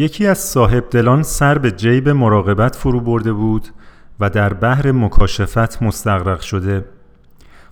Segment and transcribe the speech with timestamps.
[0.00, 3.68] یکی از صاحب دلان سر به جیب مراقبت فرو برده بود
[4.20, 6.84] و در بحر مکاشفت مستغرق شده.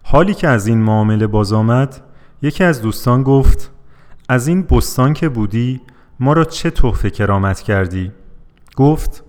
[0.02, 2.00] حالی که از این معامله باز آمد
[2.42, 3.70] یکی از دوستان گفت
[4.28, 5.80] از این بستان که بودی
[6.20, 8.12] ما را چه تحفه کرامت کردی؟
[8.76, 9.24] گفت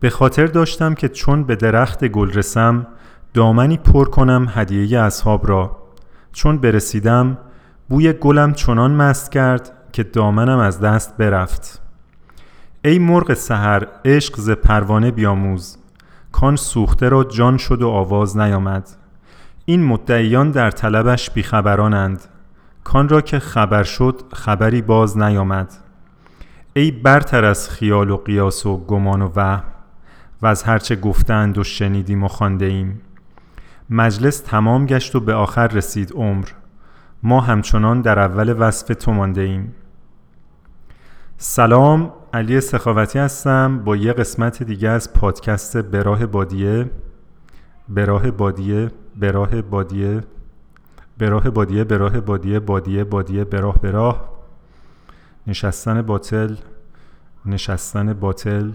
[0.00, 2.86] به خاطر داشتم که چون به درخت گل رسم
[3.34, 5.76] دامنی پر کنم هدیه اصحاب را.
[6.32, 7.38] چون برسیدم
[7.88, 11.85] بوی گلم چنان مست کرد که دامنم از دست برفت.
[12.86, 15.76] ای مرغ سحر عشق ز پروانه بیاموز.
[16.32, 18.88] کان سوخته را جان شد و آواز نیامد.
[19.64, 22.24] این مدعیان در طلبش بیخبرانند.
[22.84, 25.74] کان را که خبر شد خبری باز نیامد.
[26.74, 29.64] ای برتر از خیال و قیاس و گمان و وهم
[30.42, 33.00] و از هرچه گفتند و شنیدیم و خانده ایم
[33.90, 36.46] مجلس تمام گشت و به آخر رسید عمر.
[37.22, 39.74] ما همچنان در اول وصف تو مانده ایم
[41.38, 46.90] سلام علی سخاوتی هستم با یه قسمت دیگه از پادکست براه بادیه.
[47.88, 50.24] براه بادیه براه بادیه.
[51.18, 54.28] براه بادیه براه بادیه بادیه بادیه براه براه.
[55.46, 56.56] نشستن باطل
[57.46, 58.70] نشستن باطل.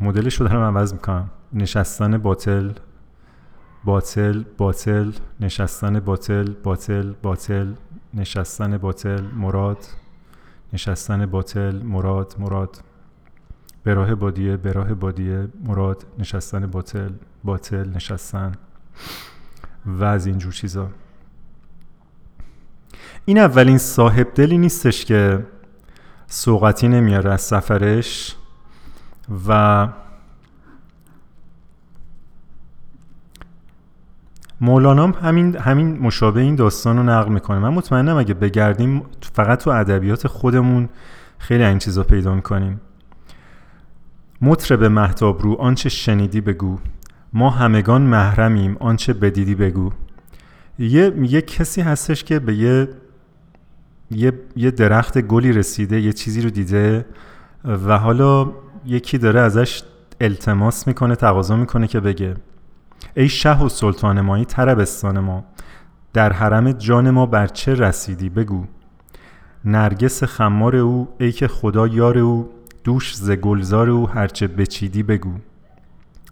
[0.00, 1.30] مدلش رو دارم عوض می‌کنم.
[1.52, 2.70] نشستن باطل
[3.84, 5.12] باطل باطل.
[5.40, 7.72] نشستن باطل باطل باطل.
[8.14, 9.78] نشستن باطل مراد.
[10.72, 12.80] نشستن باطل مراد مراد.
[13.82, 17.10] به راه بادیه به راه بادیه مراد نشستن باطل
[17.44, 18.52] باطل نشستن.
[19.86, 20.90] و از اینجور چیزا.
[23.24, 25.46] این اولین صاحب دلی نیستش که
[26.26, 28.36] سوقتی نمیاره از سفرش
[29.48, 29.88] و
[34.60, 37.58] مولانا همین همین مشابه این داستان رو نقل می‌کنه.
[37.58, 40.88] من مطمئنم اگه بگردیم فقط تو ادبیات خودمون
[41.38, 42.80] خیلی این چیزا پیدا می‌کنیم.
[44.42, 46.78] مطرب محتاب رو آنچه شنیدی بگو.
[47.32, 49.90] ما همگان محرمیم آنچه بدیدی بگو.
[50.78, 52.88] یه, یه کسی هستش که به یه
[54.10, 57.06] یه, یه درخت گلی رسیده یه چیزی رو دیده
[57.64, 58.52] و حالا
[58.86, 59.82] یکی داره ازش
[60.20, 62.34] التماس می‌کنه تقاضا می‌کنه که بگه.
[63.14, 65.44] ای شه و سلطان مایی تربستان ما
[66.12, 68.64] در حرم جان ما بر چه رسیدی؟ بگو.
[69.64, 72.50] نرگس خمار او ای که خدا یار او
[72.84, 75.32] دوش ز گلزار او هرچه بچیدی بگو.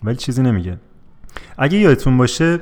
[0.05, 0.79] ولی چیزی نمیگه.
[1.59, 2.61] اگه یادتون باشه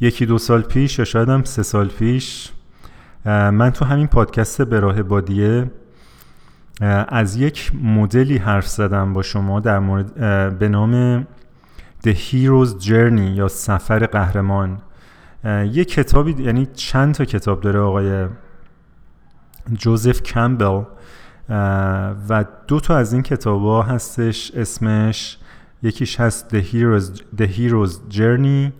[0.00, 2.52] یکی دو سال پیش یا شاید هم سه سال پیش
[3.24, 5.70] من تو همین پادکست به راه بادیه
[7.08, 11.26] از یک مدلی حرف زدم با شما در مورد به نام
[12.04, 14.78] The Hero's Journey یا سفر قهرمان.
[15.44, 18.26] یه کتابی یعنی چند تا کتاب داره آقای
[19.72, 20.82] جوزف کمبل.
[22.28, 25.38] و دو تا از این کتاب ها هستش اسمش
[25.82, 28.72] یکیش هست The Hero's, The Hero's Journey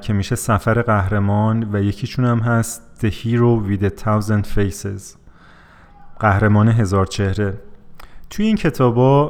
[0.00, 5.16] که میشه سفر قهرمان و یکیشون هم هست The Hero with a Thousand Faces.
[6.20, 7.60] قهرمان هزار چهره.
[8.30, 9.28] توی این کتابا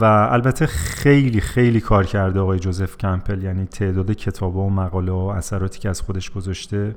[0.00, 5.16] و البته خیلی خیلی کار کرده آقای جوزف کمپل یعنی تعداد کتابا و مقاله و
[5.16, 6.94] اثراتی که از خودش گذاشته.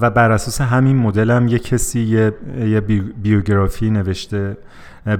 [0.00, 2.80] و بر اساس همین مدل هم یه کسی یه, یه
[3.22, 4.56] بیوگرافی نوشته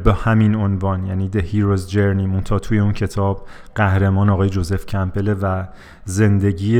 [0.05, 1.07] به همین عنوان.
[1.07, 5.65] یعنی The Hero's Journey مونتا توی اون کتاب قهرمان آقای جوزف کمپل و
[6.05, 6.79] زندگی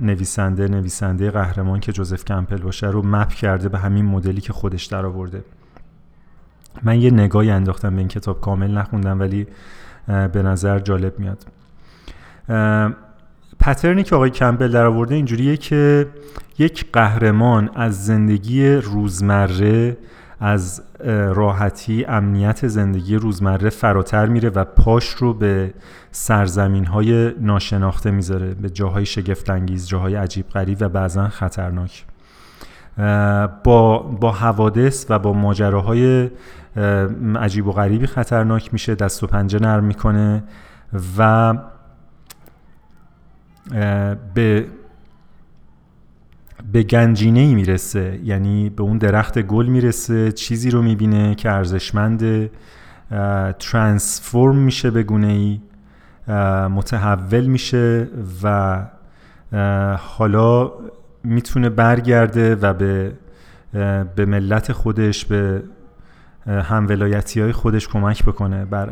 [0.00, 4.86] نویسنده نویسنده قهرمان که جوزف کمپل باشه رو مپ کرده به همین مدلی که خودش
[4.86, 5.44] در آورده
[6.82, 9.46] من یه نگاهی انداختم به این کتاب کامل نخوندم ولی
[10.06, 11.46] به نظر جالب میاد.
[13.60, 16.06] پترنی که آقای کمپل در آورده اینجوریه که
[16.58, 19.96] یک قهرمان از زندگی روزمره
[20.40, 20.82] از
[21.34, 25.74] راحتی امنیت زندگی روزمره فراتر میره و پاش رو به
[26.12, 32.04] سرزمین های ناشناخته می‌ذاره به جاهای شگفت انگیز جاهای عجیب غریب و بعضا خطرناک.
[33.64, 36.30] با, با حوادث و با ماجراهای
[37.36, 40.44] عجیب و غریبی خطرناک میشه دست و پنجه نرم می‌کنه
[41.18, 41.54] و
[44.34, 44.66] به
[46.72, 52.50] به گنجینه ای می‌رسه یعنی به اون درخت گل می‌رسه چیزی رو می‌بینه که ارزشمند
[53.58, 55.60] ترانسفورم میشه به گونه ای
[56.68, 58.08] متحول میشه
[58.42, 58.86] و
[59.96, 60.72] حالا
[61.24, 63.12] می‌تونه برگرده و به
[64.16, 65.62] به ملت خودش به
[66.46, 68.86] همولایتی های خودش کمک بکنه بر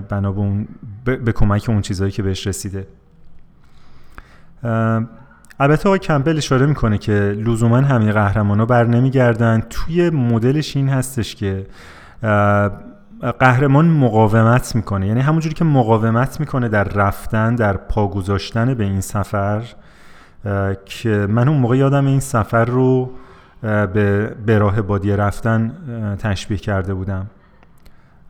[0.00, 0.32] بنا
[1.04, 2.86] به, به کمک اون چیزهایی که بهش رسیده.
[5.60, 9.62] البته آقای کمپل اشاره می‌کنه که لزوما همه ها بر نمیگردن.
[9.70, 11.66] توی مدلش این هستش که
[13.40, 15.06] قهرمان مقاومت می‌کنه.
[15.06, 19.62] یعنی همونجوری که مقاومت می‌کنه در رفتن در پا گذاشتن به این سفر
[20.84, 23.10] که من اون موقع یادم این سفر رو
[23.64, 25.72] به, به راه بادی رفتن
[26.18, 27.26] تشبیه کرده بودم.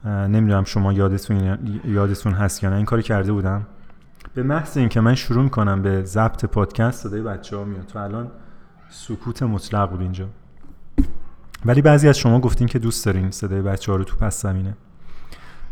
[0.05, 2.77] نمی‌دونم شما یادتون یادتون هست یا نه.
[2.77, 3.67] این کاری کرده بودم.
[4.35, 7.87] به محض اینکه من شروع می‌کنم به ضبط پادکست صدای بچه ها میاد.
[7.87, 8.31] تو الان
[8.89, 10.29] سکوت مطلق بود اینجا.
[11.65, 14.77] ولی بعضی از شما گفتین که دوست دارین صدای بچه ها رو تو پس زمینه.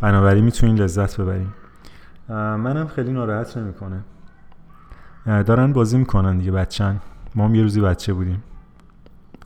[0.00, 1.48] بنابراین می‌تونین لذت ببرین.
[2.28, 4.00] منم خیلی ناراحت نمی‌کنه.
[5.26, 7.00] دارن بازی می‌کنن دیگه بچن
[7.34, 8.42] ما هم یه روزی بچه بودیم.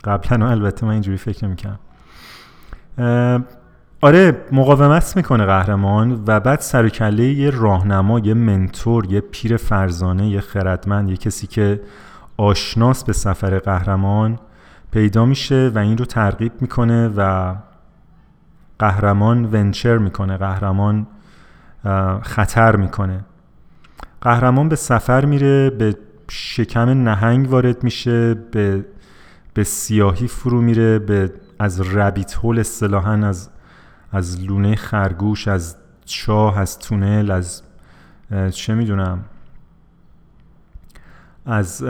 [0.06, 1.78] قبلا البته من اینجوری فکر نمی‌کنم
[4.00, 10.28] آره مقاومت می‌کنه قهرمان و بعد سر کله یه راهنما یه منتور یه پیر فرزانه
[10.28, 11.80] یه خردمند یه کسی که
[12.36, 14.38] آشناس به سفر قهرمان
[14.90, 17.54] پیدا میشه و این رو ترغیب می‌کنه و
[18.78, 21.06] قهرمان ونچر می‌کنه قهرمان
[22.22, 23.24] خطر می‌کنه.
[24.20, 25.96] قهرمان به سفر میره به
[26.30, 28.84] شکم نهنگ وارد میشه به
[29.56, 33.50] به سیاهی فرو میره به از ربیت هول اصطلاحا از
[34.12, 37.62] از لونه خرگوش از چاه از تونل از
[38.50, 39.24] چه می‌دونم.
[41.46, 41.84] از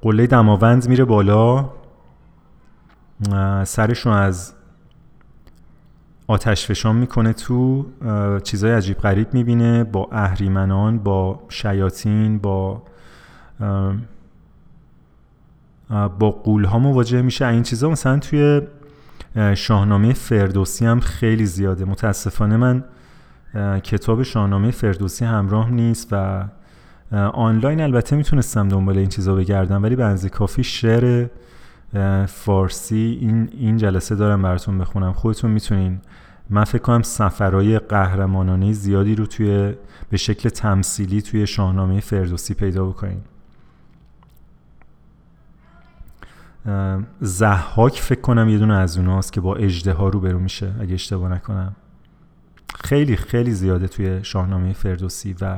[0.00, 1.70] قله دماوند میره بالا.
[3.64, 4.52] سرشون از
[6.26, 7.86] آتش فشان می‌کنه تو
[8.42, 9.84] چیزای عجیب غریب می‌بینه.
[9.84, 12.82] با اهریمنان با شیاطین با
[16.18, 17.46] با قول ها مواجه میشه.
[17.46, 18.60] این چیزا مثلا توی
[19.54, 21.84] شاهنامه فردوسی هم خیلی زیاده.
[21.84, 22.84] متاسفانه من
[23.80, 26.44] کتاب شاهنامه فردوسی همراه نیست و
[27.32, 31.26] آنلاین البته می‌تونستم دنبال این چیزا بگردم ولی به کافی شعر
[32.26, 35.12] فارسی این این جلسه دارم براتون بخونم.
[35.12, 35.98] خودتون می‌تونین.
[36.50, 39.74] من فکر کنم سفرهای قهرمانانه زیادی رو توی
[40.10, 43.20] به شکل تمثیلی توی شاهنامه فردوسی پیدا بکنین.
[47.20, 50.94] زحاک فکر کنم یه دونه از اوناست که با اجده ها رو برو میشه اگه
[50.94, 51.76] اشتباه نکنم.
[52.84, 55.56] خیلی خیلی زیاده توی شاهنامه فردوسی و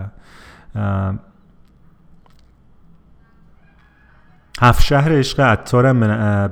[4.60, 6.00] هفت شهر عشق عطارم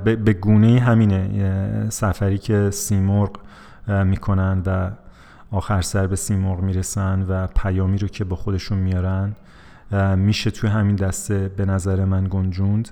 [0.03, 3.39] به گونه همینه سفری که سیمرغ
[3.87, 4.91] می‌کنن و
[5.51, 9.35] آخر سر به سیمرغ می‌رسن و پیامی رو که با خودشون میارن
[10.15, 12.89] میشه توی همین دسته به نظر من گنجوند.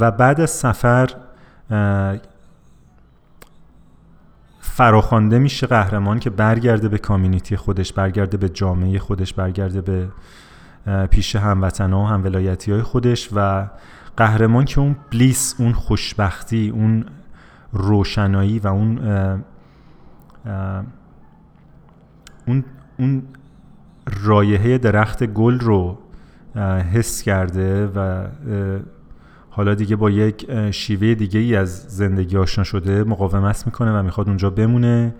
[0.00, 1.08] و بعد از سفر
[4.60, 10.08] فراخوانده میشه قهرمان که برگرده به کامیونیتی خودش برگرده به جامعه خودش برگرده به
[11.06, 13.68] پیش هموطن و هم ولایتی های خودش و
[14.16, 17.04] قهرمان که اون بلیس اون خوشبختی اون
[17.72, 18.98] روشنایی و اون
[22.46, 22.64] اون
[22.98, 23.22] اون
[24.22, 25.98] رایحه درخت گل رو
[26.92, 28.26] حس کرده و
[29.58, 34.28] حالا دیگه با یک شیوه دیگه ای از زندگی آشنا شده مقاومت می‌کنه و می‌خواد
[34.28, 35.14] اونجا بمونه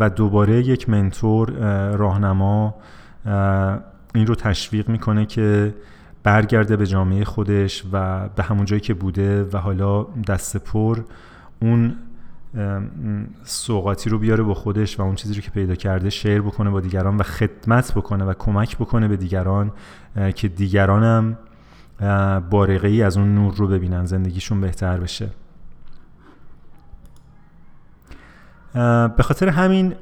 [0.00, 1.50] و دوباره یک منتور
[1.96, 2.74] راهنما
[4.14, 5.74] این رو تشویق می‌کنه که
[6.22, 10.98] برگرده به جامعه خودش و به همون جایی که بوده و حالا دست پر
[11.62, 11.96] اون
[13.44, 16.80] سوقاتی رو بیاره با خودش و اون چیزی رو که پیدا کرده شیر بکنه با
[16.80, 19.72] دیگران و خدمت بکنه و کمک بکنه به دیگران
[20.34, 21.38] که دیگرانم
[22.50, 25.28] بارقه ای از اون نور رو ببینن زندگیشون بهتر بشه.
[29.16, 29.94] به خاطر همین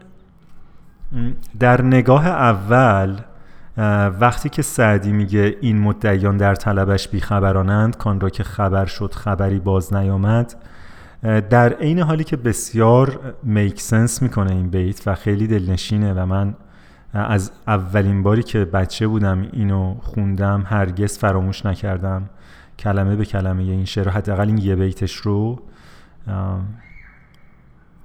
[1.60, 3.18] در نگاه اول
[4.20, 9.58] وقتی که سعدی میگه این مدعیان در طلبش بیخبرانند کان را که خبر شد خبری
[9.58, 10.54] باز نیامد
[11.50, 16.54] در عین حالی که بسیار میک سنس می‌کنه این بیت و خیلی دلنشینه و من
[17.12, 22.30] از اولین باری که بچه بودم اینو خوندم هرگز فراموش نکردم.
[22.78, 25.58] کلمه به کلمه این شعر حداقل این یه بیتش رو.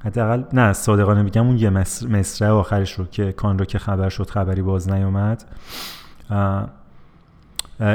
[0.05, 1.69] حداقل نه صادقانه میگم اون یه
[2.10, 5.43] مصرع آخرش رو که کان رو که خبر شد خبری باز نیومد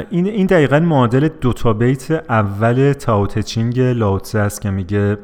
[0.09, 5.17] این این دقیقا معادل دوتا بیت اول تاوتچینگ لاوتسه است که میگه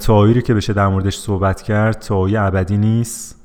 [0.00, 3.37] تاویی رو که بشه در موردش صحبت کرد تاوی ابدی نیست.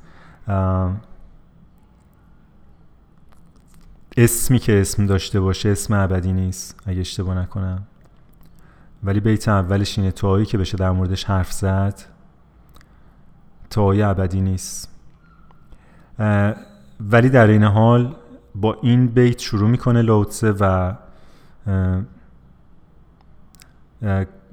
[4.16, 7.82] اسمی که اسم داشته باشه اسم ابدی نیست اگه اشتباه نکنم.
[9.02, 12.00] ولی بیت اولش اینه توهایی که بشه در موردش حرف زد
[13.70, 14.88] توهایی ابدی نیست.
[17.00, 18.16] ولی در این حال
[18.54, 20.94] با این بیت شروع می‌کنه لوتسه و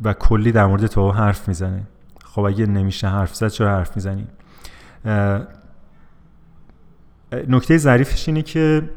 [0.04, 1.88] و کلی در مورد تو حرف می‌زنه.
[2.26, 4.28] خب اگه نمیشه حرف زد چرا حرف می‌زنی
[7.48, 8.90] نکته ظریفش اینه که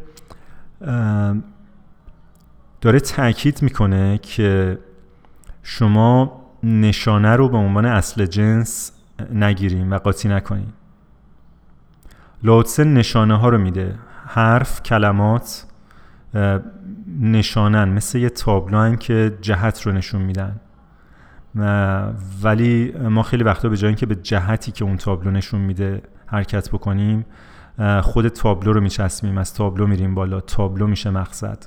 [2.80, 4.78] داره تاکید می‌کنه که
[5.62, 8.92] شما نشانه رو به عنوان اصل جنس
[9.32, 10.72] نگیریم و قاطی نکنیم.
[12.42, 13.98] لوتسه نشانه ها رو میده.
[14.26, 15.66] حرف کلمات
[17.20, 20.60] نشانن مثل یه تابلو که جهت رو نشون میدن.
[22.42, 26.70] ولی ما خیلی وقتا به جای اینکه به جهتی که اون تابلو نشون میده حرکت
[26.70, 27.26] بکنیم
[28.02, 30.40] خود تابلو رو میچسبیم از تابلو میریم بالا.
[30.40, 31.58] تابلو میشه مقصد.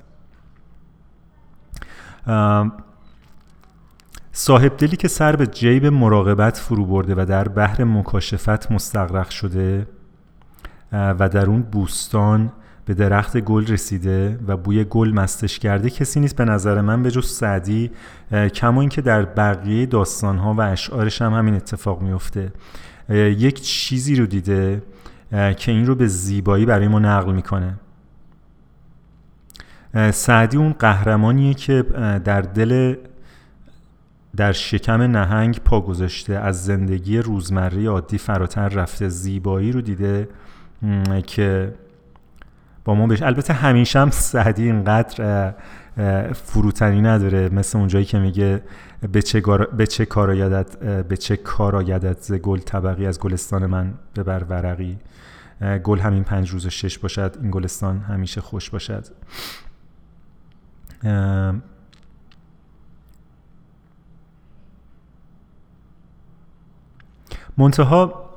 [4.31, 9.87] صاحب دلی که سر به جیب مراقبت فرو برده و در بحر مکاشفت مستغرق شده
[10.91, 12.51] و در اون بوستان
[12.85, 17.11] به درخت گل رسیده و بوی گل مستش کرده کسی نیست به نظر من به
[17.11, 17.91] جز سعدی
[18.53, 22.53] کما اینکه در بقیه داستانها و اشعارش هم همین اتفاق میفته
[23.09, 24.81] یک چیزی رو دیده
[25.31, 27.75] که این رو به زیبایی برای ما نقل می‌کنه.
[30.11, 31.81] سعدی اون قهرمانیه که
[32.23, 32.95] در دل
[34.35, 40.29] در شکم نهنگ پا گذاشته از زندگی روزمره عادی فراتر رفته زیبایی رو دیده
[41.25, 41.73] که
[42.85, 45.53] با ما بشه البته همیشه هم سعدی اینقدر
[46.33, 48.61] فروتنی نداره مثل اونجایی که میگه
[49.13, 54.97] به چه, کار آیدت به چه کار آیدت گل طبقی از گلستان من ببر ورقی.
[55.61, 59.05] گل همین پنج روز شش باشد این گلستان همیشه خوش باشد.
[67.57, 68.29] منتها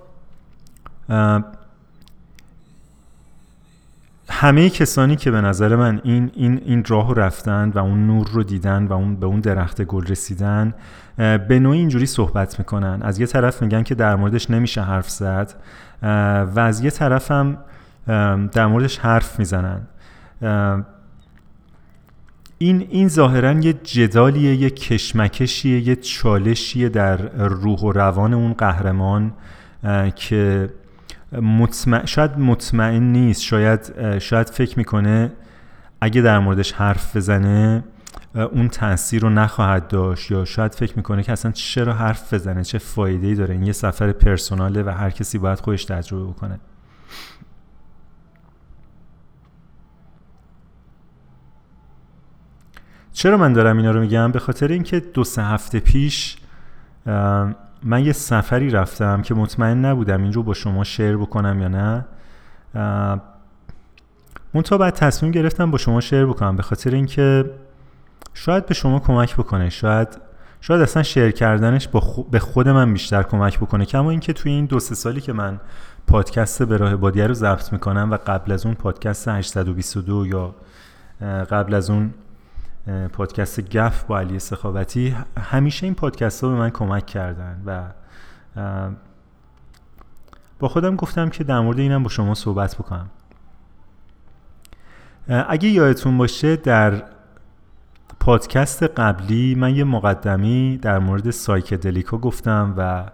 [4.28, 8.28] همه کسانی که به نظر من این, این, این راه رو رفتن و اون نور
[8.28, 10.74] رو دیدن و اون به اون درخت گل رسیدن
[11.16, 13.02] به نوعی اینجوری صحبت می‌کنن.
[13.02, 15.54] از یه طرف میگن که در موردش نمیشه حرف زد.
[16.02, 17.58] و از یه طرف هم
[18.52, 19.80] در موردش حرف می‌زنن.
[22.58, 29.32] این این ظاهرا یه جدالیه یه کشمکشیه یه چالشیه در روح و روان اون قهرمان
[30.16, 30.70] که
[31.32, 35.32] مطمئن شاید مطمئن نیست شاید شاید فکر می‌کنه
[36.00, 37.84] اگه در موردش حرف بزنه
[38.34, 42.78] اون تاثیر رو نخواهد داشت یا شاید فکر می‌کنه که اصلا چرا حرف بزنه چه
[42.78, 46.60] فایده ای داره؟ این یه سفر پرسوناله و هر کسی باید خودش تجربه بکنه.
[53.12, 56.36] چرا من دارم اینا رو میگم؟ به خاطر اینکه دو سه هفته پیش
[57.82, 62.06] من یه سفری رفتم که مطمئن نبودم این رو با شما شیر بکنم یا نه.
[64.54, 67.50] منتها بعد تصمیم گرفتم با شما شیر بکنم به خاطر اینکه
[68.40, 69.70] شاید به شما کمک بکنه.
[69.70, 70.18] شاید
[70.60, 73.84] شاید اصلا شیر کردنش با به خود من بیشتر کمک بکنه.
[73.84, 75.60] کما اینکه توی این دو سه سالی که من
[76.06, 80.54] پادکست به راه بادیه رو ضبط می‌کنم و قبل از اون پادکست 822 یا
[81.50, 82.14] قبل از اون
[83.12, 87.82] پادکست گف با علی سخاوتی همیشه این پادکست ها به من کمک کردن و
[90.58, 93.10] با خودم گفتم که در مورد اینم با شما صحبت بکنم.
[95.28, 97.02] اگه یادتون باشه در
[98.20, 103.10] پادکست قبلی من یه مقدمی در مورد سایکدلیکا گفتم و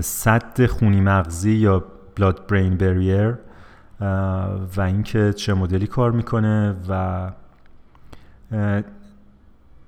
[0.00, 1.84] صد خونی مغزی یا
[2.16, 3.34] بلاد برین بریر
[4.76, 7.30] و اینکه چه مدلی کار می‌کنه و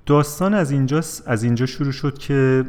[0.06, 2.64] داستان از اینجا از اینجا شروع شد که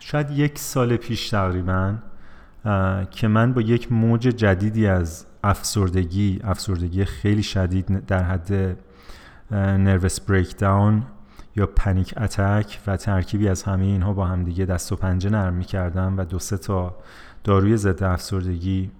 [0.00, 1.94] شاید یک سال پیش تقریبا
[3.10, 8.76] که من با یک موج جدیدی از افسردگی افسردگی خیلی شدید در حد
[9.52, 11.02] نروس بریک داون
[11.56, 15.54] یا پنیک اتک و ترکیبی از همه اینها با هم دیگه دست و پنجه نرم
[15.54, 16.96] می کردم و دو سه تا
[17.44, 18.90] داروی ضد افسردگی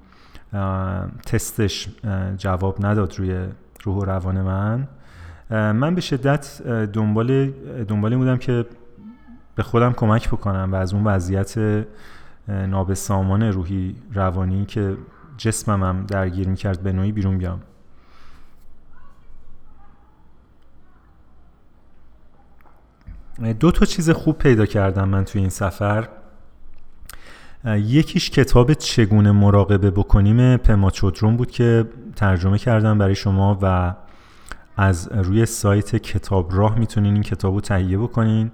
[1.27, 1.89] تستش
[2.37, 3.47] جواب نداد روی
[3.85, 4.89] روح و روان من.
[5.51, 7.51] من به شدت دنبال
[7.89, 8.67] دنبال بودم که
[9.55, 11.85] به خودم کمک بکنم و از اون وضعیت
[12.49, 14.97] نابسامان روحی روانی که
[15.39, 17.61] جسمم هم درگیر می‌کرد به نوعی بیرون بیام.
[23.61, 26.09] دو تا چیز خوب پیدا کردم من توی این سفر.
[27.65, 33.95] یکیش کتاب چگونه مراقبه بکنیم پما چودرون بود که ترجمه کردم برای شما و
[34.77, 38.51] از روی سایت کتاب راه می‌تونین این کتاب رو تهیه بکنین.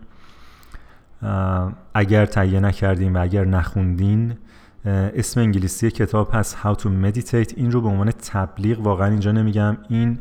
[1.94, 4.36] اگر تهیه نکردین و اگر نخوندین
[4.84, 7.52] اسم انگلیسی کتاب هست How to Meditate.
[7.56, 9.76] این رو به عنوان تبلیغ واقعا اینجا نمیگم.
[9.88, 10.18] این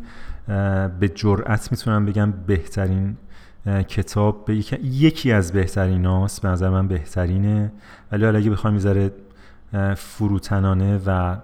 [0.99, 3.17] به جرأت می‌تونم بگم بهترین
[3.87, 4.45] کتاب.
[4.45, 6.41] به یکی از بهترین هاست.
[6.41, 7.71] به نظر من بهترینه.
[8.11, 9.11] ولی حالا اگه بخوایم می‌ذاره
[9.95, 11.37] فروتنانه و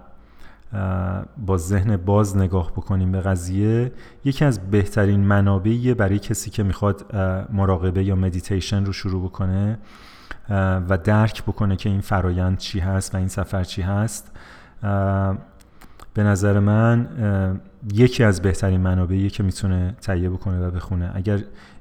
[1.46, 3.92] با ذهن باز نگاه بکنیم به قضیه
[4.24, 7.16] یکی از بهترین منابعی برای کسی که می‌خواد
[7.52, 9.78] مراقبه یا مدیتیشن رو شروع بکنه.
[10.50, 14.36] و درک بکنه که این فرایند چی هست و این سفر چی هست.
[16.14, 17.08] به نظر من
[17.92, 21.10] یکی از بهترین منابعی که می‌تونه تهیه بکنه و بخونه.
[21.14, 21.40] اگر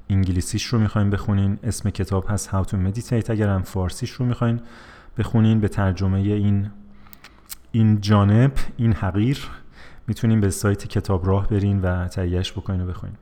[0.10, 3.30] انگلیسیش رو می‌خواین بخونین اسم کتاب هست How to Meditate.
[3.30, 4.60] اگر هم فارسیش رو می‌خواین
[5.18, 6.70] بخونین به ترجمه این
[7.72, 9.48] این جانب این حقیر
[10.08, 13.16] می‌تونین به سایت کتاب راه برین و تهیهش بکنین و بخونین.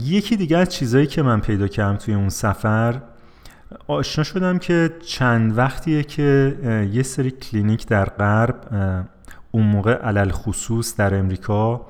[0.00, 3.00] یکی دیگه از چیزایی که من پیدا کردم توی اون سفر
[3.86, 6.58] آشنا شدم که چند وقتیه که
[6.92, 8.60] یه سری کلینیک در غرب
[9.50, 11.86] اون موقع علل خصوص در امریکا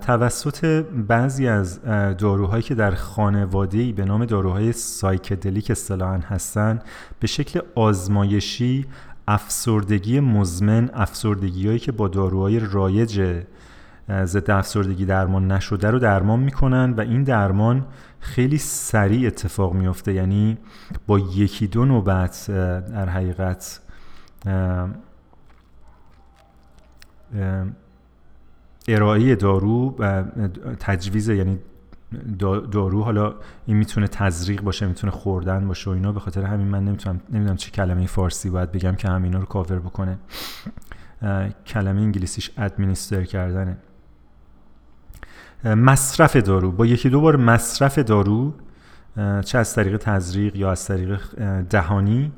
[0.00, 1.82] توسط بعضی از
[2.18, 6.78] داروهایی که در خانواده به نام داروهای سایکدلیک اصطلاحا هستن
[7.20, 8.86] به شکل آزمایشی
[9.28, 13.42] افسردگی مزمن افسردگی هایی که با داروهای رایج
[14.24, 17.86] ضد افسردگی درمان نشده رو درمان می‌کنن و این درمان
[18.20, 20.58] خیلی سریع اتفاق میفته یعنی
[21.06, 23.80] با یکی دو نوبت در حقیقت
[28.88, 30.24] ارائه دارو و
[30.80, 31.58] تجویز یعنی
[32.72, 33.34] دارو حالا
[33.66, 36.12] این می‌تونه تزریق باشه می‌تونه خوردن باشه و اینا.
[36.12, 39.78] به خاطر همین من نمی‌تونم نمی‌دونم چه کلمه فارسی باید بگم که همینا رو کاور
[39.78, 40.18] بکنه.
[41.66, 43.76] کلمه انگلیسیش ادمینیستر کردنه.
[45.64, 46.72] مصرف دارو.
[46.72, 48.54] با یکی دو بار مصرف دارو
[49.44, 51.22] چه از طریق تزریق یا از طریق
[51.70, 52.32] دهانی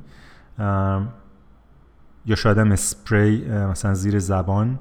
[2.26, 4.78] یا شاید هم اسپری مثلا زیر زبان.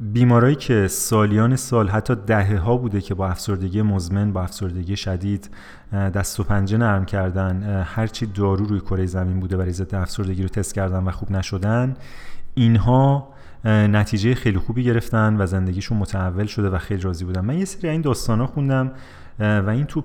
[0.00, 5.50] بیمارایی که سالیان سال حتی دهه ها بوده که با افسردگی مزمن با افسردگی شدید
[5.92, 10.48] دست و پنجه نرم کردن هرچی دارو روی کره زمین بوده برای ضد افسردگی رو
[10.48, 11.96] تست کردن و خوب نشدن
[12.54, 13.28] اینها
[13.64, 17.40] نتیجه خیلی خوبی گرفتن و زندگیشون متحول شده و خیلی راضی بودن.
[17.40, 18.92] من یه سری این داستان ها خوندم
[19.38, 20.04] و این تو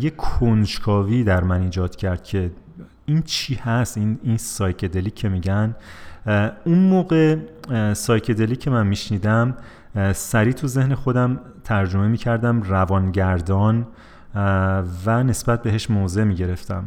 [0.00, 2.50] یه کنجکاوی در من ایجاد کرد که
[3.06, 5.74] این چی هست؟ این این سایکدلی که میگن.
[6.64, 7.36] اون موقع
[7.94, 9.56] سایکدلی که من میشنیدم
[10.12, 13.86] سریع تو ذهن خودم ترجمه می‌کردم روانگردان
[15.06, 16.84] و نسبت بهش موضع می‌گرفتم.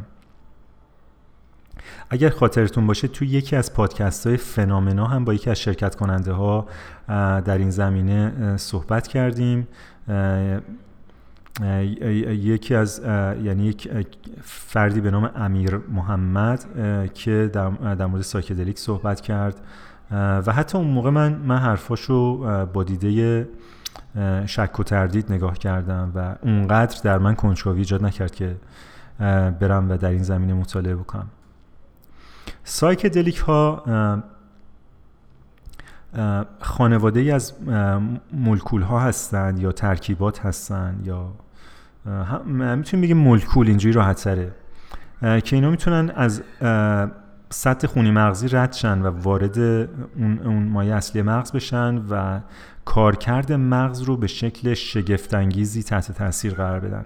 [2.10, 6.32] اگر خاطرتون باشه تو یکی از پادکست های فنامنا هم با یکی از شرکت کننده
[6.32, 6.68] ها
[7.46, 9.68] در این زمینه صحبت کردیم.
[12.30, 13.02] یکی از
[13.44, 13.90] یعنی یک
[14.42, 16.66] فردی به نام امیر محمد
[17.14, 19.62] که در مورد psychedelic صحبت کرد.
[20.12, 23.48] و حتی اون موقع من من حرفاشو با دیده
[24.46, 28.56] شک و تردید نگاه کردم و اونقدر در من کنجکاوی ایجاد نکرد که
[29.60, 31.28] برم و در این زمینه مطالعه بکنم.
[32.70, 33.84] psychedelic ها
[36.60, 37.54] خانواده ای از
[38.34, 41.34] مولکول ها هستند یا ترکیبات هستند یا
[42.46, 44.52] می‌تونیم بگیم مولکول اینجوری راحت تره
[45.22, 46.42] که اینا می‌تونن از
[47.50, 52.40] سطح خونی مغزی رد شن و وارد اون, اون مایه اصلی مغز بشن و
[52.86, 57.06] کارکرد مغز رو به شکل شگفتانگیزی تحت تاثیر قرار بدن.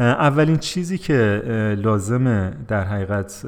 [0.00, 1.42] اولین چیزی که
[1.78, 3.46] لازمه در حقیقت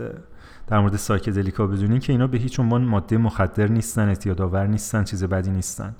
[0.67, 5.25] در مورد سایکدلیکا بدونین که اینا به هیچ عنوان ماده مخدر نیستن اعتیادآور نیستن چیز
[5.25, 5.95] بدی نیستن.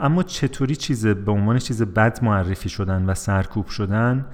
[0.00, 4.26] اما چطوری چیز به عنوان چیز بد معرفی شدن و سرکوب شدن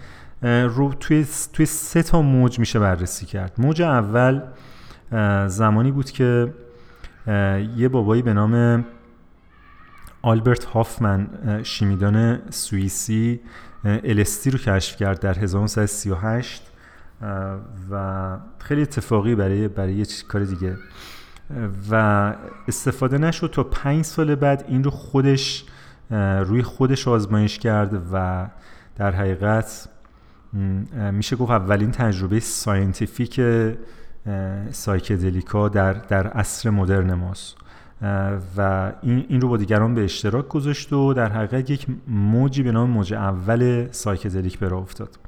[0.42, 3.52] رو توی توی سه تا موج میشه بررسی کرد.
[3.58, 4.42] موج اول
[5.46, 6.54] زمانی بود که
[7.76, 8.84] یه بابایی به نام
[10.22, 11.28] آلبرت هافمن
[11.62, 13.40] شیمیدان سوئیسی
[13.84, 16.62] الستی رو کشف کرد در 1938
[17.90, 20.76] و خیلی اتفاقی برای برای یه کار دیگه.
[21.90, 22.34] و
[22.68, 25.64] استفاده نشد تا پنج سال بعد این رو خودش
[26.40, 28.46] روی خودش آزمایش کرد و
[28.96, 29.88] در حقیقت
[31.12, 33.40] میشه گفت اولین تجربه scientific
[34.70, 37.56] psychedelic ا در, در عصر مدرن ماست.
[38.56, 42.72] و این, این رو با دیگران به اشتراک گذاشت و در حقیقت یک موجی به
[42.72, 45.18] نام موج اول psychedelic به راه افتاد.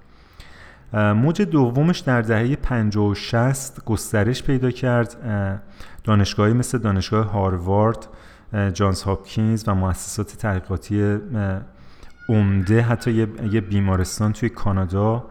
[0.93, 5.17] موج دومش در دهه 50 و 60 گسترش پیدا کرد.
[6.05, 8.09] دانشگاهی مثل دانشگاه هاروارد
[8.73, 11.19] جانز هاپکینز و مؤسسات تحقیقاتی
[12.29, 15.25] عمده حتی یه بیمارستان توی کانادا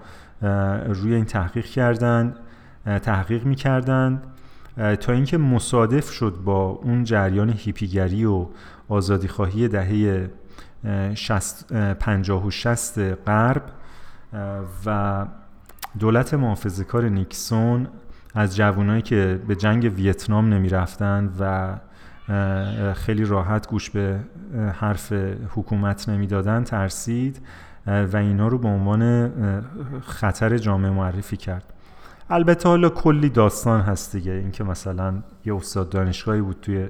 [0.88, 2.36] روی این تحقیق کردند
[3.02, 4.24] تحقیق می‌کردند.
[5.00, 8.46] تا اینکه مصادف شد با اون جریان هیپیگری و
[8.90, 10.30] آزادی خواهی دهه
[12.00, 13.64] 50 و 60 غرب
[14.86, 15.26] و
[16.00, 17.88] دولت محافظه کار نیکسون
[18.36, 21.76] از جوانایی که به جنگ ویتنام نمی رفتن و
[22.94, 24.20] خیلی راحت گوش به
[24.80, 25.14] حرف
[25.56, 27.42] حکومت نمی‌دادن ترسید
[27.88, 29.32] و اینا رو به عنوان
[30.02, 31.74] خطر جامعه معرفی کرد.
[32.30, 34.32] البته حالا کلی داستان هست دیگه.
[34.32, 35.14] اینکه مثلا
[35.46, 36.88] یه استاد دانشگاهی بود توی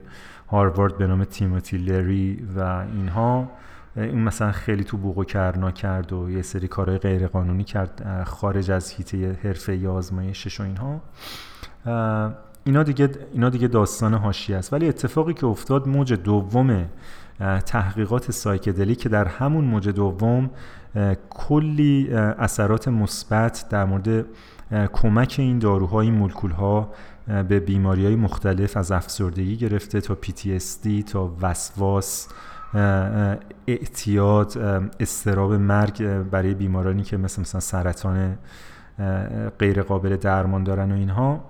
[0.48, 2.60] هاروارد به نام تیموتی لری و
[2.94, 3.52] اینها.
[3.96, 8.24] این مثلا خیلی تو بوق و کرنا کرد و یه سری کارهای غیر قانونی کرد
[8.28, 11.02] خارج از هیته حرفه یا آزمایشش و اینها.
[12.64, 14.74] اینا دیگه اینا دیگه داستان هاشی است.
[14.74, 16.86] ولی اتفاقی که افتاد موج دوم
[17.66, 20.50] تحقیقات سایکدلی که در همون موج دوم
[21.30, 24.26] کلی اثرات مثبت در مورد
[24.72, 26.94] کمک این داروهای مولکولها
[27.28, 32.28] به بیماری های مختلف از افسردگی گرفته تا PTSD تا وسواس
[33.68, 34.58] اعتیاد
[35.00, 38.38] استراب مرگ برای بیمارانی که مثل مثلا سرطان
[39.60, 41.44] غیر قابل درمان دارن و اینها.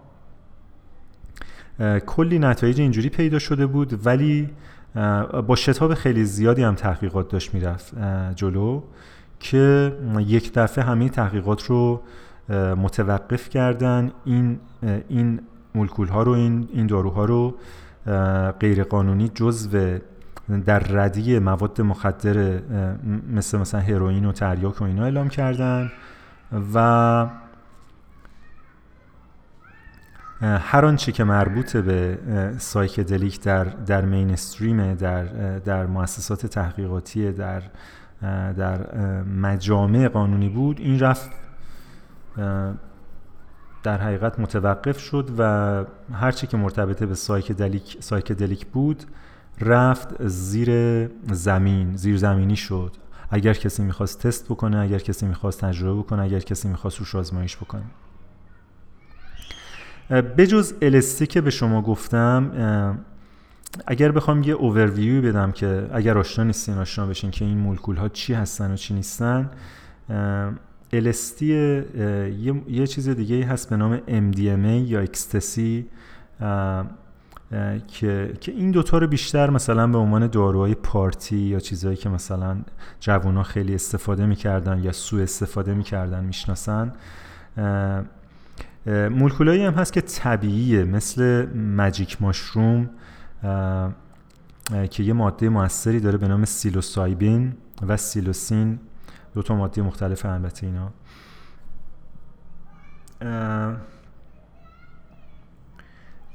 [2.05, 4.49] کلی نتایج اینجوری پیدا شده بود ولی
[5.47, 7.93] با شتاب خیلی زیادی هم تحقیقات داشت می‌رفت
[8.35, 8.81] جلو
[9.39, 12.01] که یک دفعه همه تحقیقات رو
[12.55, 14.59] متوقف کردن این
[15.09, 15.41] این
[15.75, 17.55] مولکول ها رو این این داروها رو
[18.59, 19.99] غیر قانونی جزو
[20.65, 22.59] در رده مواد مخدر
[23.33, 25.91] مثل مثلا هروئین و تریاک و اینا اعلام کردن
[26.73, 27.27] و
[30.41, 32.17] هر آنچه که مربوط به
[32.57, 35.23] psychedelic در در mainstream در
[35.59, 37.61] در مؤسسات تحقیقاتی در
[38.57, 41.31] در مجامع قانونی بود این رفت
[43.83, 49.03] در حقیقت متوقف شد و هرچی که مرتبطه به psychedelic psychedelic بود
[49.61, 50.69] رفت زیر
[51.31, 52.91] زمین زیر زمینی شد.
[53.29, 57.57] اگر کسی می‌خواست تست بکنه اگر کسی می‌خواست تجربه بکنه اگر کسی می‌خواست روش آزمایش
[57.57, 57.83] بکنه.
[60.09, 62.51] بجز LSD که به شما گفتم
[63.87, 68.09] اگر بخوام یه اوورویو بدم که اگر آشنا نیستین آشنا بشین که این مولکول ها
[68.09, 69.49] چی هستن و چی نیستن
[70.93, 75.85] LSD یه،, یه چیز دیگه هست به نام MDMA یا اکستسی
[77.87, 82.57] که که این دوتا رو بیشتر مثلا به عنوان داروهای پارتی یا چیزهایی که مثلا
[82.99, 86.93] جوونا خیلی استفاده می‌کردن یا سوء استفاده می‌کردن می‌شناسن.
[88.87, 92.89] مولکولایی هم هست که طبیعیه مثل مجیک ماشروم
[94.89, 97.53] که یه ماده موثری داره به نام سیلوسایبین
[97.87, 98.79] و سیلوسین.
[99.39, 100.91] دو تا ماده مختلف البته اینا.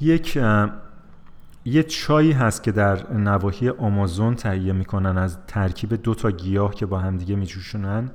[0.01, 0.39] یک
[1.65, 6.87] یه چایی هست که در نواحی آمازون تهیه می‌کنن از ترکیب دو تا گیاه که
[6.87, 8.11] با همدیگه میجوشونن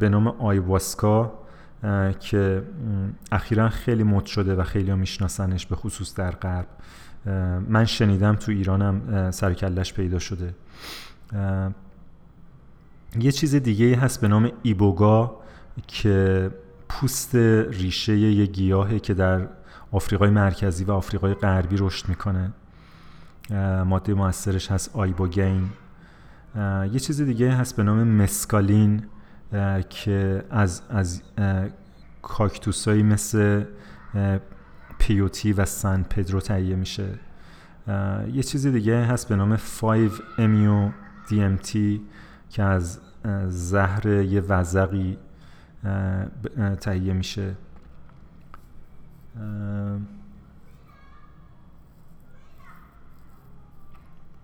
[0.00, 1.38] به نام آیواسکا
[2.20, 2.62] که
[3.32, 6.68] اخیرا خیلی مد شده و خیلی ها میشناسنش به خصوص در غرب.
[7.68, 10.54] من شنیدم تو ایرانم سرکلش پیدا شده.
[13.20, 15.40] یه چیز دیگه هست به نام ایبوگا
[15.86, 16.50] که
[16.88, 17.34] پوست
[17.70, 19.48] ریشه یه گیاهه که در
[19.92, 22.52] آفریقای مرکزی و آفریقای غربی رشد می‌کنه.
[23.86, 25.68] ماده موثرش هست آیبوگین.
[26.92, 29.02] یه چیز دیگه هست به نام مسکالین
[29.88, 31.22] که از از
[32.22, 33.64] کاکتوسایی مثل
[34.98, 37.08] پیوتی و سن پدرو تهیه میشه.
[38.32, 40.88] یه چیز دیگه هست به نام 5 امیو
[41.28, 41.78] DMT
[42.50, 43.00] که از
[43.46, 45.18] زهر یه وزقی
[46.80, 47.54] تهیه میشه.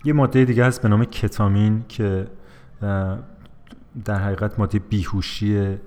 [0.05, 2.27] یه ماده دیگه هست به نام کتامین که
[4.05, 5.79] در حقیقت ماده بیهوشی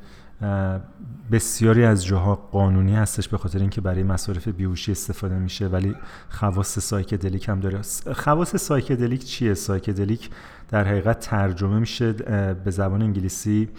[1.32, 5.96] بسیاری از جاها قانونی هستش به خاطر اینکه برای مصارف بیهوشی استفاده میشه ولی
[6.30, 7.82] خواص psychedelic هم داره.
[8.14, 10.30] خواص psychedelic چیه؟ psychedelic
[10.70, 12.14] در حقیقت ترجمه میشه
[12.54, 13.70] به زبان انگلیسی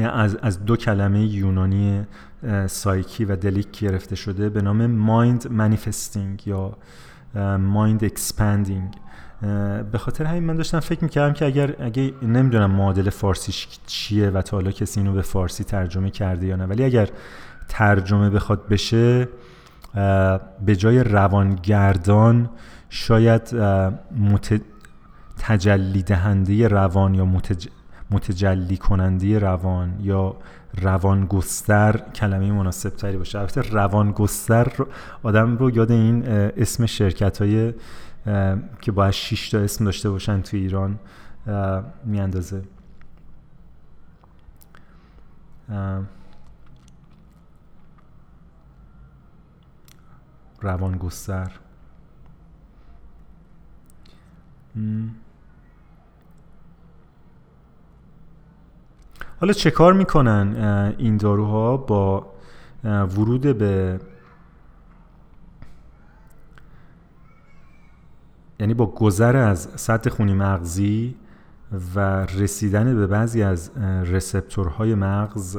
[0.00, 2.06] از, از دو کلمه یونانی
[2.66, 6.76] psyche و delic گرفته شده به نام mind manifesting یا
[7.58, 8.94] mind expanding
[9.92, 14.42] به خاطر همین من داشتم فکر می‌کردم که اگر اگه نمی‌دونم معادل فارسیش چیه و
[14.42, 17.08] تا حالا کسی اینو به فارسی ترجمه کرده یا نه ولی اگر
[17.68, 19.28] ترجمه بخواد بشه
[20.66, 22.50] به جای روانگردان
[22.88, 23.54] شاید
[24.16, 24.60] مت...
[25.38, 27.28] تجلی دهنده روان یا
[28.10, 30.36] متجلی کننده روان یا
[30.82, 33.38] روان گستر کلمه مناسب تری باشه.
[33.38, 34.72] البته روان گستر
[35.22, 37.72] آدم رو یاد این اسم شرکت های
[38.80, 40.98] که باید 6 تا اسم داشته باشن تو ایران
[42.04, 42.62] میاندازه.
[50.62, 51.52] روان گستر
[59.40, 60.54] حالا چه کار می‌کنن
[60.98, 62.32] این داروها با
[62.84, 64.00] ورود به
[68.60, 71.16] یعنی با گذر از سطح خونی مغزی
[71.94, 73.70] و رسیدن به بعضی از
[74.04, 75.58] رسپتورهای مغز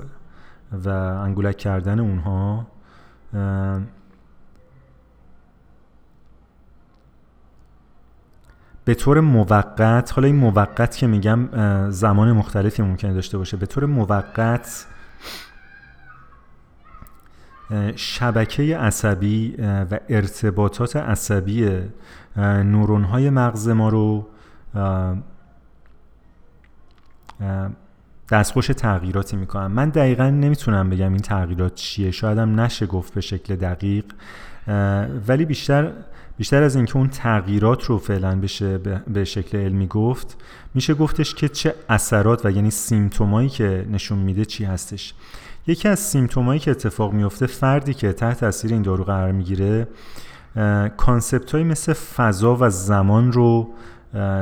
[0.85, 2.67] و انگولک کردن اونها
[8.85, 11.49] به طور موقت حالا این موقت که میگم
[11.89, 14.85] زمان مختلفی ممکنه داشته باشه به طور موقت
[17.95, 19.55] شبکه عصبی
[19.91, 21.81] و ارتباطات عصبی
[22.37, 24.27] نورون های مغز ما رو
[28.29, 32.11] دستخوش تغییراتی می‌کنم من دقیقا نمی‌تونم بگم این تغییرات چیه.
[32.11, 34.05] شایدم نشه گفت به شکل دقیق.
[35.27, 35.91] ولی بیشتر
[36.37, 40.37] بیشتر از اینکه اون تغییرات رو فعلا بشه به شکل علمی گفت
[40.73, 45.13] میشه گفتش که چه اثرات و یعنی سیمتومایی که نشون میده چی هستش.
[45.67, 49.87] یکی از سیمتومایی که اتفاق میفته فردی که تحت تاثیر این دارو قرار می‌گیره
[50.97, 53.69] کانسپت های مثل فضا و زمان رو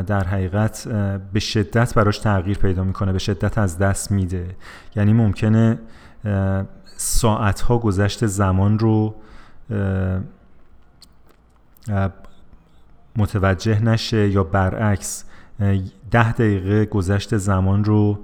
[0.08, 0.88] در حقیقت
[1.34, 4.56] به شدت براش تغییر پیدا می‌کنه به شدت از دست میده.
[4.96, 5.80] یعنی ممکنه
[6.98, 9.16] ساعت ها گذشت زمان رو
[13.16, 15.24] متوجه نشه یا برعکس
[16.12, 18.20] ده دقیقه گذشت زمان رو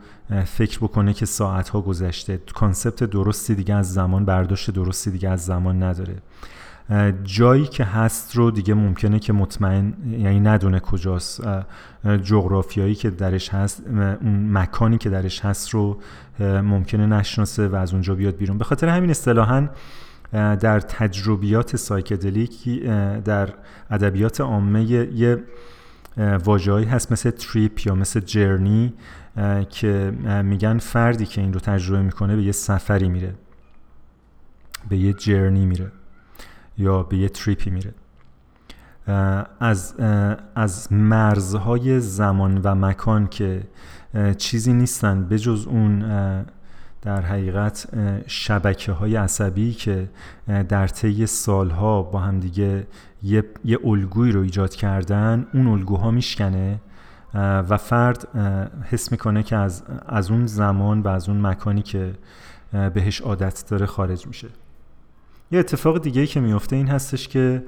[0.46, 2.38] فکر بکنه که ساعت ها گذشته.
[2.38, 6.16] کانسپت درستی دیگه از زمان برداشت درستی دیگه از زمان نداره.
[7.24, 11.42] جایی که هست رو دیگه ممکنه که مطمئن یعنی ندونه کجاست.
[12.24, 15.98] جغرافیایی که درش هست اون مکانی که درش هست رو
[16.40, 18.58] ممکنه نشناسه و از اونجا بیاد بیرون.
[18.58, 19.68] به خاطر همین اصطلاحا
[20.32, 22.84] در تجربیات psychedelic
[23.26, 23.50] در
[23.90, 25.44] ادبیات عامه یه
[26.18, 28.94] واژه‌ای هست مثل trip یا مثل journey
[29.70, 33.34] که میگن فردی که این رو تجربه می‌کنه به یه سفری میره
[34.90, 35.92] به یه جرنی میره.
[36.78, 37.94] یا به یه تریپی میره.
[39.60, 39.96] از,
[40.56, 43.64] از مرزهای زمان و مکان که
[44.38, 46.00] چیزی نیستن به جز اون
[47.02, 47.88] در حقیقت
[48.28, 50.10] شبکه های عصبی که
[50.70, 52.88] در طی سالها با همدیگه
[53.24, 56.80] یه, یه الگویی رو ایجاد کردن اون الگوها میشکنه.
[57.70, 58.28] و فرد
[58.84, 62.14] حس می‌کنه که از, از اون زمان و از اون مکانی که
[62.94, 64.48] بهش عادت داره خارج میشه.
[65.52, 67.64] یه اتفاق دیگه که میفته این هستش که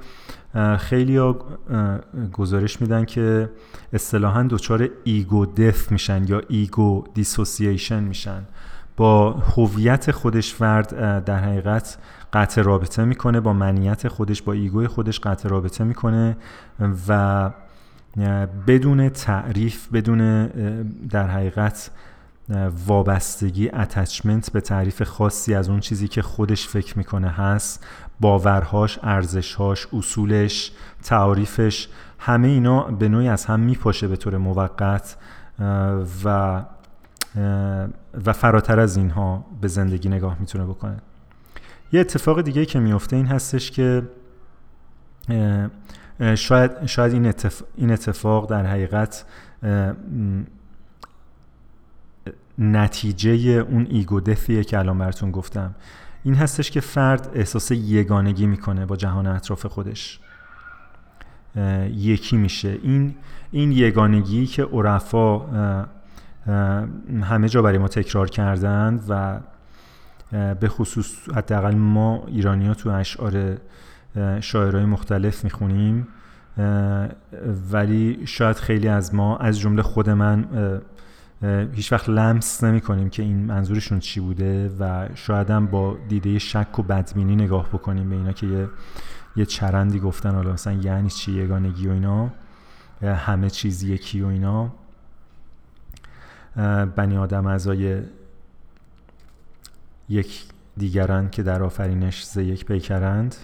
[0.80, 1.38] خیلی ها
[2.34, 3.50] گزارش میدن که
[3.94, 8.44] اصطلاحا دچار ego death میشن یا ego dissociation میشن.
[8.98, 11.98] با هویت خودش فرد در حقیقت
[12.34, 16.38] قطع رابطه می‌کنه با منیت خودش با ego ی خودش قطع رابطه می‌کنه
[17.08, 17.52] و
[18.68, 20.48] بدون تعریف بدون
[21.10, 21.92] در حقیقت
[22.88, 27.86] وابستگی اتچمنت به تعریف خاصی از اون چیزی که خودش فکر می‌کنه هست.
[28.20, 30.72] باورهاش ارزشهاش اصولش
[31.04, 31.88] تعریفش
[32.20, 35.18] همه اینا به نوعی از هم میپاشه به طور موقت
[36.24, 36.64] و
[38.26, 40.98] و فراتر از اینها به زندگی نگاه می‌تونه بکنه.
[41.92, 44.04] یه اتفاق دیگه که میفته این هستش که
[46.36, 47.34] شاید, شاید این,
[47.76, 49.26] این اتفاق در حقیقت
[52.60, 53.32] نتیجه
[53.70, 55.76] اون ایگو دفیه که الان براتون گفتم.
[56.24, 60.20] این هستش که فرد احساس یگانگی می‌کنه با جهان اطراف خودش.
[61.91, 62.80] یکی میشه.
[62.84, 63.15] این
[63.52, 65.39] این یگانگی که عرفا
[67.24, 69.39] همه جا برای ما تکرار کردند و
[70.56, 73.58] به خصوص حداقل ما ایرانی ها تو اشعار
[74.39, 76.08] شاعرهای مختلف می‌خونیم.
[77.72, 80.46] ولی شاید خیلی از ما از جمله خود من
[81.73, 86.39] هیچ وقت لمس نمی کنیم که این منظورشون چی بوده و شاید هم با دیده
[86.39, 88.69] شک و بدبینی نگاه بکنیم به اینا که یه,
[89.36, 92.32] یه چرندی گفتن حالا مثلا یعنی چی یگانگی و اینا
[93.02, 94.71] همه چیز یکی و اینا.
[96.95, 98.02] بنی آدم اعضای
[100.10, 100.43] یک
[100.78, 103.36] دیگرند که در آفرینش ز یک پیکرند.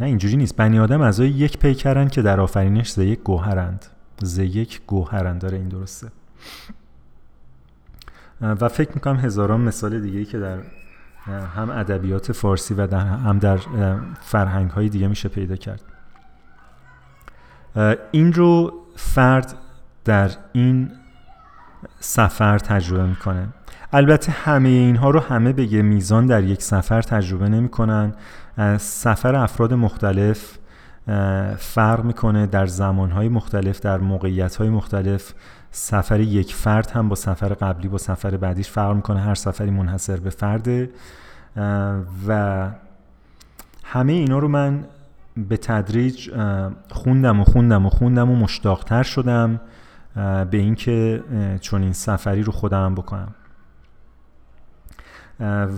[0.00, 0.56] نه اینجوری نیست.
[0.56, 3.86] بنی آدم اعضای یک پیکرند که در آفرینش ز یک گوهرند.
[4.22, 6.08] ز یک گوهرند داره این درسته.
[8.40, 10.58] و فکر می‌کنم هزاران مثال دیگه که در
[11.56, 13.58] هم ادبیات فارسی و در هم در
[14.20, 15.82] فرهنگ های دیگه میشه پیدا کرد.
[18.10, 19.54] این رو فرد
[20.04, 20.90] در این
[22.00, 23.48] سفر تجربه می‌کنه.
[23.92, 28.14] البته همه اینها رو همه به یه میزان در یک سفر تجربه نمی‌کنن.
[28.78, 30.58] سفر افراد مختلف
[31.58, 35.32] فرق می‌کنه در زمانهای مختلف در موقعیتهای مختلف.
[35.70, 39.20] سفر یک فرد هم با سفر قبلی با سفر بعدیش فرق می‌کنه.
[39.20, 40.90] هر سفری منحصر به فرده.
[42.28, 42.70] و
[43.84, 44.84] همه اینا رو من
[45.36, 46.30] به تدریج
[46.90, 49.60] خوندم و خوندم و خوندم و مشتاقتر شدم
[50.14, 51.24] به اینکه
[51.60, 53.34] چون این سفری رو خودم بکنم.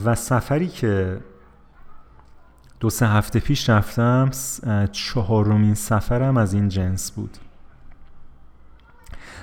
[0.04, 1.20] و سفری که
[2.82, 4.30] دو سه هفته پیش رفتم
[4.92, 7.36] چهارمین سفرم از این جنس بود.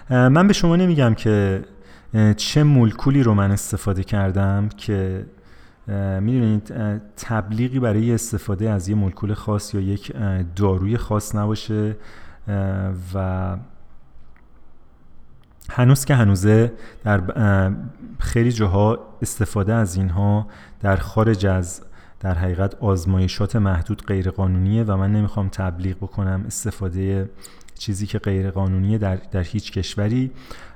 [0.09, 1.65] من به شما نمیگم که
[2.37, 5.25] چه مولکولی رو من استفاده کردم که
[6.21, 6.73] می‌دونید
[7.17, 10.13] تبلیغی برای استفاده از یه مولکول خاص یا یک
[10.55, 11.95] داروی خاص نباشه
[13.13, 13.57] و
[15.69, 16.73] هنوز که هنوزه
[17.03, 17.21] در
[18.19, 20.47] خیلی جاها استفاده از اینها
[20.81, 21.81] در خارج از
[22.19, 27.29] در حقیقت آزمایشات محدود غیرقانونیه و من نمی‌خوام تبلیغ بکنم استفاده
[27.77, 30.31] چیزی که غیر قانونیه در, در هیچ کشوری.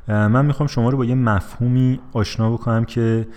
[0.08, 3.28] من می‌خوام شما رو با یه مفهومی آشنا بکنم که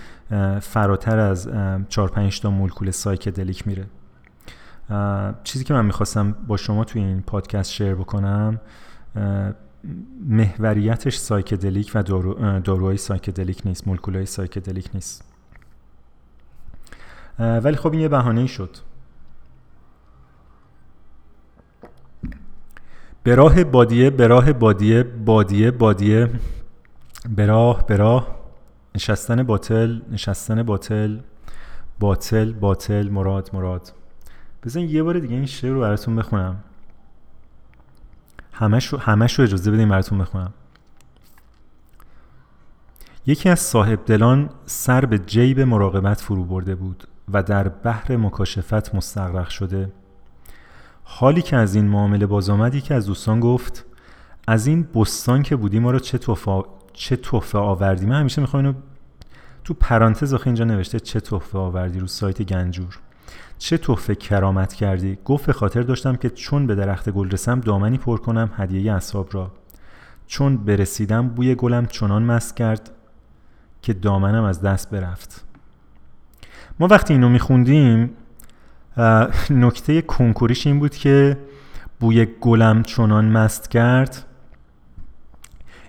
[0.61, 1.49] فراتر از
[1.89, 3.87] 4 5 تا مولکول psychedelic میره.
[5.45, 8.61] چیزی که من می‌خواستم با شما توی این پادکست share بکنم
[10.29, 15.36] محوریتش psychedelic و دارو، داروهای psychedelic نیست مولکولهای psychedelic نیست.
[17.39, 18.77] ولی خب این یه بهانه شد.
[23.23, 26.31] به راه بادیه به راه بادیه بادیه بادیه.
[27.37, 28.37] به راه به راه.
[28.95, 31.19] نشستن باطل نشستن باطل.
[31.99, 33.93] باطل باطل مراد مراد.
[34.65, 36.57] بزن یه بار دیگه این شعر رو براتون بخونم.
[38.53, 40.53] همش رو, همش رو اجازه بدیم براتون بخونم.
[43.27, 47.05] یکی از صاحب دلان سر به جیب مراقبت فرو برده بود.
[47.33, 49.93] و در بحر مکاشفت مستغرق شده.
[51.05, 53.85] حالی که از این معامله باز آمد که از دوستان گفت
[54.47, 56.63] از این بستان که بودی ما رو چه توفه
[56.93, 58.79] چه توفه آوردی؟ من همیشه می‌خوام اینو
[59.65, 62.99] تو پرانتز آخه اینجا نوشته چه توفه آوردی رو سایت گنجور.
[63.59, 68.19] چه توفه کرامت کردی؟ گفت خاطر داشتم که چون به درخت گل رسم دامنی پر
[68.19, 69.51] کنم هدیه اصحاب را.
[70.27, 72.91] چون برسیدم بوی گلم چنان مست کرد
[73.83, 75.46] که دامنم از دست برفت.
[76.81, 78.11] ما وقتی اینو میخوندیم
[79.51, 81.39] نکته کنکوریش این بود که
[82.01, 84.25] بوی گلم چنان مست کرد.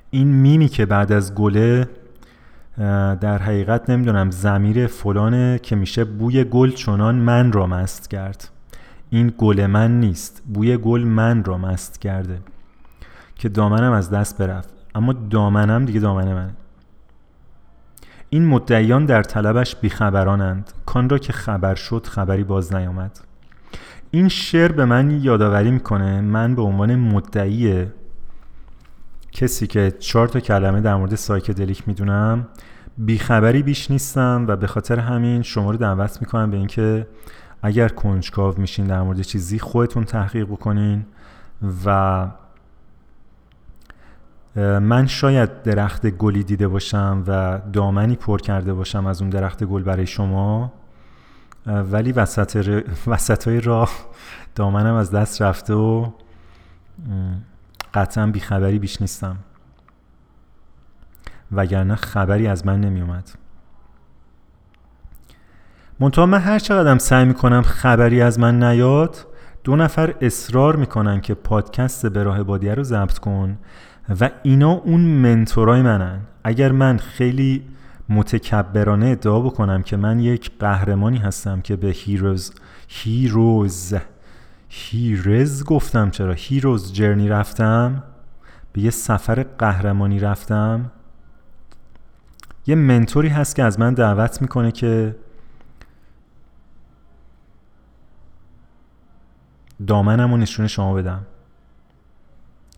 [0.10, 1.90] این میمی که بعد از گله
[3.22, 8.50] در حقیقت نمی‌دونم زمیر فلانه که میشه بوی گل چنان من را مست کرد.
[9.10, 12.40] این گل من نیست بوی گل من را مست کرده.
[13.36, 14.70] که دامنم از دست برفت.
[14.96, 16.54] اما دامنم دیگه دامن منه.
[18.30, 20.72] این مدعیان در طلبش بیخبرانند.
[20.86, 23.20] کان را که خبر شد خبری باز نیامد.
[24.12, 27.86] این شعر به من یادآوری می‌کنه من به عنوان مدعی
[29.32, 32.48] کسی که چهار تا کلمه در مورد سایکدلیک می‌دونم
[32.98, 37.08] بیخبری بیش نیستم و به خاطر همین شما رو دعوت می‌کنم به اینکه
[37.62, 41.06] اگر کنجکاو میشین در مورد چیزی خودتون تحقیق بکنین
[41.86, 42.28] و
[44.58, 49.84] من شاید درخت گلی دیده باشم و دامنی پر کرده باشم از اون درخت گل
[49.84, 50.74] برای شما
[51.66, 53.92] ولی وسط, وسط های راه
[54.56, 56.10] دامنم از دست رفته و
[57.94, 59.38] قطعا بیخبری بیش نیستم.
[61.52, 63.32] وگرنه خبری از من نمی اومد
[66.00, 69.26] منتها من هر چقدرم سعی می‌کنم خبری از من نیاد
[69.64, 73.58] دو نفر اصرار می‌کنن که پادکست به راه بادیه رو ضبط کن
[74.10, 76.20] و اینا اون منتورای منن.
[76.44, 77.64] اگر من خیلی
[78.10, 82.54] متکبرانه ادعا بکنم که من یک قهرمانی هستم که به هیروز
[82.88, 83.94] هیروز
[84.70, 88.04] هیرز گفتم چرا هیروز جرنی رفتم
[88.74, 90.92] به یه سفر قهرمانی رفتم.
[92.68, 95.16] یه منتوری هست که از من دعوت می‌کنه که
[99.88, 101.26] دامنم و نشون شما بدم.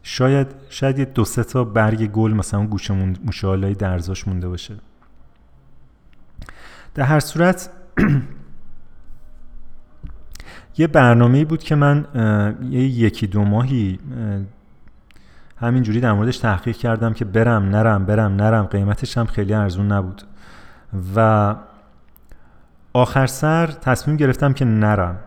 [0.03, 2.93] شاید شاید یه دو سه تا برگ گل مثلا گوشه
[3.25, 4.75] موشالای درزاش مونده باشه.
[6.95, 7.69] در هر صورت
[10.77, 12.05] یه برنامه بود که من
[12.69, 13.99] یه یکی دو ماهی
[15.57, 20.21] همینجوری در موردش تحقیق کردم که برم نرم برم نرم قیمتش هم خیلی ارزون نبود.
[21.15, 21.55] و
[22.93, 25.19] آخر سر تصمیم گرفتم که نرم.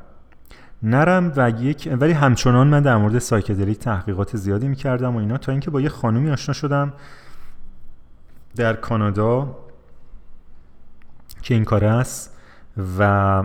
[0.82, 5.52] نرم و یک ولی همچنان من در مورد psychedelic تحقیقات زیادی می‌کردم و اینا تا
[5.52, 6.92] اینکه با یه خانومی آشنا شدم
[8.56, 9.56] در کانادا
[11.42, 12.36] که این کار است
[12.98, 13.44] و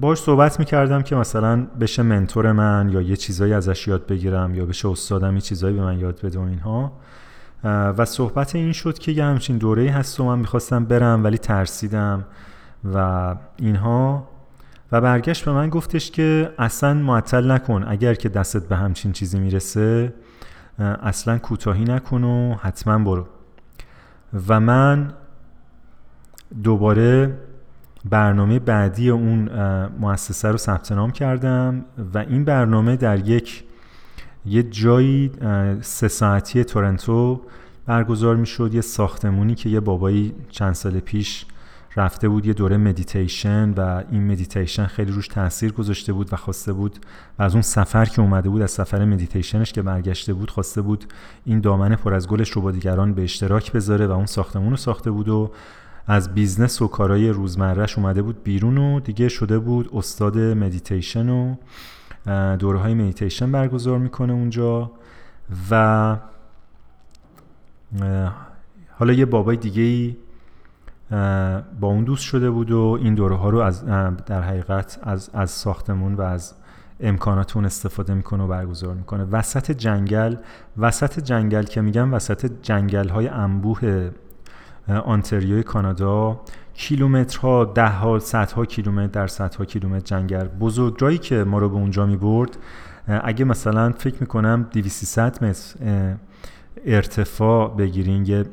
[0.00, 4.66] باش صحبت می‌کردم که مثلا بشه منتور من یا یه چیزایی ازش یاد بگیرم یا
[4.66, 6.92] بشه استادم یه چیزایی به من یاد بده و اینها.
[7.64, 12.24] و صحبت این شد که یه همچین دوره هست و من می‌خواستم برم ولی ترسیدم
[12.94, 14.28] و اینها.
[14.92, 19.38] و برگشت به من گفتش که اصلا معطل نکن اگر که دستت به همچین چیزی
[19.38, 20.12] می‌رسه
[20.78, 23.26] اصلا کوتاهی نکن و حتما برو.
[24.48, 25.12] و من
[26.62, 27.38] دوباره
[28.04, 29.48] برنامه بعدی اون
[30.00, 31.84] مؤسسه رو ثبت نام کردم
[32.14, 33.64] و این برنامه در یک
[34.46, 35.32] یه جایی
[35.80, 37.42] سه ساعتی تورنتو
[37.86, 41.46] برگزار می شد یه ساختمونی که یه بابایی چند سال پیش
[41.96, 46.72] رفته بود یه دوره مدیتیشن و این مدیتیشن خیلی روش تاثیر گذاشته بود و خواسته
[46.72, 46.98] بود
[47.38, 51.04] و از اون سفر که اومده بود از سفر مدیتیشنش که برگشته بود خواسته بود
[51.44, 54.76] این دامن پر از گلش رو با دیگران به اشتراک بذاره و اون ساختمون رو
[54.76, 55.50] ساخته بود و
[56.06, 61.54] از business و کارهای روزمرهش اومده بود بیرون و دیگه شده بود استاد مدیتیشن و
[62.56, 64.90] دوره های مدیتیشن برگزار می‌کنه اونجا
[65.70, 66.16] و
[68.98, 70.16] حالا یه بابای دیگه ای
[71.80, 73.84] با اون دوست شده بود و این دوره ها رو از
[74.26, 76.54] در حقیقت از, از ساختمون و از
[77.00, 79.24] امکانات اون استفاده می‌کنه و برگزار می‌کنه.
[79.24, 80.36] وسط جنگل
[80.78, 84.10] وسط جنگل که میگم وسط جنگل های انبوه
[85.04, 86.40] آنتریوی کانادا
[86.74, 90.48] کیلومترها ده ها صدها کیلومتر در صدها کیلومتر جنگل.
[90.48, 92.56] بزرگرایی که ما رو به اونجا می برد
[93.08, 95.74] اگه مثلا فکر می‌کنم 200 متر
[96.86, 98.44] ارتفاع بگیرین یه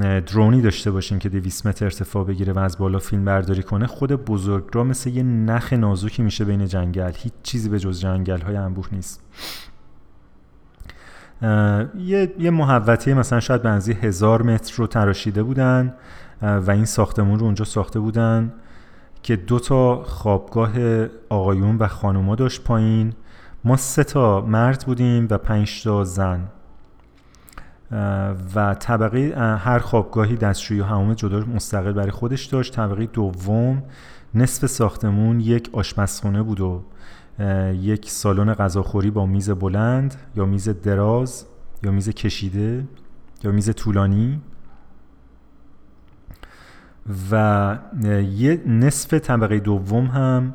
[0.00, 4.12] درونی داشته باشین که 200 متر ارتفاع بگیره و از بالا فیلم برداری کنه خود
[4.12, 7.12] بزرگرا مثل یه نخ نازکی میشه بین جنگل.
[7.16, 9.20] هیچ چیزی به جز جنگل های انبوه نیست.
[11.98, 15.94] یه, یه محوطه مثلا شاید بنزی هزار متر رو تراشیده بودن
[16.42, 18.52] و این ساختمون رو اونجا ساخته بودن
[19.22, 20.72] که دو تا خوابگاه
[21.28, 23.12] آقایون و خانوما داشت پایین.
[23.64, 26.48] ما سه تا مرد بودیم و پنج تا زن.
[28.54, 32.74] و طبقه هر خوابگاهی دستشویی و هموم جدا مستقل برای خودش داشت.
[32.74, 33.82] طبقه دوم
[34.34, 36.82] نصف ساختمون یک آشپزخونه بود و
[37.72, 41.46] یک سالن غذاخوری با میز بلند یا میز دراز
[41.82, 42.84] یا میز کشیده
[43.44, 44.40] یا میز طولانی.
[47.30, 47.78] و
[48.32, 50.54] یه نصف طبقه دوم هم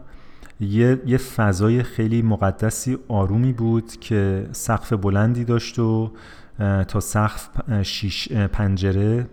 [0.60, 6.12] یه, یه فضای خیلی مقدسی آرومی بود که سقف بلندی داشت و
[6.88, 7.49] تا سقف
[7.84, 9.28] شیش پنجره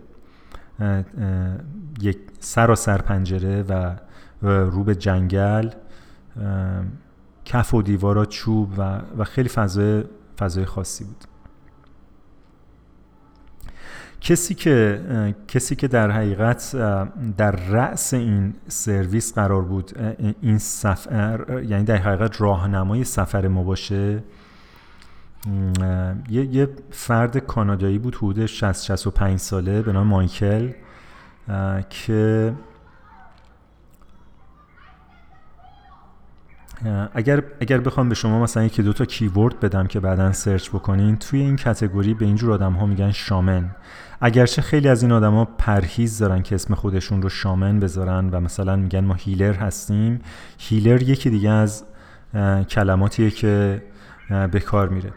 [2.01, 3.95] یک سراسر پنجره و
[4.41, 5.69] رو به جنگل
[7.45, 10.03] کف و دیوارا چوب و, و خیلی فضای
[10.39, 11.25] فضای خاصی بود.
[14.21, 15.01] کسی که
[15.47, 16.75] کسی که در حقیقت
[17.37, 24.23] در رأس این سرویس قرار بود این سفر یعنی در حقیقت راهنمای سفر ما باشه
[26.29, 30.71] یه, یه فرد کانادایی بود حدود 60 65 ساله به نام مایکل
[31.89, 32.53] که
[37.13, 41.15] اگر اگر بخوام به شما مثلا یکی دو تا کیورد بدم که بعدا سرچ بکنین
[41.15, 43.75] توی این کتگوری به اینجور آدم ها میگن شامن.
[44.21, 48.75] اگرچه خیلی از این آدما پرهیز دارن که اسم خودشون رو شامن بذارن و مثلا
[48.75, 50.19] میگن ما هیلر هستیم
[50.57, 51.83] هیلر یکی دیگه از
[52.69, 53.83] کلماتیه که
[54.51, 55.13] به کار میره.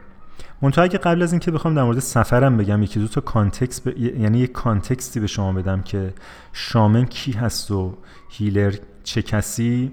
[0.62, 4.38] منتها اگه قبل از اینکه بخوام در مورد سفرم بگم یکی دو تا context یعنی
[4.38, 6.14] یک context ی به شما بدم که
[6.52, 7.94] shaman کی هست و
[8.28, 9.92] healer چه کسی.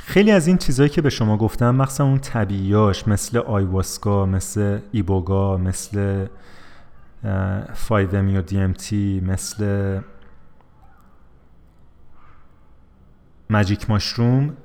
[0.00, 5.56] خیلی از این چیزهایی که به شما گفتم مخصوصا اون طبیعیاش مثل ayahuasca مثل iboga
[5.56, 6.26] مثل
[7.74, 10.00] فایو و دی ام تی مثل
[13.50, 14.56] magic mushroom.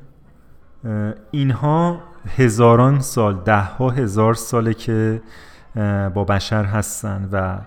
[1.31, 2.03] اینها
[2.37, 5.21] هزاران سال ده ها هزار ساله که
[6.13, 7.57] با بشر هستن و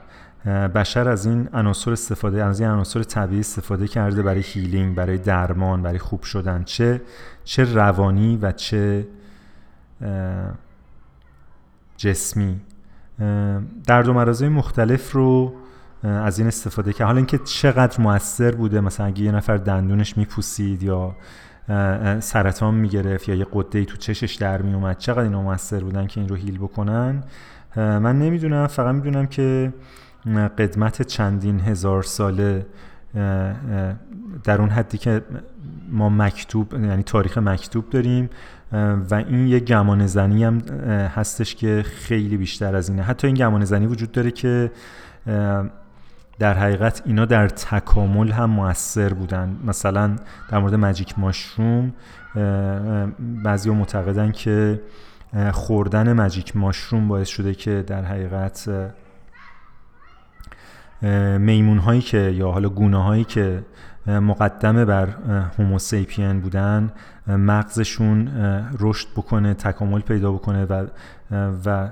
[0.69, 5.83] بشر از این عناصر استفاده از این عناصر طبیعی استفاده کرده برای healing برای درمان
[5.83, 6.65] برای خوب شدن.
[6.65, 7.01] چه
[7.45, 9.07] چه روانی و چه
[11.97, 12.61] جسمی.
[13.87, 15.55] درد و مرازهای مختلف رو
[16.03, 17.07] از این استفاده کرد.
[17.07, 21.17] حالا اینکه چقدر موثر بوده مثلا اگه یه نفر دندونش میپوسید یا
[22.21, 26.29] سرطان می‌گرفت یا یه قده تو چشش در میومد چقدر اینا موثر بودن که این
[26.29, 27.23] رو هیل بکنن؟
[27.77, 28.67] من نمی‌دونم.
[28.67, 29.73] فقط می‌دونم که
[30.59, 32.67] قدمت چندین هزار ساله
[34.45, 35.23] در اون حدی که
[35.91, 38.31] ما مکتوب یعنی تاریخ مکتوب داریم
[39.11, 40.59] و این یه گمان زنی هم
[41.15, 43.03] هستش که خیلی بیشتر از اینه.
[43.03, 44.71] حتی این گمان زنی وجود داره که
[46.39, 49.57] در حقیقت اینا در تکامل هم موثر بودن.
[49.65, 50.17] مثلا
[50.51, 51.93] در مورد مجیک ماشروم
[53.21, 54.83] بعضی معتقدن که
[55.53, 58.69] خوردن مجیک ماشروم باعث شده که در حقیقت
[61.39, 63.63] میمون هایی که یا حالا گونه هایی که
[64.07, 65.09] مقدمه بر
[65.59, 66.93] هوموسیپین بودن
[67.27, 68.31] مغزشون
[68.81, 70.87] رشد بکنه تکامل پیدا بکنه و
[71.65, 71.89] و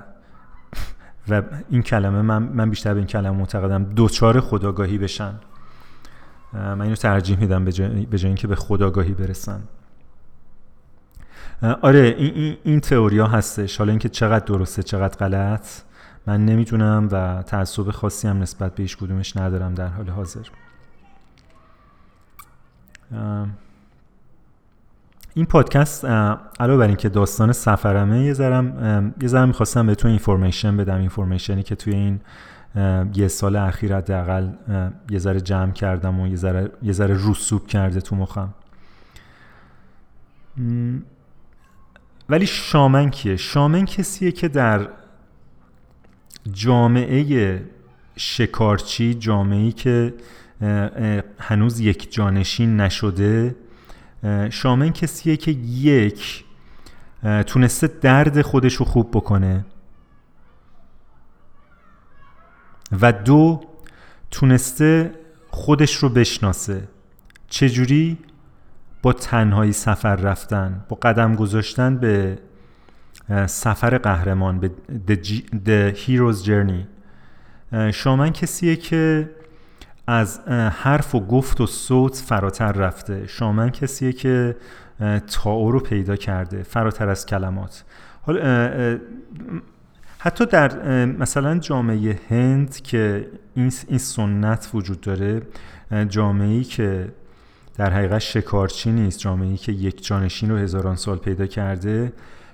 [1.29, 3.83] و این کلمه من, من بیشتر به این کلمه معتقدم.
[3.83, 5.33] دوچار خداگاهی بشن.
[6.53, 9.61] من اینو ترجیح میدم به جای, اینکه به خداگاهی برسن.
[11.81, 13.77] آره این, این, این تئوریا هستش.
[13.77, 15.67] حالا اینکه چقدر درسته چقدر غلط
[16.27, 20.47] من نمی‌تونم و تعصب خاصی هم نسبت به هیچ کدومش ندارم در حال حاضر.
[25.37, 26.05] این پادکست
[26.59, 31.75] علاوه بر اینکه داستان سفرمه یه ذرم یه ذرم می‌خواستم بهتون اینفورمیشن بدم اینفورمیشنی که
[31.75, 32.19] توی این
[33.15, 34.49] یه سال اخیر حداقل
[35.09, 38.53] یه ذره جمع کردم و یه ذره یه ذره رسوب کرده تو مخم.
[42.29, 44.87] ولی شامن کیه؟ شامن کسیه که در
[46.51, 47.61] جامعه
[48.15, 50.13] شکارچی جامعه که
[51.39, 53.55] هنوز یک جانشین نشده
[54.49, 56.45] شامن کسیه که یک
[57.47, 59.65] تونسته درد خودش رو خوب بکنه.
[63.01, 63.61] و دو
[64.31, 65.11] تونسته
[65.49, 66.87] خودش رو بشناسه.
[67.49, 68.17] چجوری؟
[69.01, 72.39] با تنهایی سفر رفتن با قدم گذاشتن به
[73.47, 74.59] سفر قهرمان
[75.05, 75.19] به
[75.65, 76.85] The Hero's Journey.
[77.91, 79.29] شامن کسیه که
[80.07, 80.39] از
[80.71, 83.27] حرف و گفت و صوت فراتر رفته.
[83.27, 84.55] شامن کسیه که
[85.27, 87.83] تاو رو پیدا کرده فراتر از کلمات.
[88.21, 88.99] حالا
[90.19, 95.41] حتی در مثلا جامعه هند که این, سنت وجود داره
[96.09, 97.11] جامعه ای که
[97.75, 102.13] در حقیقت شکارچی نیست جامعه ای که یک جانشین رو هزاران سال پیدا کرده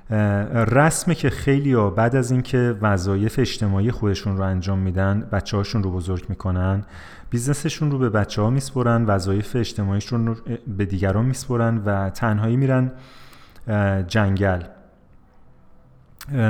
[0.09, 5.83] رسمه که خیلی ها بعد از اینکه وظایف اجتماعی خودشون رو انجام میدن بچه هاشون
[5.83, 6.83] رو بزرگ می‌کنن
[7.29, 10.35] بیزنسشون رو به بچه ها میسپرن وظایف اجتماعیشون رو
[10.77, 12.91] به دیگران میسپرن و تنهایی میرن
[14.07, 14.63] جنگل.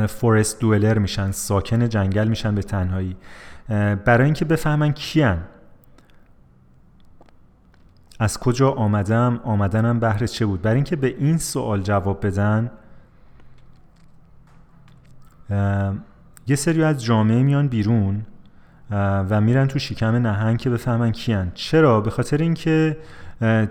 [0.07, 3.15] forest dweller میشن ساکن جنگل میشن به تنهایی.
[4.05, 5.43] برای اینکه بفهمن کیان.
[8.19, 12.71] از کجا آمدم؟ آمدنم بهر چه بود؟ برای اینکه به این سوال جواب بدن
[16.47, 18.25] یه سری از جامعه میان بیرون
[18.91, 21.51] و میرن تو شکم نهنگ که بفهمن کیان.
[21.53, 22.97] چرا؟ به خاطر اینکه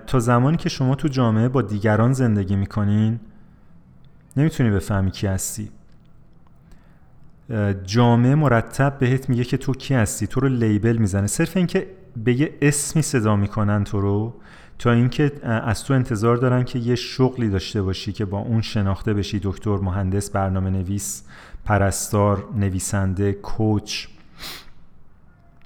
[0.07, 3.21] تا زمانی که شما تو جامعه با دیگران زندگی می‌کنین
[4.37, 5.71] نمی‌تونی بفهمی کی هستی.
[7.85, 11.27] جامعه مرتب بهت میگه که تو کی هستی تو رو لیبل می‌زنه.
[11.27, 11.87] صرف اینکه
[12.25, 14.35] به یه اسمی صدا می‌کنن تو رو
[14.79, 19.15] تا اینکه از تو انتظار دارن که یه شغلی داشته باشی که با اون شناخته
[19.15, 21.25] بشی دکتر مهندس برنامه نویس
[21.65, 24.07] پرستار نویسنده کوچ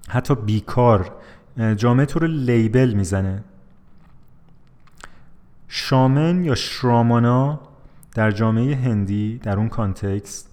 [0.08, 1.12] حتی بیکار.
[1.76, 3.44] جامعه تو رو لیبل می‌زنه.
[5.68, 7.60] شامن یا شرامانا
[8.14, 10.50] در جامعه هندی در اون کانتکست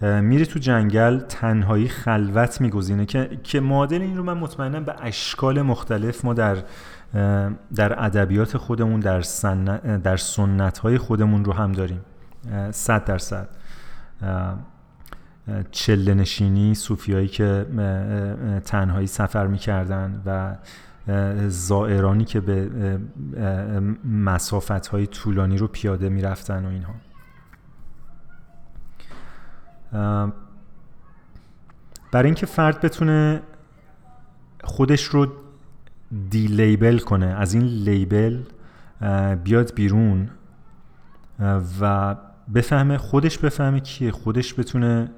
[0.00, 5.62] میره تو جنگل تنهایی خلوت میگزینه که که معادل این رو من مطمئنم به اشکال
[5.62, 6.62] مختلف ما در
[7.74, 9.20] در ادبیات خودمون در
[10.02, 12.00] در سنت های خودمون رو هم داریم.
[12.70, 13.48] صد درصد.
[15.70, 17.66] چله نشینی صوفیایی که
[18.64, 20.56] تنهایی سفر می‌کردن و
[21.48, 22.98] زائرانی که به
[24.04, 26.94] مسافت های طولانی رو پیاده می‌رفتن و اینها.
[32.12, 33.42] برای اینکه فرد بتونه
[34.64, 35.26] خودش رو
[36.30, 38.42] دی لیبل کنه از این لیبل
[39.44, 40.30] بیاد بیرون
[41.80, 42.16] و
[42.54, 45.10] بفهمه خودش بفهمه کیه خودش بتونه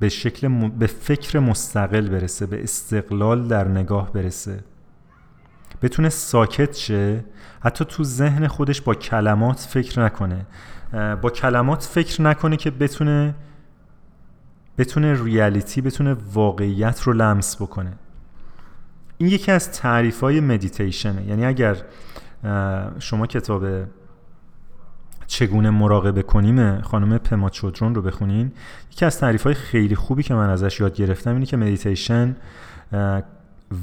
[0.00, 4.60] به شکل به فکر مستقل برسه به استقلال در نگاه برسه.
[5.82, 7.24] بتونه ساکت شه
[7.60, 10.46] حتی تو ذهن خودش با کلمات فکر نکنه.
[11.22, 13.34] با کلمات فکر نکنه که بتونه
[14.78, 17.92] بتونه ریالیتی بتونه واقعیت رو لمس بکنه.
[19.18, 21.76] این یکی از تعریف های مدیتیشنه یعنی اگر
[22.98, 23.64] شما کتاب
[25.30, 28.52] چگونه مراقبه کنیم خانم پما چودرون رو بخونین.
[28.92, 32.36] یکی از تعریف های خیلی خوبی که من ازش یاد گرفتم اینه که مدیتیشن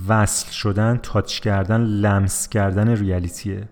[0.08, 3.64] وصل شدن touch کردن لمس کردن reality ه.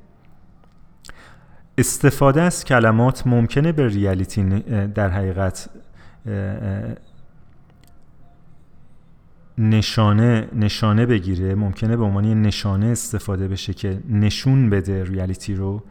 [1.78, 4.44] استفاده از کلمات ممکنه به reality
[4.96, 5.70] در حقیقت
[9.58, 11.56] نشانه نشانه بگیره.
[11.56, 15.84] ممکنه به عنوان نشانه استفاده بشه که نشون بده ریالیتی رو.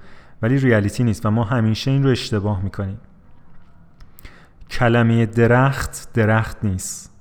[0.44, 3.00] ولی ریالیتی نیست و ما همیشه این رو اشتباه می‌کنیم.
[4.70, 7.12] کلمه درخت درخت نیست.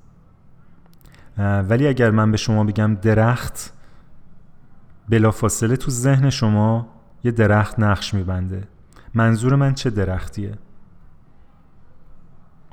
[1.38, 3.72] ولی اگر من به شما بگم درخت
[5.08, 6.88] بلافاصله تو ذهن شما
[7.24, 8.68] یه درخت نقش میبنده.
[9.14, 10.58] منظور من چه درختیه؟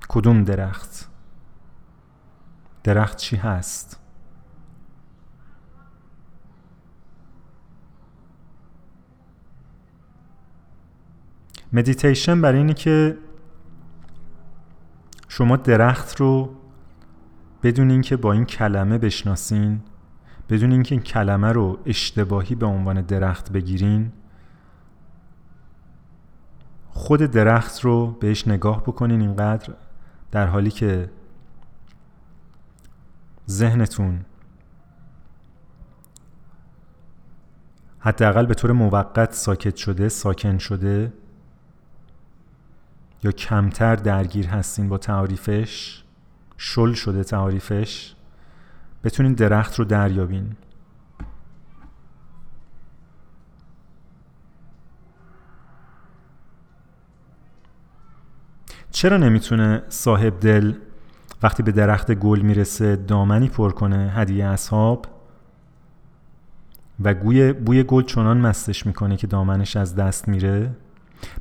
[0.08, 1.10] کدوم درخت؟
[2.84, 4.01] درخت چی هست؟
[11.74, 13.18] مدیتیشن برای اینه که
[15.28, 16.56] شما درخت رو
[17.64, 19.82] بدون اینکه با این کلمه بشناسین
[20.50, 24.12] بدون اینکه این کلمه رو اشتباهی به عنوان درخت بگیرین
[26.90, 29.74] خود درخت رو بهش نگاه بکنین اینقدر
[30.32, 31.10] در حالی که
[33.50, 34.26] ذهنتون
[38.00, 41.14] حداقل به طور موقت ساکت شده ساکن شده.
[43.24, 46.04] یا کمتر درگیر هستین با تعاریفش؟
[46.58, 48.16] شل شده تعاریفش؟
[49.04, 50.56] بتونین درخت رو دریابین.
[58.92, 60.74] چرا نمی‌تونه صاحب دل
[61.44, 65.06] وقتی به درخت گل می‌رسه دامنی پر کنه هدیه اصحاب؟
[67.04, 70.72] و گوی بوی گل چنان مستش می‌کنه که دامنش از دست میره؟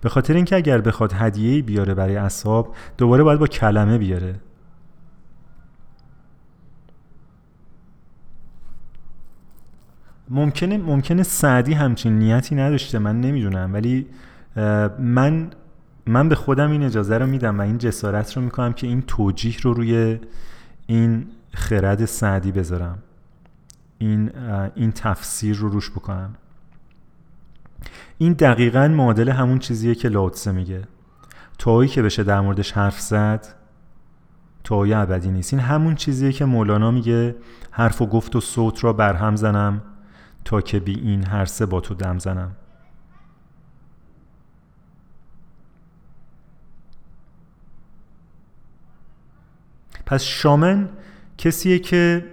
[0.01, 4.35] به خاطر اینکه اگر بخواد هدیه بیاره برای اصحاب دوباره باید با کلمه بیاره.
[10.28, 13.70] ممکنه ممکنه سعدی همچین نیتی نداشته من نمی‌دونم.
[13.74, 14.07] ولی
[14.99, 15.51] من
[16.07, 19.57] من به خودم این اجازه رو میدم و این جسارت رو می‌کنم که این توجیه
[19.62, 20.18] رو روی
[20.87, 22.99] این خرد سعدی بذارم.
[23.99, 24.31] این
[24.74, 26.35] این تفسیر رو روش بکنم.
[28.22, 30.88] این دقیقا معادل همون چیزیه که لاوتسه میگه.
[31.58, 33.54] تویی که بشه در موردش حرف زد
[34.64, 35.54] توی ابدی نیست.
[35.54, 37.36] این همون چیزیه که مولانا میگه
[37.70, 39.82] حرف و گفت و صوت را برهم زنم
[40.44, 42.56] تا که بی این هر سه با تو دم زنم.
[50.06, 50.88] پس شامن
[51.38, 52.24] کسیه که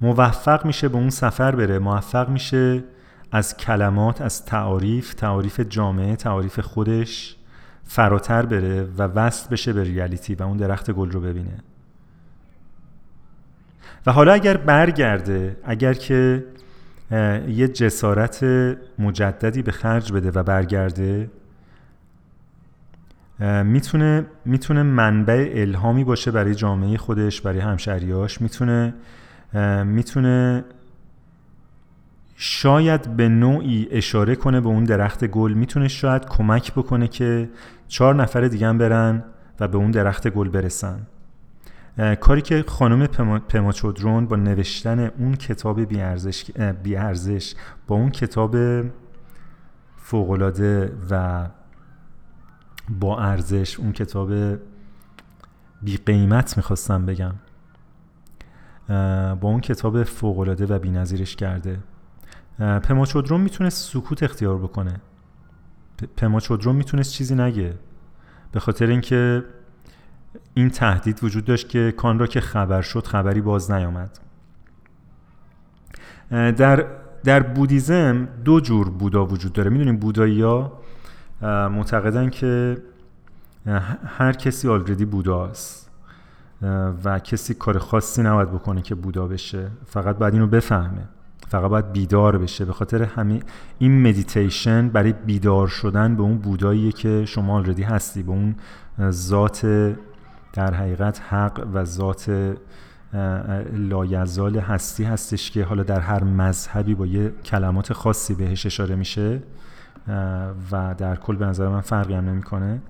[0.00, 1.78] موفق میشه به اون سفر بره.
[1.78, 2.84] موفق میشه
[3.32, 7.36] از کلمات از تعاریف تعاریف جامعه تعاریف خودش
[7.84, 11.58] فراتر بره و وصل بشه به ریالیتی و اون درخت گل رو ببینه.
[14.06, 16.44] و حالا اگر برگرده اگر که
[17.48, 18.44] یه جسارت
[18.98, 21.30] مجددی به خرج بده و برگرده
[23.64, 28.40] می‌تونه می‌تونه منبع الهامی باشه برای جامعه خودش برای همشهریاش.
[28.40, 28.94] می‌تونه
[29.84, 30.64] می‌تونه
[32.36, 35.52] شاید به نوعی اشاره کنه به اون درخت گل.
[35.52, 37.50] می‌تونه شاید کمک بکنه که
[37.88, 39.24] چهار نفر دیگه برن
[39.60, 41.06] و به اون درخت گل برسن.
[42.20, 43.06] کاری که خانم
[43.48, 46.44] پماچودرون با نوشتن اون کتاب بیارزش,
[46.82, 47.54] بیارزش
[47.86, 48.56] با اون کتاب
[49.96, 51.46] فوقلاده و
[52.88, 54.32] با ارزش اون کتاب
[55.82, 57.32] بی قیمت می‌خواستم بگم.
[58.88, 61.78] با اون کتاب فوقلاده و نظیرش کرده.
[62.58, 65.00] پماچودروم می‌تونه سکوت اختیار بکنه.
[66.16, 67.74] پماچودروم می‌تونست چیزی نگه.
[68.52, 69.44] به خاطر اینکه
[70.54, 74.18] این تهدید وجود داشت که کان را که خبر شد خبری باز نیامد.
[76.30, 76.86] در
[77.24, 79.70] در بودیزم دو جور بودا وجود داره.
[79.70, 80.80] می‌دونیم بودایی ها
[81.42, 82.78] معتقدن که
[84.06, 85.85] هر کسی آلردی بوداست
[87.04, 89.70] و کسی کار خاصی نباید بکنه که بودا بشه.
[89.86, 91.08] فقط باید اینو بفهمه.
[91.48, 92.64] فقط باید بیدار بشه.
[92.64, 93.42] به خاطر همین
[93.78, 98.22] این مدیتیشن برای بیدار شدن به اون بوداییه که شما already هستی.
[98.22, 98.54] به اون
[99.10, 99.66] ذات
[100.52, 102.54] در حقیقت حق و ذات
[103.72, 109.42] لایزال هستی هستش که حالا در هر مذهبی با یه کلمات خاصی بهش اشاره میشه
[110.72, 112.80] و در کل به نظر من فرقی هم نمی‌کنه.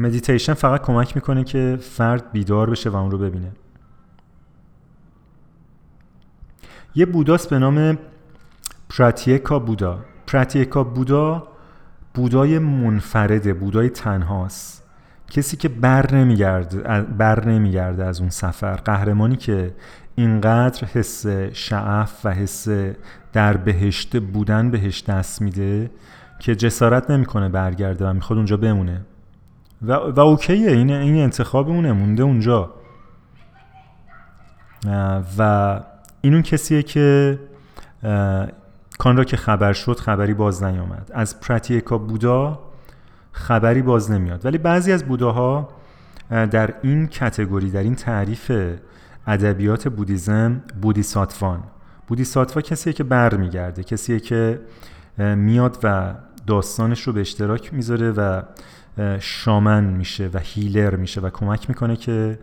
[0.00, 3.52] مدیتیشن فقط کمک می‌کنه که فرد بیدار بشه و اون رو ببینه.
[6.94, 7.98] یه بوداست به نام
[8.88, 9.98] پراتیکا بودا.
[10.26, 11.48] پراتیکا بودا
[12.14, 14.84] بودای منفرده بودای تنهاست.
[15.30, 18.74] کسی که بر نمیگرده بر نمیگرده از اون سفر.
[18.76, 19.74] قهرمانی که
[20.14, 22.68] اینقدر حس شعف و حس
[23.32, 25.90] در بهشت بودن بهش دست میده
[26.38, 29.00] که جسارت نمی‌کنه برگرده و می‌خواد اونجا بمونه.
[29.82, 32.74] و, و اوکیه این این انتخابمونه مونده اونجا.
[35.38, 35.80] و
[36.20, 37.38] این اون کسیه که
[38.98, 41.10] کان را که خبر شد خبری باز نیامد.
[41.14, 42.58] از پراتیکا بودا
[43.32, 44.46] خبری باز نمیاد.
[44.46, 45.68] ولی بعضی از بوداها
[46.30, 48.52] در این کتگوری در این تعریف
[49.26, 51.62] ادبیات بودیزم بودیساتوان.
[52.06, 54.60] بودیساتوا کسیه که بر میگرده کسیه که
[55.18, 56.14] میاد و
[56.46, 58.42] داستانش رو به اشتراک می‌ذاره و
[59.20, 62.38] شامن میشه و هیلر میشه و کمک می‌کنه که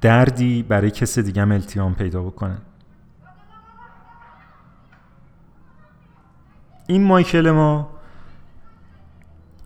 [0.00, 2.58] دردی برای کس دیگه هم التیام پیدا بکنه.
[6.86, 7.90] این مایکل ما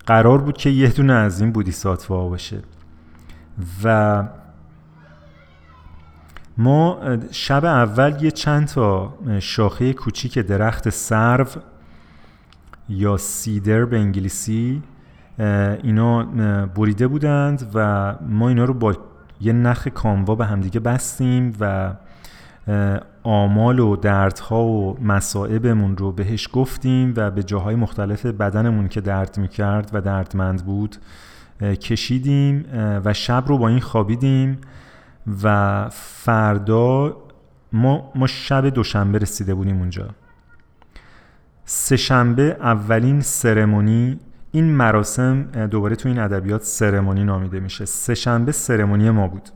[0.07, 2.63] قرار بود که یه دونه از این بودیساتوا باشه
[3.85, 4.25] و
[6.61, 7.01] ما
[7.31, 11.47] شب اول یه چند تا شاخه کوچیک درخت سرو
[12.89, 14.83] یا سیدر به انگلیسی
[15.83, 16.25] اینا
[16.67, 18.97] بریده بودند و ما اینا رو با
[19.41, 21.93] یه نخ کاموا به همدیگه بستیم و
[23.23, 29.39] آمال و دردها و مسائبمون رو بهش گفتیم و به جاهای مختلف بدنمون که درد
[29.39, 30.97] می‌کرد و دردمند بود
[31.61, 32.65] کشیدیم
[33.05, 34.59] و شب رو با این خوابیدیم.
[35.43, 37.17] و فردا
[37.73, 40.09] ما, ما شب دوشنبه رسیده بودیم اونجا.
[41.65, 44.21] سه شنبه اولین سرمونی
[44.53, 47.85] این مراسم دوباره تو این ادبیات سرمونی نامیده میشه.
[47.85, 49.49] سه شنبه سرمونی ما بود.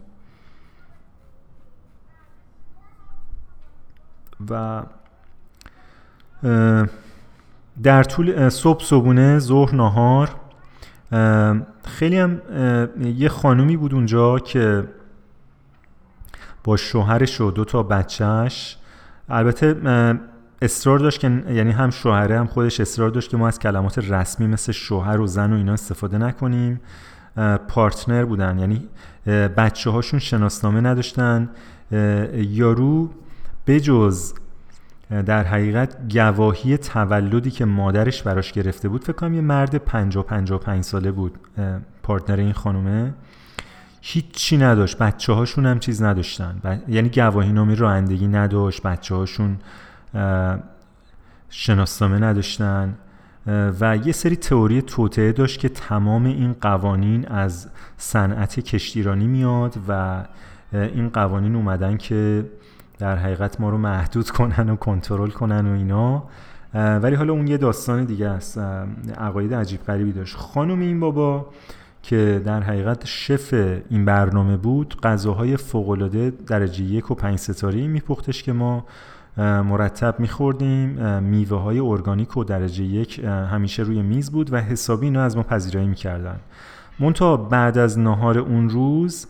[4.51, 4.83] و
[7.83, 10.31] در طول صبح صبونه ظهر نهار
[11.85, 12.41] خیلی هم
[13.01, 14.85] یه خانومی بود اونجا که
[16.65, 18.77] با شوهرش و دو تا بچهش
[19.29, 19.77] البته
[20.63, 24.47] اصرار داشت که یعنی هم شوهره هم خودش اصرار داشت که ما از کلمات رسمی
[24.47, 26.81] مثل شوهر و زن و اینا استفاده نکنیم.
[27.69, 28.89] پارتنر بودن یعنی
[29.57, 31.51] بچه هاشون شناسنامه نداشتن.
[32.35, 33.11] یارو
[33.67, 34.35] بجز
[35.27, 40.85] در حقیقت گواهی تولدی که مادرش براش گرفته بود فکر کنم یه مرد 50 55
[40.85, 41.39] ساله بود
[42.03, 43.15] پارتنر این خانومه.
[44.07, 44.99] هیچی نداشت.
[44.99, 46.61] بچه هاشون هم چیز نداشتن.
[46.65, 46.91] ب...
[46.91, 48.83] یعنی گواهی نامی رانندگی نداشت.
[48.83, 49.57] بچه هاشون
[51.51, 52.95] شناسنامه نداشتن.
[53.81, 60.25] و یه سری تئوری توطعه داشت که تمام این قوانین از صنعت کشتیرانی میاد و
[60.73, 62.47] این قوانین اومدن که
[62.99, 66.23] در حقیقت ما رو محدود کنن و کنترل کنن و اینا.
[66.75, 68.59] ولی حالا اون یه داستان دیگه است.
[69.19, 70.37] عقاید عجیب غریبی داشت.
[70.37, 71.47] خانم این بابا
[72.05, 73.55] که در حقیقت شف
[73.91, 78.85] این برنامه بود غذاهای فوقالعاده درجه یک و پنج ستاره میپختش که ما
[79.39, 81.19] مرتب میخوردیم.
[81.19, 85.43] میوه های ارگانیک و درجه یک همیشه روی میز بود و حسابی اینا از ما
[85.43, 86.37] پذیرایی می‌کردن.
[87.01, 89.27] مونتا بعد از نهار اون روز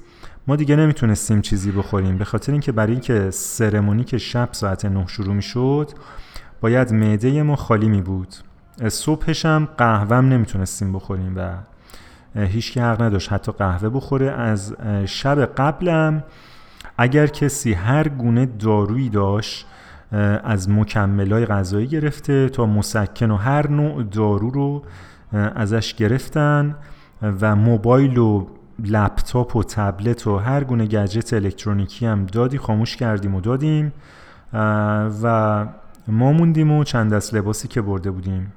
[0.46, 2.18] ما دیگه نمی‌تونستیم چیزی بخوریم.
[2.18, 5.90] به خاطر اینکه برای اینکه سرمونی که شب ساعت نه شروع می‌شد
[6.60, 8.34] باید معده ما خالی می بود
[8.88, 11.52] صبحش هم قهوهم نمی‌تونستیم بخوریم و
[12.36, 14.30] هیچ حق نداشت حتی قهوه بخوره.
[14.30, 14.74] از
[15.04, 16.24] شب قبلم
[16.98, 19.66] اگر کسی هر گونه دارویی داشت
[20.44, 24.82] از مکملای غذایی گرفته تا مسکن و هر نوع دارو رو
[25.32, 26.76] ازش گرفتن
[27.22, 28.46] و موبایل و
[28.84, 33.92] لپتاپ و تبلت و هر گونه گجت الکترونیکی هم دادی خاموش کردیم و دادیم.
[35.22, 35.66] و
[36.08, 38.52] ما موندیم و چند دست لباسی که برده بودیم.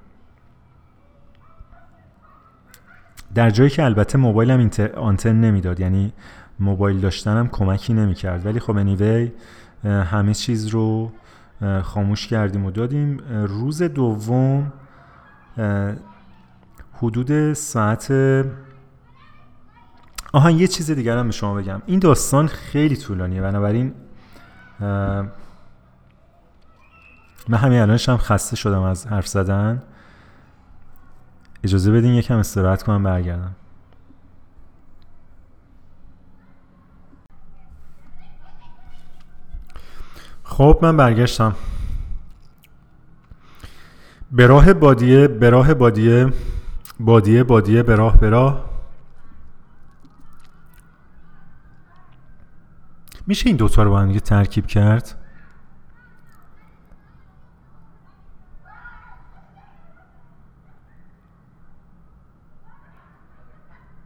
[3.36, 6.14] در جایی که البته موبایل هم آنتن نمی‌داد یعنی
[6.60, 8.46] موبایل داشتنم کمکی نمی‌کرد.
[8.46, 9.32] ولی خب انیوی
[9.84, 11.12] همه چیز رو
[11.84, 13.20] خاموش کردیم و دادیم.
[13.30, 14.74] روز دوم
[16.94, 18.12] حدود ساعت
[20.34, 21.82] آهان یه چیز دیگر هم به شما بگم.
[21.86, 23.42] این داستان خیلی طولانیه.
[23.42, 23.94] بنابراین
[27.50, 29.84] من همین الانش هم خسته شدم از حرف زدن.
[31.68, 33.56] اجازه بدین یکم استراحت کنم برگردم.
[40.44, 41.56] خب من برگشتم.
[44.32, 46.34] به راه بادیه به راه بادیه
[47.00, 48.70] بادیه بادیه به راه به راه.
[53.28, 55.17] میشه این دوتا رو با هم ترکیب کرد؟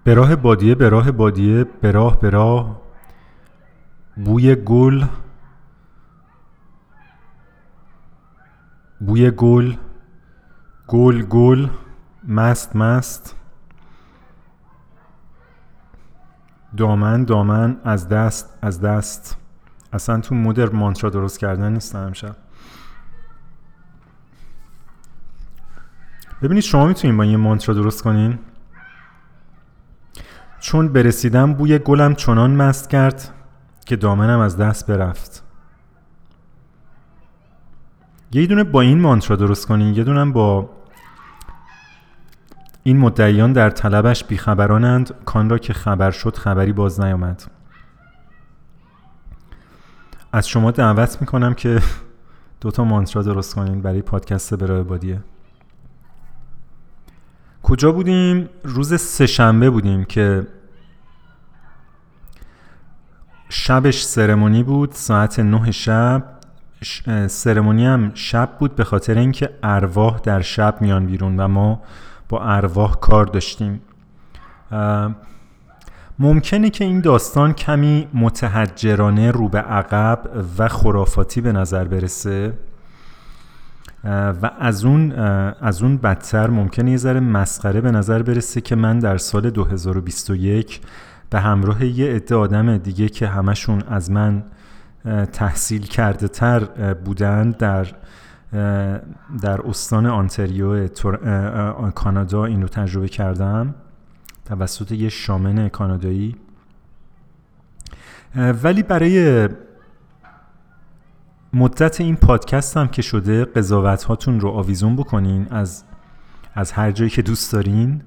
[0.03, 2.81] به راه بادیه به راه بادیه به راه به راه.
[4.15, 5.05] بوی گل.
[8.99, 9.75] بوی گل.
[10.87, 11.67] گل گل.
[12.27, 13.35] مست مست.
[16.77, 17.77] دامن دامن.
[17.83, 19.37] از دست از دست.
[19.93, 22.35] اصلا تو مدر مانترا درست کردن نیستم امشب.
[26.41, 28.39] ببینید شما می‌تونید با یه مانترا درست کنین؟
[30.61, 33.33] چون برسیدم بوی گلم چنان مست کرد
[33.85, 35.43] که دامنم از دست برفت.
[38.31, 40.69] یه دونه با این مانترا درست کنین یه دونه با
[42.83, 45.13] این مدعیان در طلبش بیخبرانند.
[45.25, 47.43] کان را که خبر شد خبری باز نیامد.
[50.31, 51.81] از شما دعوت می‌کنم که
[52.61, 55.23] دوتا مانترا درست کنین برای پادکست برای بادیه.
[57.63, 60.47] کجا بودیم؟ روز سهشنبه بودیم که
[63.49, 66.23] شبش سرمونی بود ساعت نه شب.
[67.27, 71.81] سرمونی هم شب بود به خاطر اینکه ارواح در شب میان بیرون و ما
[72.29, 73.81] با ارواح کار داشتیم.
[76.19, 82.53] ممکنه که این داستان کمی متحجرانه رو به عقب و خرافاتی به نظر برسه.
[84.03, 85.11] و از اون
[85.61, 90.81] از اون بدتر ممکنه یه ذره مسخره به نظر برسه که من در سال 2021
[91.29, 94.43] به همراه یه عده آدم دیگه که همشون از من
[95.33, 96.59] تحصیل کرده تر
[96.93, 97.87] بودن در
[99.41, 100.87] در استان آنتریو
[101.95, 103.75] کانادا این رو تجربه کردم
[104.45, 106.35] توسط یه شامن کانادایی.
[108.35, 109.49] ولی برای
[111.53, 115.83] مدت این پادکست هم که شده قضاوت هاتون رو آویزون بکنین از
[116.55, 118.01] از هر جایی که دوست دارین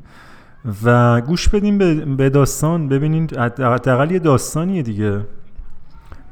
[0.85, 1.79] و گوش بدین
[2.17, 2.89] به داستان.
[2.89, 5.27] ببینین حداقل یه داستانیه دیگه.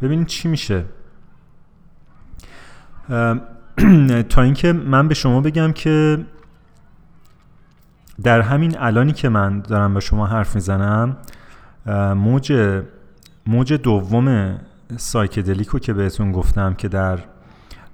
[0.02, 0.84] ببینین چی میشه.
[4.28, 6.18] تا اینکه من به شما بگم که
[8.22, 11.16] در همین الانی که من دارم با شما حرف می‌زنم
[12.16, 12.80] موج
[13.46, 14.58] موج دوم
[14.96, 17.18] psychedelic و که بهتون گفتم که در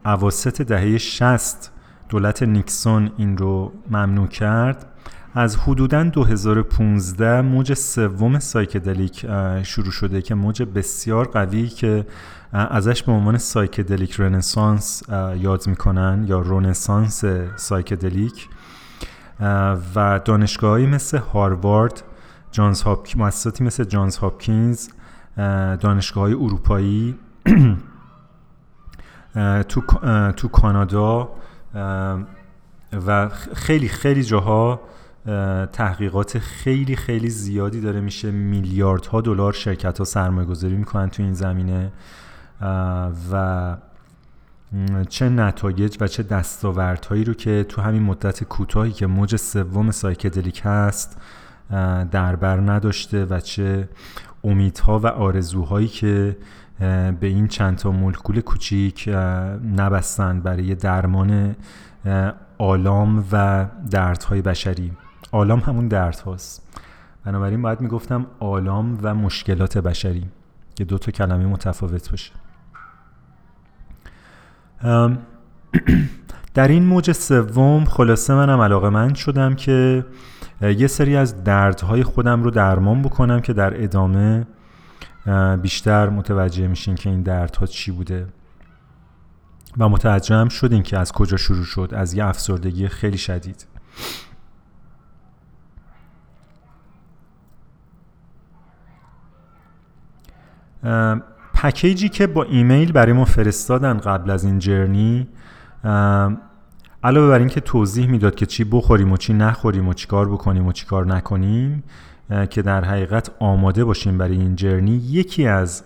[0.05, 1.71] اواسط دهه 60
[2.09, 4.87] دولت نیکسون این رو ممنوع کرد
[5.35, 9.27] از حدودا 2015 موج سوم psychedelic
[9.63, 12.07] شروع شده که موج بسیار قوی که
[12.53, 15.03] ازش به عنوان psychedelic renaissance
[15.37, 17.25] یاد می‌کنن یا رنسانس
[17.57, 18.49] psychedelic.
[19.95, 22.03] و دانشگاهی مثل هاروارد
[22.53, 22.83] جانز
[23.17, 24.89] مؤسساتی مثل جانز هاپکینز
[25.81, 27.15] دانشگاه های اروپایی
[29.69, 29.81] تو,
[30.33, 31.29] تو کانادا
[33.07, 34.81] و خیلی خیلی جاها
[35.73, 38.31] تحقیقات خیلی خیلی زیادی داره میشه.
[38.31, 41.93] میلیاردها دلار شرکت ها سرمایه گذاری می‌کنن تو این زمینه
[43.33, 43.77] و
[45.09, 50.63] چه نتایج و چه دستاوردهایی رو که تو همین مدت کوتاهی که موج سوم psychedelic
[50.65, 51.21] هست
[52.11, 53.89] در بر نداشته و چه
[54.45, 56.37] امیدها و آرزوهایی که
[57.21, 59.09] به این چند تا مولکول کوچیک
[59.77, 61.57] نبستن برای درمان
[62.59, 64.93] آلام و دردهای بشری.
[65.33, 66.69] آلام همون درد هاست.
[67.25, 70.25] بنابراین باید می‌گفتم آلام و مشکلات بشری.
[70.75, 72.33] که دو تا کلمه متفاوت باشه.
[76.55, 80.05] در این موج سوم خلاصه منم علاقه من شدم که
[80.61, 84.47] یه سری از دردهای خودم رو درمان بکنم که در ادامه
[85.63, 88.27] بیشتر متوجه میشین که این دردها چی بوده.
[89.79, 91.91] و متوجه هم شدین که از کجا شروع شد.
[91.97, 93.67] از یه افسردگی خیلی شدید.
[101.55, 105.29] پکیجی که با ایمیل برای ما فرستادن قبل از این جرنی
[107.05, 110.73] علاوه بر اینکه توضیح می‌داد که چی بخوریم و چی نخوریم و چیکار بکنیم و
[110.73, 111.83] چیکار نکنیم
[112.51, 115.85] که در حقیقت آماده باشیم برای این جرنی یکی از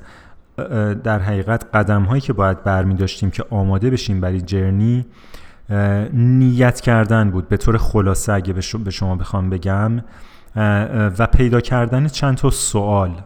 [1.05, 5.07] در حقیقت قدم هایی که باید برمی داشتیم که آماده بشیم برای جرنی
[6.13, 7.49] نیت کردن بود.
[7.49, 10.03] به طور خلاصه اگه به شما بخوام بگم
[11.19, 13.23] و پیدا کردن چند تا سوال.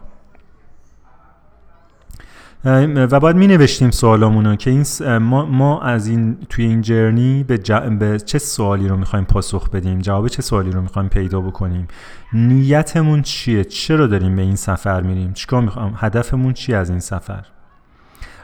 [2.95, 7.57] و باید می نوشتیم سوالامونو که این ما, ما از این توی این جرنی به,
[7.99, 11.87] به چه سوالی رو می‌خوایم پاسخ بدیم؟ جواب چه سوالی رو می‌خوایم پیدا بکنیم؟
[12.33, 17.45] نیتمون چیه؟ چرا داریم به این سفر میریم؟ چیکار می‌خوایم هدفمون چی از این سفر؟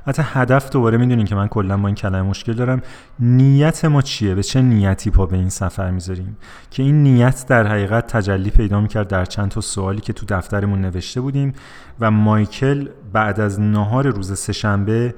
[0.06, 2.82] حتی هدف دوباره می‌دونین که من کلا با این کلمه مشکل دارم.
[3.20, 6.38] نیت ما چیه؟ به چه نیتی پا به این سفر می‌ذاریم؟
[6.72, 10.82] که این نیت در حقیقت تجلی پیدا می‌کرد در چند تا سوالی که تو دفترمون
[10.82, 11.54] نوشته بودیم
[12.00, 15.16] و مایکل بعد از نهار روز سهشنبه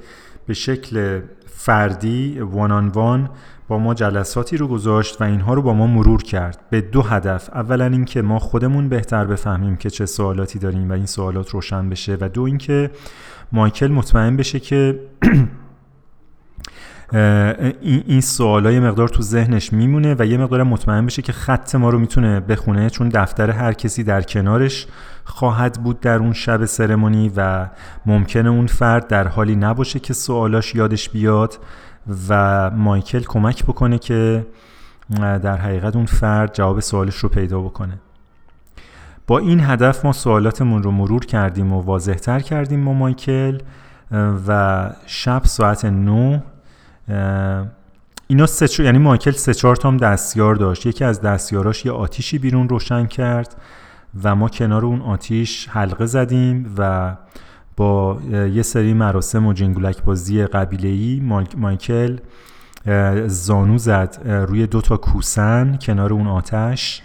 [0.48, 3.30] به شکل فردی وان وان
[3.68, 6.60] با ما جلساتی رو گذاشت و اینها رو با ما مرور کرد.
[6.70, 7.50] به دو هدف.
[7.54, 12.18] اولا اینکه ما خودمون بهتر بفهمیم که چه سوالاتی داریم و این سوالات روشن بشه
[12.22, 12.92] و دو اینکه
[13.52, 15.00] مایکل مطمئن بشه که
[17.82, 21.90] این سوال یه مقدار تو ذهنش میمونه و یه مقدار مطمئن بشه که خط ما
[21.90, 24.88] رو می‌تونه بخونه چون دفتر هر کسی در کنارش
[25.24, 27.70] خواهد بود در اون شب سرمونی و
[28.06, 31.60] ممکنه اون فرد در حالی نباشه که سوالاش یادش بیاد
[32.30, 34.46] و مایکل کمک بکنه که
[35.20, 38.00] در حقیقت اون فرد جواب سوالش رو پیدا بکنه.
[39.28, 43.58] با این هدف ما سوالاتمون رو مرور کردیم و واضحتر کردیم با مایکل
[44.48, 46.44] و شب ساعت 9
[48.28, 50.86] اینا سه یعنی مایکل سه چهار تام دستیار داشت.
[50.86, 53.56] یکی از دستیاراش یه آتیشی بیرون روشن کرد
[54.24, 57.16] و ما کنار اون آتیش حلقه زدیم و
[57.78, 61.22] با یه سری مراسم و جنگولک بازی قبیله
[61.58, 62.18] مایکل
[63.28, 67.02] زانو زد روی دو تا کوسن کنار اون آتش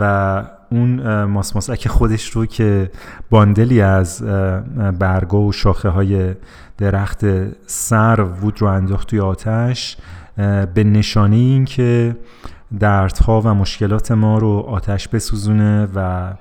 [0.00, 2.90] و اون ماسماسک خودش رو که
[3.30, 4.22] باندلی از
[4.98, 6.34] برگا و شاخه های
[6.78, 7.24] درخت
[7.66, 9.96] سر وود رو انداخت توی آتش
[10.74, 12.16] به نشانه این که
[12.78, 16.32] دردها و مشکلات ما رو آتش بسوزونه و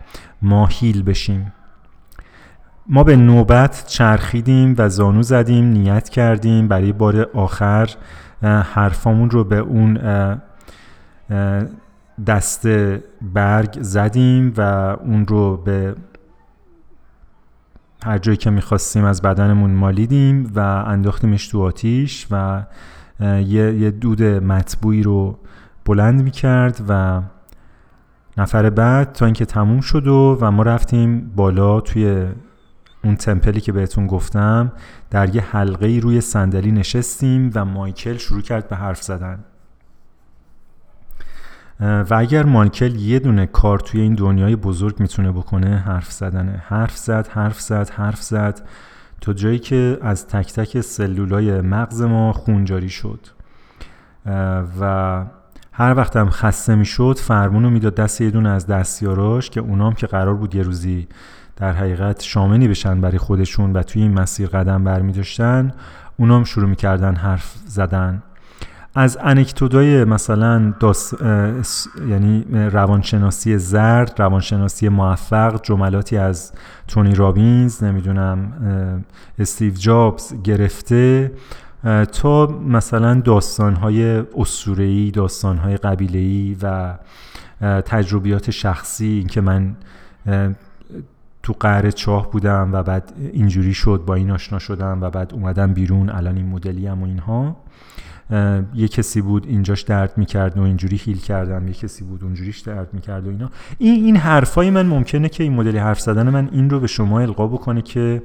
[0.41, 1.53] ما هیل بشیم.
[2.87, 6.67] ما به نوبت چرخیدیم و زانو زدیم نیت کردیم.
[6.67, 7.89] برای بار آخر
[8.43, 9.99] حرفامون رو به اون
[12.27, 12.67] دست
[13.21, 14.61] برگ زدیم و
[15.03, 15.95] اون رو به
[18.03, 22.63] هر جایی که می‌خواستیم از بدنمون مالیدیم و انداختیمش تو آتیش و
[23.21, 25.37] یه, یه دود مطبوعی رو
[25.85, 27.21] بلند می‌کرد و
[28.37, 32.27] نفر بعد تا اینکه تموم شد و, و ما رفتیم بالا توی
[33.03, 34.71] اون تمپلی که بهتون گفتم
[35.09, 39.39] در یه حلقه روی صندلی نشستیم و مایکل شروع کرد به حرف زدن.
[41.79, 46.63] و اگر مایکل یه دونه کار توی این دنیای بزرگ می‌تونه بکنه حرف زدنه.
[46.67, 48.61] حرف زد حرف زد حرف زد
[49.21, 53.19] تا جایی که از تک تک سلولای مغز ما خونجاری شد.
[54.79, 55.23] و
[55.71, 59.93] هر وقت هم خسته می‌شد فرمون رو می‌داد دست یه دونه از دستیاراش که اونام
[59.93, 61.07] که قرار بود یه روزی
[61.55, 65.71] در حقیقت شامنی بشن برای خودشون و توی این مسیر قدم برمی داشتن
[66.17, 68.23] اونام شروع می‌کردن حرف زدن.
[68.95, 71.15] از انکتودای مثلا داست
[72.09, 76.51] یعنی روانشناسی زرد روانشناسی موفق جملاتی از
[76.87, 78.53] تونی رابینز نمی‌دونم
[79.39, 81.31] استیو جابز گرفته
[82.11, 86.97] تا مثلا داستانهای اسطوره‌ای داستانهای قبیله‌ای و
[87.81, 89.75] تجربیات شخصی که من
[91.43, 95.73] تو قهر چاه بودم و بعد اینجوری شد با این آشنا شدم و بعد اومدم
[95.73, 97.55] بیرون الان این مدلی و اینها.
[98.73, 102.93] یه کسی بود اینجاش درد می‌کرد و اینجوری هیل کردم یه کسی بود اونجوریش درد
[102.93, 103.49] می‌کرد و اینا.
[103.77, 107.19] این این حرفای من ممکنه که این مدلی حرف زدن من این رو به شما
[107.19, 108.23] القا بکنه که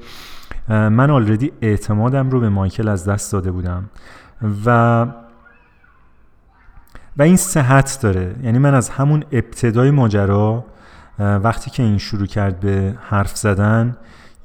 [0.68, 3.84] من آلردی اعتمادم رو به مایکل از دست داده بودم.
[4.66, 5.06] و
[7.16, 8.34] و این صحت داره.
[8.42, 10.64] یعنی من از همون ابتدای ماجرا
[11.18, 13.96] وقتی که این شروع کرد به حرف زدن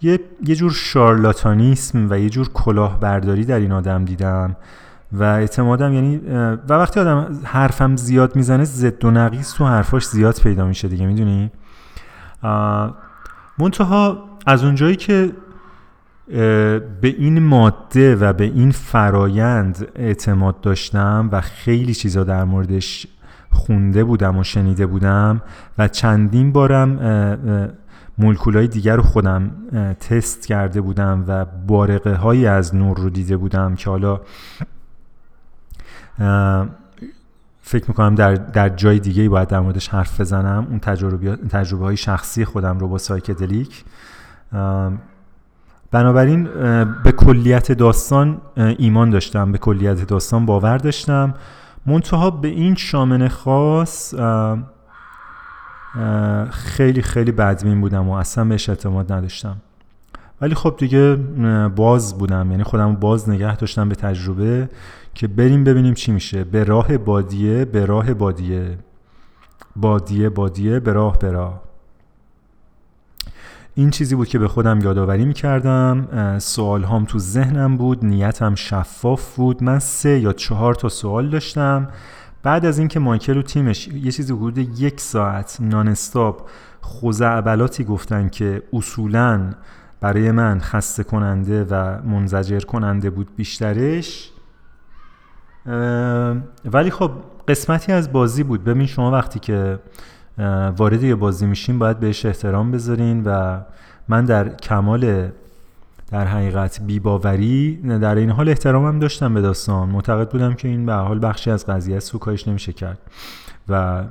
[0.02, 4.56] یه, یه جور شارلاتانیسم و یه جور کلاهبرداری در این آدم دیدم.
[5.12, 6.18] و اعتمادم یعنی
[6.70, 11.06] و وقتی آدم حرفم زیاد می‌زنه زد و نقیص تو حرفاش زیاد پیدا میشه دیگه
[11.06, 11.52] می‌دونی؟
[13.60, 15.32] منتها از اونجایی که
[17.02, 23.08] به این ماده و به این فرایند اعتماد داشتم و خیلی چیزا در موردش
[23.52, 25.42] خونده بودم و شنیده بودم
[25.78, 27.00] و چندین بارم
[28.18, 29.52] مولکولای دیگر رو خودم
[30.00, 34.22] تست کرده بودم و بارقه هایی از نور رو دیده بودم که حالا
[37.62, 40.68] فکر می‌کنم در, در جای دیگه باید در موردش حرف بزنم.
[40.70, 43.84] اون تجربه, تجربه های شخصی خودم رو با سایکدلیک.
[45.92, 46.44] بنابراین
[47.04, 49.52] به کلیت داستان ایمان داشتم.
[49.52, 51.34] به کلیت داستان باور داشتم.
[51.86, 54.14] منتها به این شامن خاص
[56.50, 59.58] خیلی خیلی بدبین بودم و اصلا بهش اعتماد نداشتم.
[60.42, 61.16] ولی خب دیگه
[61.76, 62.52] باز بودم.
[62.52, 64.70] یعنی خودم باز نگه داشتم به تجربه
[65.14, 66.44] که بریم ببینیم چی میشه.
[66.44, 68.78] به راه بادیه به راه بادیه.
[69.76, 71.62] بادیه بادیه به راه به راه.
[73.76, 76.08] این چیزی بود که به خودم یادآوری می‌کردم.
[76.40, 79.64] سوال هام تو ذهنم بود نیتم شفاف بود.
[79.64, 81.88] من سه یا چهار تا سوال داشتم.
[82.44, 86.50] بعد از اینکه مایکل و تیمش یه چیزی حدود یک ساعت نانستاپ
[86.82, 89.50] خوزعبلاتی گفتن که اصولا
[90.02, 94.32] برای من خسته کننده و منزجر کننده بود بیشترش.
[96.66, 97.12] ولی خب
[97.48, 98.64] قسمتی از بازی بود.
[98.64, 99.80] ببین شما وقتی که
[100.78, 103.62] وارد یه بازی میشین باید بهش احترام بذارین و
[104.08, 105.30] من در کمال
[106.12, 109.90] در حقیقت بیباوری در این حال احترامم داشتم به داستان.
[109.90, 113.00] معتقد بودم که این به حال بخشی از قضیه است و نمیشه کرد
[113.70, 114.04] و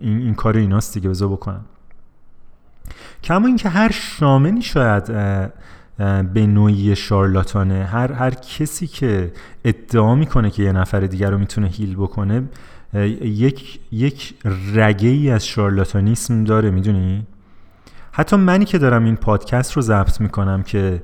[0.00, 1.64] این, این کار ایناست دیگه بذار بکنم.
[3.22, 5.04] کما اینکه هر شامنی شاید
[6.32, 9.32] به نوعی شارلاتانه هر هر کسی که
[9.64, 12.42] ادعا می‌کنه که یه نفر دیگر رو می‌تونه هیل بکنه
[13.22, 14.34] یک یک
[14.74, 17.26] رگه ای از شارلاتانیسم داره می‌دونی؟
[18.12, 21.02] حتی منی که دارم این پادکست رو ضبط می‌کنم که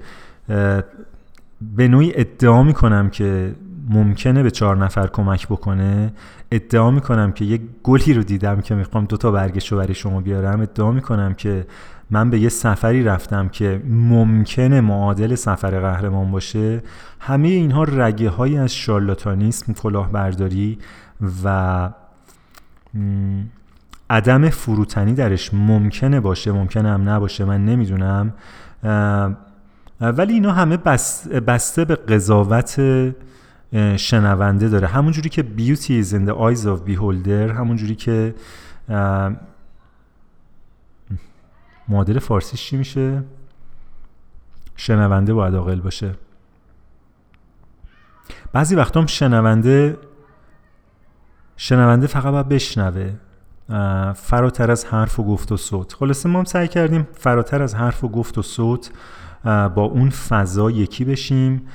[1.76, 3.54] به نوعی ادعا می‌کنم که
[3.88, 6.12] ممکنه به چهار نفر کمک بکنه
[6.50, 10.60] ادعا می‌کنم که یک گلی رو دیدم که می‌خوام دوتا برگش رو برای شما بیارم.
[10.60, 11.66] ادعا می‌کنم که
[12.10, 16.82] من به یه سفری رفتم که ممکنه معادل سفر قهرمان باشه.
[17.20, 20.78] همه اینها رگه های از شارلاتانیسم کلاهبرداری
[21.44, 21.90] و
[24.10, 28.34] عدم فروتنی درش ممکنه باشه ممکنه هم نباشه من نمی‌دونم.
[30.00, 30.76] ولی اینا همه
[31.46, 32.80] بسته به قضاوت
[33.96, 34.86] شنونده داره.
[34.86, 38.34] همونجوری که beauty is in the eyes of beholder همونجوری که
[41.88, 43.22] معادل فارسیش چی میشه؟
[44.76, 46.14] شنونده باید عاقل باشه.
[48.52, 49.98] بعضی وقتا هم شنونده
[51.56, 53.12] شنونده فقط باید بشنوه.
[54.14, 55.92] فراتر از حرف و گفت و صوت.
[55.92, 58.90] خلاصه ما هم سعی کردیم فراتر از حرف و گفت و صوت
[59.44, 61.68] با اون فضا یکی بشیم.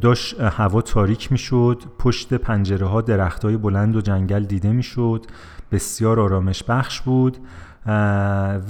[0.00, 5.26] داشت هوا تاریک می‌شد پشت پنجره ها درخت های بلند و جنگل دیده می‌شد
[5.72, 7.36] بسیار آرامش بخش بود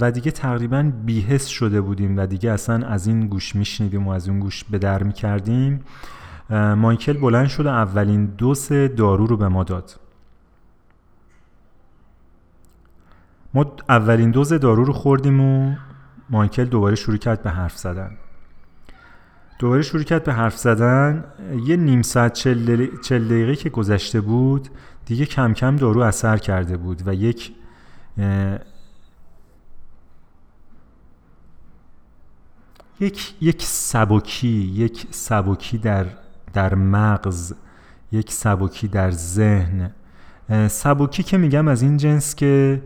[0.01, 4.29] و دیگه تقریبا بیهس شده بودیم و دیگه اصلا از این گوش میشنیدیم و از
[4.29, 5.83] اون گوش به در می‌کردیم.
[6.75, 9.99] مایکل بلند شد و اولین دوس دارو رو به ما داد.
[13.53, 15.75] ما اولین دوز دارو رو خوردیم و
[16.29, 18.17] مایکل دوباره شروع کرد به حرف زدن.
[19.63, 21.23] دوباره شروع کرد به حرف زدن.
[21.65, 22.33] یه نیم ساعت
[23.01, 24.69] چل دقیقه که گذشته بود
[25.05, 27.51] دیگه کم کم دارو اثر کرده بود و یک
[32.99, 36.05] یک یک سبکی یک سبکی در
[36.53, 37.53] در مغز
[38.11, 39.91] یک سبکی در ذهن.
[40.67, 42.81] سبکی که میگم از این جنس که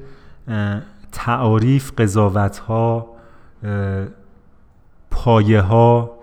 [1.11, 3.07] تعاریف قضاوت ها
[5.11, 6.16] پایه ها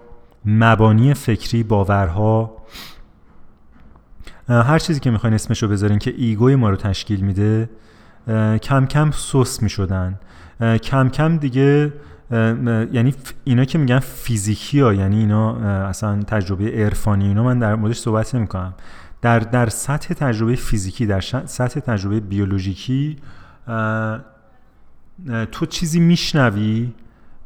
[0.44, 2.56] مبانی فکری باورها.
[4.48, 7.70] هر چیزی که می‌خواین اسمشو بذارین که ایگوی ما رو تشکیل میده
[8.62, 10.18] کم کم سوس می‌شدن.
[10.82, 11.92] کم کم دیگه
[12.30, 13.14] یعنی
[13.44, 15.56] اینا که میگن فیزیکی ها یعنی اینا
[15.88, 18.74] اصلا تجربه عرفانی اینا من در موردش صحبت نمی کنم
[19.22, 23.16] در, در سطح تجربه فیزیکی در سطح تجربه بیولوژیکی
[25.52, 26.92] تو چیزی میشنوی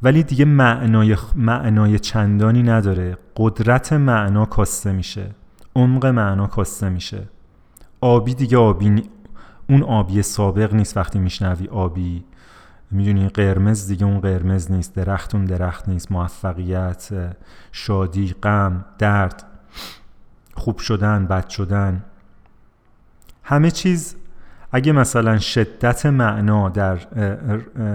[0.02, 3.18] ولی دیگه معنای, معنای چندانی نداره.
[3.36, 5.30] قدرت معنا کاسته میشه.
[5.76, 7.28] عمق معنا کاسته میشه.
[8.00, 9.02] آبی دیگه آبی
[9.68, 12.24] اون آبی سابق نیست وقتی میشنوی آبی.
[12.90, 14.94] می‌دونی قرمز دیگه اون قرمز نیست.
[14.94, 16.12] درخت اون درخت نیست.
[16.12, 17.36] موفقیت
[17.72, 19.44] شادی غم درد
[20.54, 22.04] خوب شدن بد شدن.
[23.42, 24.16] همه چیز
[24.72, 26.96] اگه مثلا شدت معنا در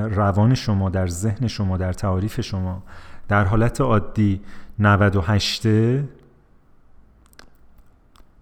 [0.08, 2.84] روان شما در ذهن شما در تعاریف شما
[3.28, 4.42] در حالت عادی
[4.80, 5.68] 98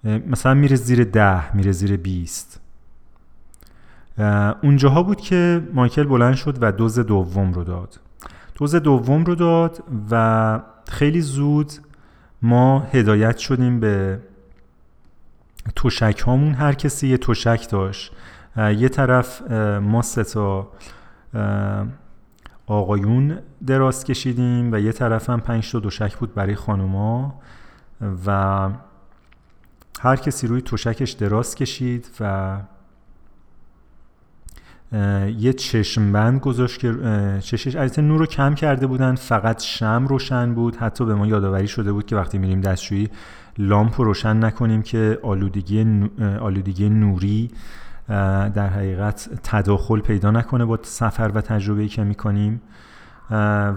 [0.03, 2.61] مثلا میره زیر ده میره زیر 20
[4.63, 7.99] اونجاها بود که مایکل بلند شد و دوز دوم رو داد.
[8.55, 11.71] دوز دوم رو داد و خیلی زود
[12.41, 14.19] ما هدایت شدیم به
[15.75, 18.11] توشک هامون هر کسی یه توشک داشت.
[18.57, 19.51] یه طرف
[19.81, 20.71] ما تا
[22.67, 27.39] آقایون دراز کشیدیم و یه طرف هم پنج تا دوشک بود برای خانوما
[28.25, 28.69] و
[30.01, 32.57] هر کسی روی توشکش دراز کشید و
[35.37, 36.93] یه چشم بند گذاشت که
[37.41, 40.75] چشش البته نور رو کم کرده بودن فقط شم روشن بود.
[40.75, 43.09] حتی به ما یادآوری شده بود که وقتی میریم دستشویی
[43.61, 46.09] لامپ رو روشن نکنیم که آلودگی,
[46.41, 47.51] آلودگی نوری
[48.53, 52.61] در حقیقت تداخل پیدا نکنه با سفر و تجربه‌ای که می‌کنیم.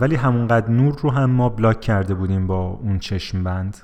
[0.00, 3.76] ولی همونقدر نور رو هم ما block کرده بودیم با اون چشم بند.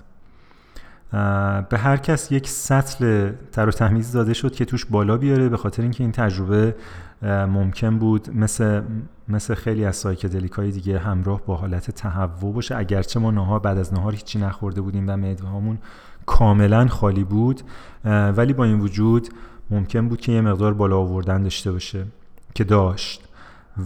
[1.70, 5.56] به هر کس یک سطل تر و تمیز داده شد که توش بالا بیاره به
[5.56, 6.74] خاطر اینکه این تجربه
[7.22, 8.82] ممکن بود مثل
[9.28, 12.76] مثل خیلی از psychedelic های دیگه همراه با حالت تهوع باشه.
[12.76, 15.78] اگرچه ما نهار بعد از نهار هیچی نخورده بودیم و معده هامون
[16.26, 17.60] کاملا خالی بود
[18.04, 19.28] ولی با این وجود
[19.70, 22.06] ممکن بود که یه مقدار بالا آوردن داشته باشه
[22.54, 23.28] که داشت.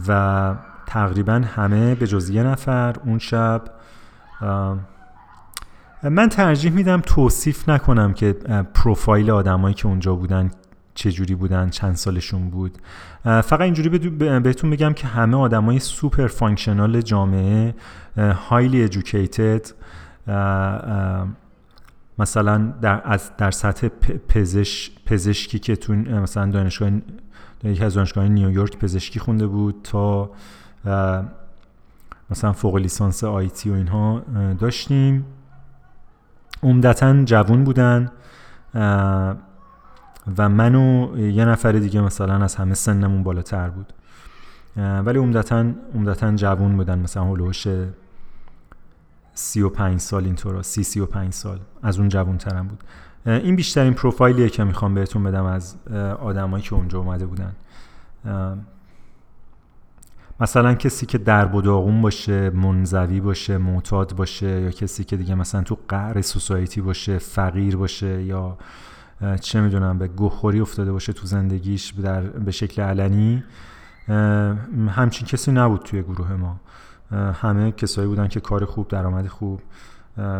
[0.07, 3.61] و تقریبا همه به جز یه نفر اون شب
[6.09, 8.33] من ترجیح میدم توصیف نکنم که
[8.73, 10.51] پروفایل آدمایی که اونجا بودن
[10.95, 12.77] چه جوری بودن چند سالشون بود.
[13.23, 17.75] فقط اینجوری بهتون بگم که همه آدمای super functional جامعه
[18.17, 19.67] هایلی ادوکیتد
[22.19, 23.87] مثلا در از در سطح
[24.27, 26.91] پزش پزشکی که تو مثلا دانشگاه
[27.63, 30.31] یکی از دانشگاه نیویورک پزشکی خونده بود تا
[32.29, 34.21] مثلا فوق لیسانس آیتی و اینها
[34.59, 35.25] داشتیم.
[36.65, 38.11] عمدتا جوون بودن
[40.37, 43.93] و من و یه نفر دیگه مثلا از همه سنمون بالاتر بود.
[44.77, 45.65] ولی عمدتا
[45.95, 47.67] عمدتا جوون بودن مثلا هلوش
[49.33, 52.83] سی و پنج سال اینطورا سی سی و پنج سال از اون جوون ترم بود
[53.25, 55.75] این بیشترین پروفایلیه که می‌خوام بهتون بدم از
[56.19, 57.55] آدمایی که اونجا اومده بودن.
[60.39, 65.35] مثلا کسی که درب و داغون باشه منزوی باشه معتاد باشه یا کسی که دیگه
[65.35, 68.57] مثلا تو قعر سوسایتی باشه فقیر باشه یا
[69.41, 73.43] چه می‌دونم به گوخوری افتاده باشه تو زندگیش در به شکل علنی
[74.89, 76.59] همچین کسی نبود توی گروه ما.
[77.33, 79.61] همه کسایی بودن که کار خوب درآمد خوب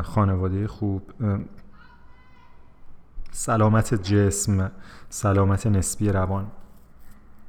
[0.04, 1.02] خانواده خوب
[3.32, 4.72] سلامت جسم
[5.10, 6.48] سلامت نسبی روان.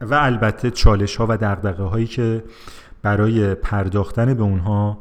[0.01, 2.44] و البته چالش ها و دقدقه هایی که
[3.02, 4.98] برای پرداختن به اونها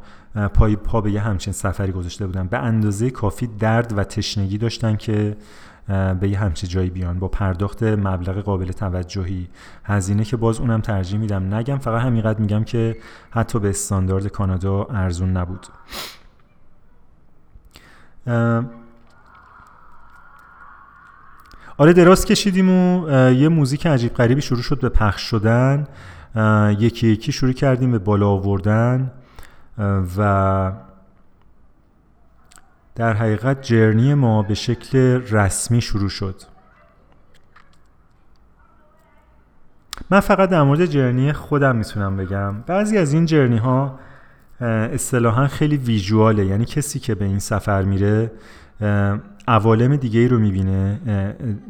[0.54, 2.48] پای پا به یه همچین سفری گذاشته بودن.
[2.48, 5.38] به اندازه کافی درد و تشنگی داشتن که
[6.20, 7.20] به یه همچین جایی بیان.
[7.20, 9.48] با پرداخت مبلغ قابل توجهی.
[9.84, 11.54] هزینه که باز اونم ترجیح میدم.
[11.54, 12.98] نگم فقط همینقدر میگم که
[13.32, 15.68] حتی به استاندارد کانادا ارزون نبود.
[21.78, 25.88] آره دراز کشیدیم و یه موزیک عجیب غریبی شروع شد به پخش شدن.
[26.80, 29.12] یکی یکی شروع کردیم به بالا آوردن.
[30.18, 30.72] و
[32.96, 34.98] در حقیقت جرنی ما به شکل
[35.32, 36.36] رسمی شروع شد.
[40.10, 42.62] من فقط در مورد جرنی خودم می‌تونم بگم.
[42.62, 44.00] بعضی از این جرنی ها
[44.62, 46.46] اصطلاحا خیلی ویژواله.
[46.46, 48.32] یعنی کسی که به این سفر میره
[49.48, 51.00] عوالم دیگه ای رو می‌بینه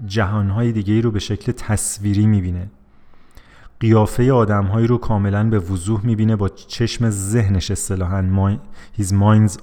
[0.06, 2.68] جهانهای دیگه ای رو به شکل تصویری می‌بینه.
[3.80, 8.58] قیافه آدم هایی رو کاملا به وضوح می‌بینه با چشم ذهنش اصطلاحا
[8.98, 9.58] his mind's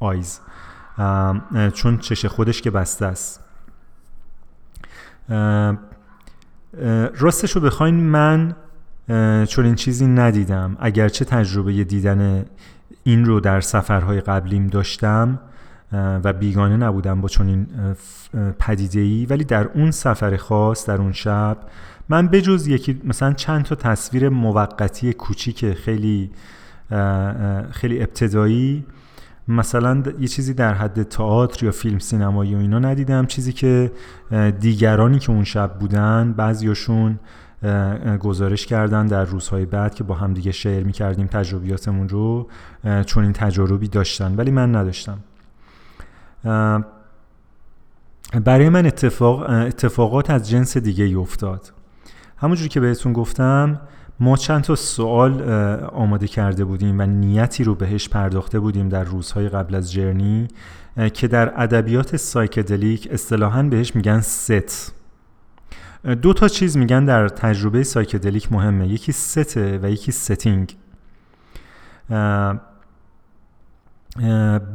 [0.00, 0.40] eyes.
[1.74, 3.40] چون چش خودش که بسته است.
[7.18, 8.54] راستش رو بخواین من
[9.46, 10.76] چون این چیزی ندیدم.
[10.80, 12.44] اگرچه تجربه دیدن
[13.04, 15.38] این رو در سفرهای قبلیم داشتم
[15.92, 17.66] و بیگانه نبودم با چنین
[18.58, 21.56] پدیده ای ولی در اون سفر خاص در اون شب
[22.08, 26.30] من بجز یکی مثلا چند تا تصویر موقتی کوچیک خیلی
[27.70, 28.84] خیلی ابتدایی
[29.48, 33.26] مثلا یه چیزی در حد تئاتر یا فیلم سینمایی و اینا ندیدم.
[33.26, 33.92] چیزی که
[34.60, 37.18] دیگرانی که اون شب بودن بعضیاشون
[38.20, 42.48] گزارش کردن در روزهای بعد که با هم دیگه شیر می‌کردیم تجربیاتمون رو
[43.06, 44.36] چون این تجربی داشتن.
[44.36, 45.18] ولی من نداشتم.
[48.44, 51.72] برای من اتفاق اتفاقات از جنس دیگه ای افتاد.
[52.36, 53.80] همونجوری که بهتون گفتم
[54.20, 55.42] ما چند تا سوال
[55.82, 60.48] آماده کرده بودیم و نیتی رو بهش پرداخته بودیم در روزهای قبل از journey
[61.14, 64.92] که در ادبیات psychedelic اصطلاحا بهش میگن ست.
[66.22, 70.76] دو تا چیز میگن در تجربه psychedelic مهمه یکی سته و یکی setting.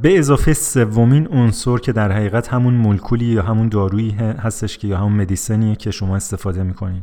[0.01, 4.97] به اضافه سومین عنصر که در حقیقت همون مولکولی یا همون دارویی هستش که یا
[4.97, 7.01] همون medicine یه که شما استفاده می‌کنین.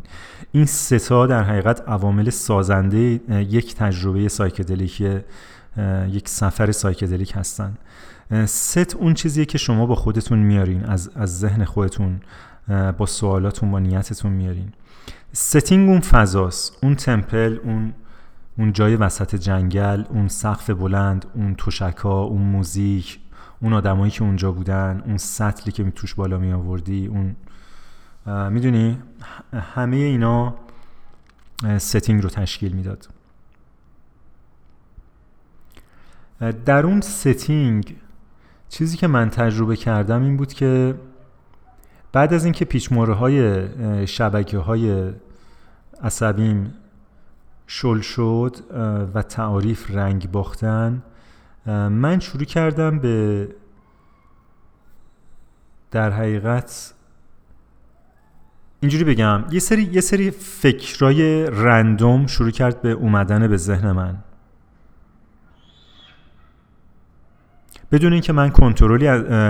[0.53, 2.99] این سه تا در حقیقت عوامل سازنده
[3.31, 5.19] یک تجربه psychedelic یا
[6.11, 7.75] یک سفر psychedelic هستن.
[8.47, 12.21] ست اون چیزیه که شما با خودتون میارین از, از ذهن خودتون
[12.99, 14.73] با سوالاتون با نیتتون میارین.
[15.33, 17.93] setting اون فضاست اون temple اون
[18.59, 23.21] اون جای وسط جنگل اون سقف بلند اون تشکا اون موزیک
[23.63, 27.37] اون آدمایی که اونجا بودن اون سطلی که توش بالا می آوردی اون
[28.51, 28.99] می‌دونی؟
[29.75, 30.55] همه اینا
[31.79, 33.09] setting رو تشکیل می‌داد.
[36.65, 37.97] در اون setting
[38.69, 40.95] چیزی که من تجربه کردم این بود که
[42.13, 45.11] بعد از اینکه پیچ مهره های شبکه های
[46.03, 46.75] عصبیم
[47.67, 48.57] شل شد
[49.15, 51.03] و تعاریف رنگ باختن.
[51.91, 53.49] من شروع کردم به
[55.91, 56.95] در حقیقت
[58.81, 64.19] اینجوری بگم یه سری یه سری فکرای رندوم شروع کرد به اومدن به ذهن من.
[67.93, 69.07] بدون اینکه من کنترلی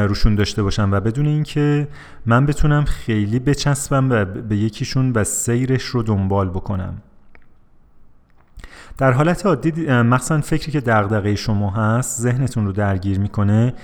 [0.07, 1.89] روشون داشته باشم و بدون اینکه
[2.27, 7.03] من بتونم خیلی بچسبم به یکیشون و سیرش رو دنبال بکنم.
[8.99, 13.75] در حالت عادی مخصوصا فکری که دغدغه شما هست ذهنتون رو درگیر می‌کنه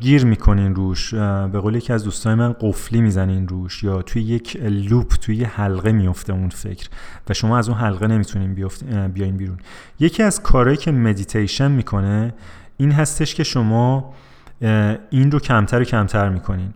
[0.00, 1.14] گیر می‌کنین روش.
[1.14, 5.46] به قول یکی از دوستای من قفلی می‌زنین روش یا توی یک loop توی یه
[5.46, 6.88] حلقه میفته اون فکر
[7.28, 8.54] و شما از اون حلقه نمی‌تونین
[9.08, 9.58] بیاین بیرون.
[10.00, 12.34] یکی از کارهایی که مدیتیشن می‌کنه
[12.76, 14.14] این هستش که شما
[15.10, 16.74] این رو کمتر و کمتر می‌کنین.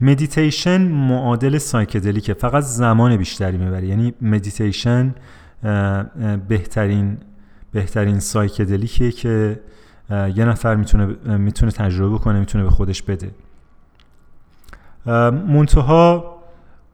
[0.00, 3.86] مدیتیشن معادل psychedelic ه فقط زمان بیشتری می‌بره.
[3.86, 5.14] یعنی مدیتیشن
[6.48, 7.18] بهترین
[7.72, 9.60] بهترین psychedelic ه که
[10.10, 13.30] یه نفر می‌تونه می‌تونه تجربه کنه می‌تونه به خودش بده.
[15.46, 16.32] منتها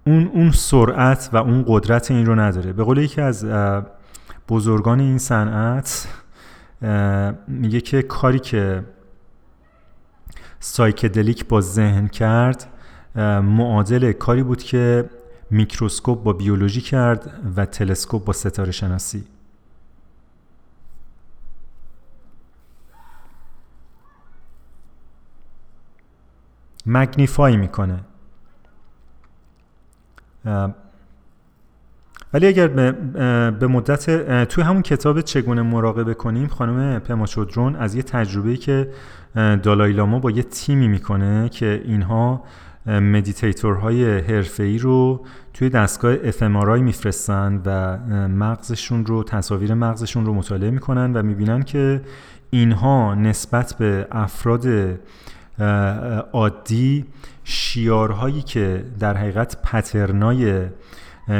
[0.06, 2.72] اون اون سرعت و اون قدرت این رو نداره.
[2.72, 3.46] به قول یکی از
[4.48, 6.08] بزرگان این صنعت
[7.48, 8.84] میگه که کاری که
[10.60, 12.66] psychedelic با ذهن کرد
[13.42, 15.10] معادل کاری بود که
[15.50, 19.24] میکروسکوپ با بیولوژی کرد و تلسکوپ با ستاره شناسی.
[26.86, 28.00] magnify می‌کنه.
[32.34, 32.68] ولی اگر
[33.50, 38.88] به مدت توی همون کتاب چگونه مراقبه کنیم خانم پما چودرون از یه تجربه‌ای که
[39.34, 42.44] دالای لاما با یه تیمی می‌کنه که اینها
[42.86, 45.24] meditator های حرفه‌ای رو
[45.54, 47.98] توی دستگاه FMRI میفرستن و
[48.28, 52.00] مغزشون رو تصاویر مغزشون رو مطالعه می‌کنن و می‌بینن که
[52.50, 54.66] اینها نسبت به افراد
[56.32, 57.04] عادی
[57.44, 60.66] شیارهایی که در حقیقت پترنای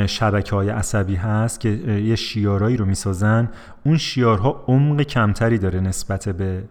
[0.06, 1.68] شبکه های عصبی هست که
[2.04, 3.48] یه شیارهایی رو می‌سازن
[3.84, 6.64] اون شیارها عمق کمتری داره نسبت به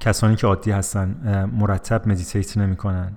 [0.00, 1.16] کسانی که عادی هستن
[1.52, 3.12] مرتب مدیتیت نمی‌کنن.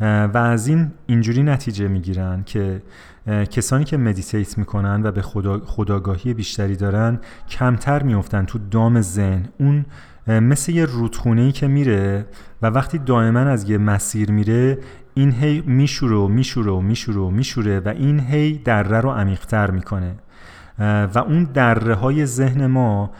[0.00, 2.82] و از این اینجوری نتیجه می‌گیرن که
[3.26, 9.48] کسانی که مدیتیت می‌کنن و به خدا، خداگاهی بیشتری دارن کمتر میفتن تو دام ذهن.
[9.58, 9.84] اون
[10.26, 12.26] مثل یه رودخونه ای که میره
[12.62, 14.78] و وقتی دائما از یه مسیر میره
[15.14, 19.70] این هی میشوره و میشوره و میشوره و میشوره و این هی دره رو عمیقتر
[19.70, 20.14] می‌کنه.
[21.14, 23.10] و اون دره های ذهن ما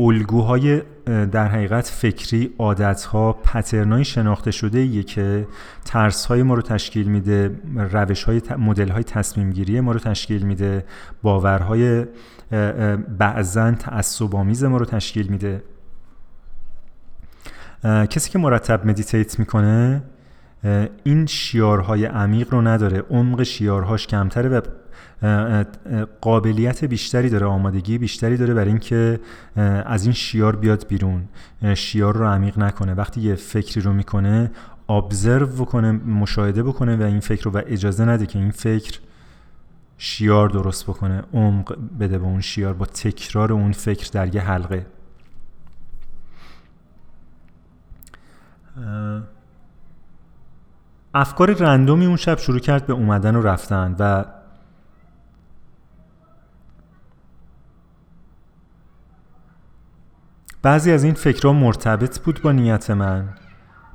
[0.00, 5.46] الگوهای در حقیقت فکری عادتها پترنای شناخته شده ایه که
[5.84, 10.42] ترس های ما رو تشکیل میده روش های مدل های تصمیم گیری ما رو تشکیل
[10.42, 10.84] میده
[11.22, 12.06] باورهای
[13.18, 15.62] بعضا تعصب آمیز ما رو تشکیل میده.
[17.84, 20.02] کسی که مرتب مدیتیت می‌کنه
[21.04, 23.02] این شیارهای عمیق رو نداره.
[23.10, 24.60] عمق شیارهاش کمتره و
[26.20, 29.20] قابلیت بیشتری داره آمادگی بیشتری داره برای اینکه
[29.86, 31.28] از این شیار بیاد بیرون.
[31.74, 32.94] شیار رو عمیق نکنه.
[32.94, 34.50] وقتی یه فکری رو می‌کنه
[34.88, 39.00] ابزرو بکنه مشاهده بکنه و این فکر رو و اجازه نده که این فکر
[39.98, 44.86] شیار درست بکنه عمق بده به اون شیار با تکرار اون فکر در یه حلقه.
[51.14, 54.24] افکار رندومی اون شب شروع کرد به اومدن و رفتن و
[60.62, 63.28] بعضی از این فکرها مرتبط بود با نیت من.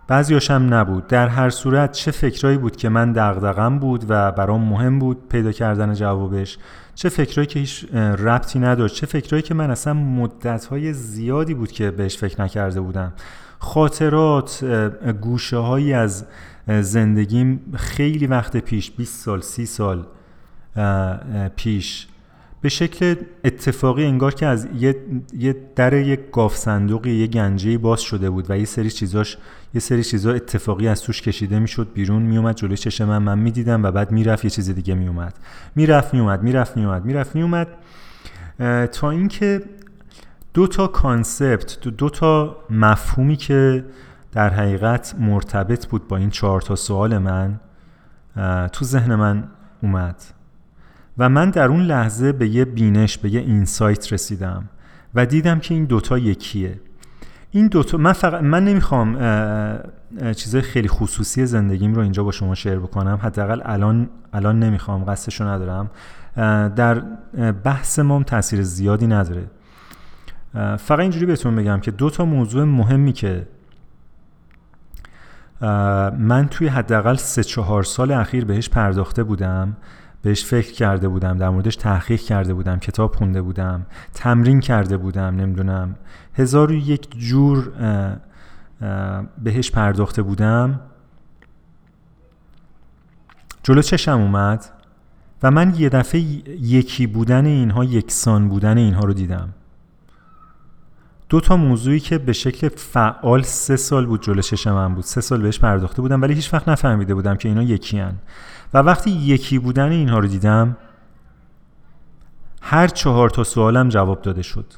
[0.08, 1.08] بعضی هم نبود.
[1.08, 5.52] در هر صورت چه فکرهایی بود که من دغدغم بود و برام مهم بود پیدا
[5.52, 6.58] کردن جوابش
[6.96, 11.92] چه فکرهایی که هیچ ربطی نداشت چه فکرهایی که من اصلا مدتهای زیادی بود که
[11.92, 13.14] بهش فکر نکرده بودم.
[13.64, 14.66] خاطرات
[15.22, 16.26] گوشه هایی از
[16.68, 20.06] زندگیم خیلی وقت پیش 20 سال 30 سال
[21.56, 22.08] پیش.
[22.62, 24.96] به شکل اتفاقی انگار که از یه,
[25.38, 29.38] یه در یک گاو صندوقی یه گنجه باز شده بود و یه سری چیزاش
[29.74, 33.84] یه سری چیزا اتفاقی از توش کشیده می‌شد بیرون میومد جلوی چشم من من می‌دیدم
[33.84, 35.34] و بعد می‌رفت یه چیز دیگه میومد
[35.76, 37.68] می‌رفت میومد می‌رفت میومد می‌رفت میومد
[38.92, 39.62] تا اینکه
[40.54, 43.86] دو تا concept دو تا مفهومی که
[44.32, 47.60] در حقیقت مرتبط بود با این چهار تا سوال من
[48.72, 49.44] تو ذهن من
[49.82, 50.16] اومد.
[51.18, 54.70] و من در اون لحظه به یه بینش به یه اینسایت رسیدم
[55.16, 56.80] و دیدم که این دوتا یکیه.
[57.52, 59.18] این دوتا من فقط من نمی‌خوام
[60.36, 63.20] چیزای خیلی خصوصی زندگیم رو اینجا با شما شیر بکنم.
[63.22, 65.90] حداقل الان الان نمی‌خوام قصدشو ندارم.
[66.76, 67.00] در
[67.52, 69.48] بحث ما تاثیر زیادی نداره.
[70.54, 73.48] فقط اینجوری بهتون بگم که دو تا موضوع مهمی که
[76.18, 79.78] من توی حداقل سه چهار سال اخیر بهش پرداخته بودم
[80.22, 85.36] بهش فکر کرده بودم در موردش تحقیق کرده بودم کتاب خونده بودم تمرین کرده بودم
[85.36, 85.96] نمی‌دونم
[86.34, 87.72] هزار و یک جور
[89.44, 90.80] بهش پرداخته بودم.
[93.64, 94.66] جلو چشم اومد
[95.44, 96.22] و من یه دفعه
[96.62, 99.50] یکی بودن اینها یکسان بودن اینها رو دیدم.
[101.34, 105.04] دو تا موضوعی که به شکل فعال سه سال بود جلو چشم من بود.
[105.04, 108.16] سه سال بهش پرداخته بودم ولی هیچ وقت نفهمیده بودم که اینا یکی هن.
[108.74, 110.78] و وقتی یکی بودن اینها رو دیدم
[112.62, 114.74] هر چهار تا سوالم جواب داده شد.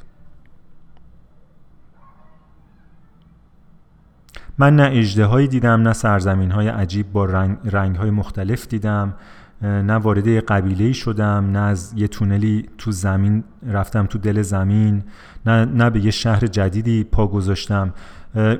[4.57, 9.13] من نه اجده دیدم نه سرزمین های عجیب با رنگ, رنگ های مختلف دیدم.
[9.61, 15.03] نه وارد یه قبیله شدم نه از یه تونلی تو زمین رفتم تو دل زمین
[15.45, 17.93] نه, نه به یه شهر جدیدی پا گذاشتم.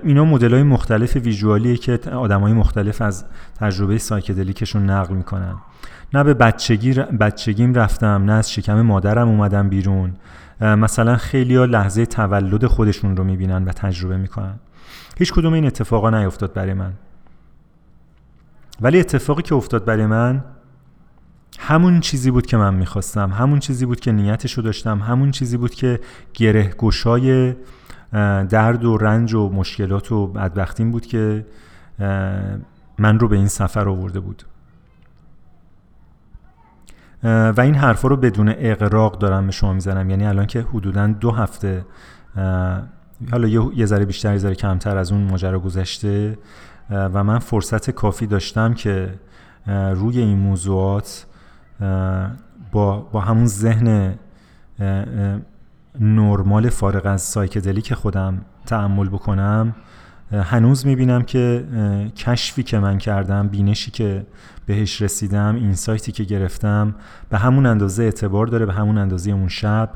[0.03, 3.25] اینا مدل های مختلف ویژوالیه که آدم های مختلف از
[3.59, 5.55] تجربه سایکدلیکشون نقل می‌کنن.
[6.13, 10.13] نه به بچگی بچگیم رفتم نه از شکم مادرم اومدم بیرون.
[10.61, 14.55] مثلا خیلی ها لحظه تولد خودشون رو می‌بینن و تجربه می‌کنن.
[15.17, 16.93] هیچ کدوم این اتفاقا نیفتاد برای من.
[18.81, 20.43] ولی اتفاقی که افتاد برای من
[21.59, 25.73] همون چیزی بود که من می‌خواستم همون چیزی بود که نیتشو داشتم همون چیزی بود
[25.75, 25.99] که
[26.33, 27.55] گره گشای
[28.49, 31.45] درد و رنج و مشکلات و بدبختیم بود که
[32.97, 34.43] من رو به این سفر آورده بود.
[37.23, 40.09] و این حرفا رو بدون اقراق دارم به شما می‌زنم.
[40.09, 41.85] یعنی الان که حدودا دو هفته
[43.31, 46.37] حالا یه ذره بیشتر یه ذره کمتر از اون ماجرا گذشته
[46.89, 49.13] و من فرصت کافی داشتم که
[49.67, 51.25] روی این موضوعات
[52.71, 54.15] با, با همون ذهن
[55.99, 59.75] نرمال فارغ از سایکدلی که خودم تعمل بکنم
[60.31, 61.65] هنوز می‌بینم که
[62.17, 64.25] کشفی که من کردم بینشی که
[64.65, 66.95] بهش رسیدم این سایتی که گرفتم
[67.29, 69.89] به همون اندازه اعتبار داره به همون اندازه اون شب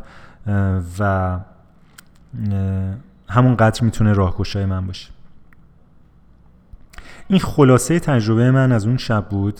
[0.99, 1.39] و
[3.29, 5.09] همون قدر می‌تونه راهگشای من باشه.
[7.27, 9.59] این خلاصه تجربه من از اون شب بود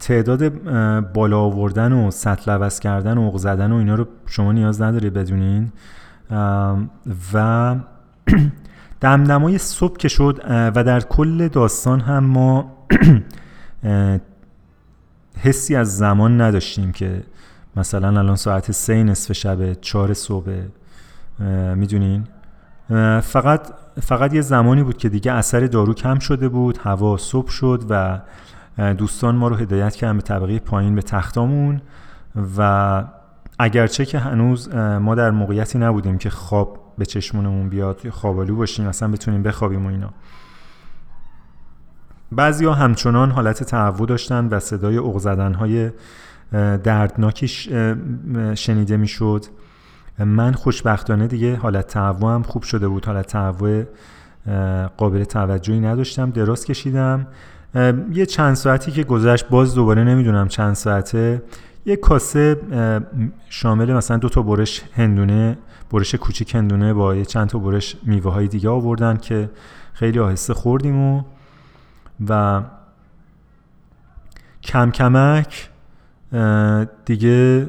[0.00, 0.62] تعداد
[1.12, 5.72] بالا آوردن و سطل عوض کردن و زدن و اینا رو شما نیاز نداری بدونین.
[7.32, 7.76] و
[9.00, 12.72] دمدمای صبح که شد و در کل داستان هم ما
[15.44, 17.22] حسی از زمان نداشتیم که
[17.76, 20.52] مثلا الان ساعت سه نصف شب چهار صبح
[21.74, 22.24] می‌دونین؟
[23.22, 27.84] فقط فقط یه زمانی بود که دیگه اثر دارو کم شده بود هوا صبح شد
[27.90, 28.20] و
[28.78, 31.80] دوستان ما رو هدایت کردن به طبقه پایین به تختامون.
[32.58, 33.04] و
[33.58, 38.86] اگرچه که هنوز ما در موقعیتی نبودیم که خواب به چشمونمون بیاد یا خوابالو باشیم
[38.86, 40.10] اصلا بتونیم بخوابیم و اینا.
[42.32, 45.90] بعضی ها همچنان حالت تهوع داشتن و صدای اغزدن های
[46.84, 47.48] دردناکی
[48.54, 49.44] شنیده می‌شد.
[50.18, 53.06] من خوشبختانه دیگه حالت تهوع هم خوب شده بود.
[53.06, 53.84] حالت تهوع
[54.96, 56.30] قابل توجهی نداشتم.
[56.30, 57.26] دراز کشیدم.
[58.12, 61.42] یه چند ساعتی که گذشت باز دوباره نمی‌دونم چند ساعته
[61.86, 62.56] یه کاسه
[63.48, 65.58] شامل مثلا دو تا برش هندونه
[65.90, 69.50] برش کوچیک هندونه با یه چند تا برش میوه های دیگه آوردن که
[69.92, 71.22] خیلی آهسته خوردیم و
[72.28, 72.62] و
[74.62, 75.70] کم کمک
[77.04, 77.66] دیگه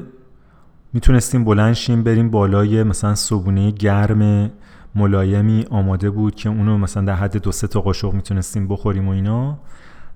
[0.92, 4.50] می‌تونستیم بلند شیم بریم بالای مثلا صبونه گرم
[4.94, 9.10] ملایمی آماده بود که اونو مثلا در حد دو سه تا قاشق می‌تونستیم بخوریم و
[9.10, 9.58] اینا.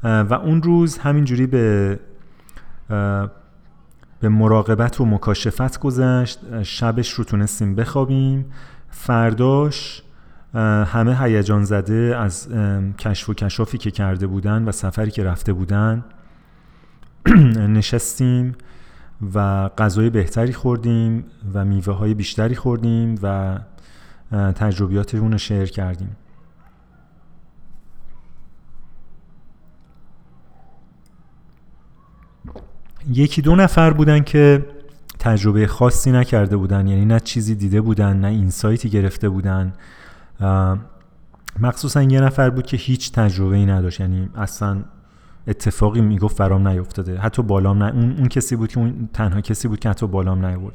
[0.02, 1.98] و اون روز همینجوری به
[4.20, 6.62] به مراقبت و مکاشفت گذشت.
[6.62, 8.44] شبش رو تونستیم بخوابیم.
[8.90, 10.02] فرداش
[10.86, 12.48] همه هیجان زده از
[12.98, 16.04] کشف و کشافی که کرده بودن و سفری که رفته بودن.
[17.78, 18.54] نشستیم
[19.34, 21.24] و غذای بهتری خوردیم
[21.54, 23.58] و میوه های بیشتری خوردیم و
[24.32, 26.16] تجربیاتمون رو شیر کردیم.
[33.08, 34.66] یکی دو نفر بودن که
[35.18, 39.72] تجربه خاصی نکرده بودن یعنی نه چیزی دیده بودن نه اینسایتی گرفته بودن.
[41.60, 44.84] مخصوصا یه نفر بود که هیچ تجربه ای نداشت یعنی اصلا
[45.46, 47.18] اتفاقی می‌گفت فرام نیفتاده.
[47.18, 50.46] حتی بالام نه اون, اون کسی بود که اون تنها کسی بود که حتی بالام
[50.46, 50.74] نیورد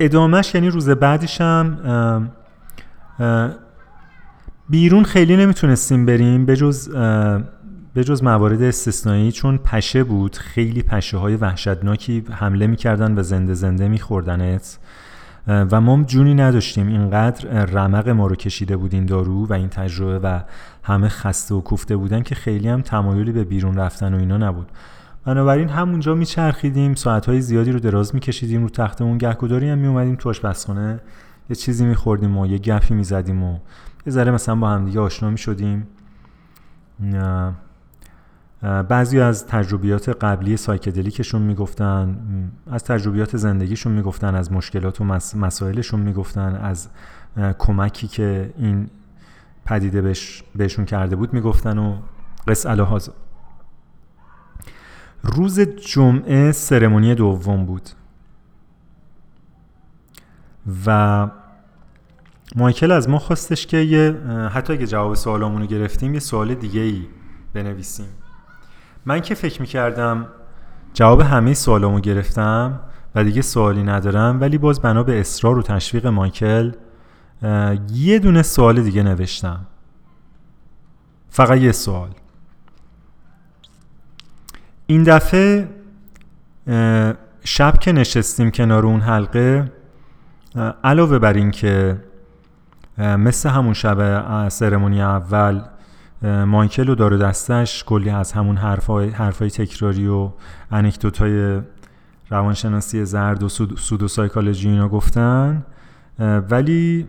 [0.00, 1.78] ادامهش یعنی روز بعدشم
[4.70, 6.88] بیرون خیلی نمی‌تونستیم بریم به جز
[7.94, 10.36] به جز موارد استثنایی چون پشه بود.
[10.36, 14.78] خیلی پشه های وحشتناکی حمله می‌کردن و زنده زنده میخوردنت.
[15.46, 16.88] و ما جونی نداشتیم.
[16.88, 20.40] اینقدر رمق ما رو کشیده بود این دارو و این تجربه و
[20.82, 24.66] همه خسته و کوفته بودن که خیلی هم تمایلی به بیرون رفتن و اینا نبود.
[25.24, 26.94] بنابراین همونجا میچرخیدیم.
[26.94, 29.18] ساعتهای زیادی رو دراز میکشیدیم رو تختمون.
[29.18, 31.00] گهگداری هم میومدیم تو آشپزخونه
[31.50, 33.58] یه چیزی میخوردیم و یه گپی می‌زدیم و
[34.06, 35.86] یه ذره مثلا با همدیگه آشنا می‌شدیم.
[38.62, 42.18] بعضی از تجربیات قبلی سایکدلیکشون می‌گفتن
[42.70, 45.04] از تجربیات زندگیشون می‌گفتن از مشکلات و
[45.34, 46.88] مسائلشون می‌گفتن از
[47.58, 48.90] کمکی که این
[49.64, 51.96] پدیده بهش بهشون کرده بود می‌گفتن و
[52.48, 53.12] قص هازا
[55.22, 57.88] روز جمعه سرمونی دوم بود
[60.86, 61.28] و
[62.56, 64.12] مایکل از ما خواستش که یه
[64.52, 67.06] حتی اگه جواب سوالامونو گرفتیم یه سوال دیگه ای
[67.54, 68.08] بنویسیم.
[69.06, 70.26] من که فکر می‌کردم
[70.94, 72.80] جواب همه سوالامو گرفتم
[73.14, 76.72] و دیگه سوالی ندارم ولی باز بنا به اصرار و تشویق مایکل
[77.92, 79.66] یه دونه سوال دیگه نوشتم.
[81.30, 82.10] فقط یه سوال.
[84.86, 85.68] این دفعه
[87.44, 89.72] شب که نشستیم کنار اون حلقه
[90.84, 92.00] علاوه بر این که
[92.98, 95.62] مثل همون شب سرمونی اول
[96.22, 100.30] مایکل و دار دستش کلی از همون حرفای, حرفای تکراری و
[100.70, 101.60] انکدوت های
[102.30, 105.66] روانشناسی زرد و سود, و سایکالوجی اینا گفتن.
[106.50, 107.08] ولی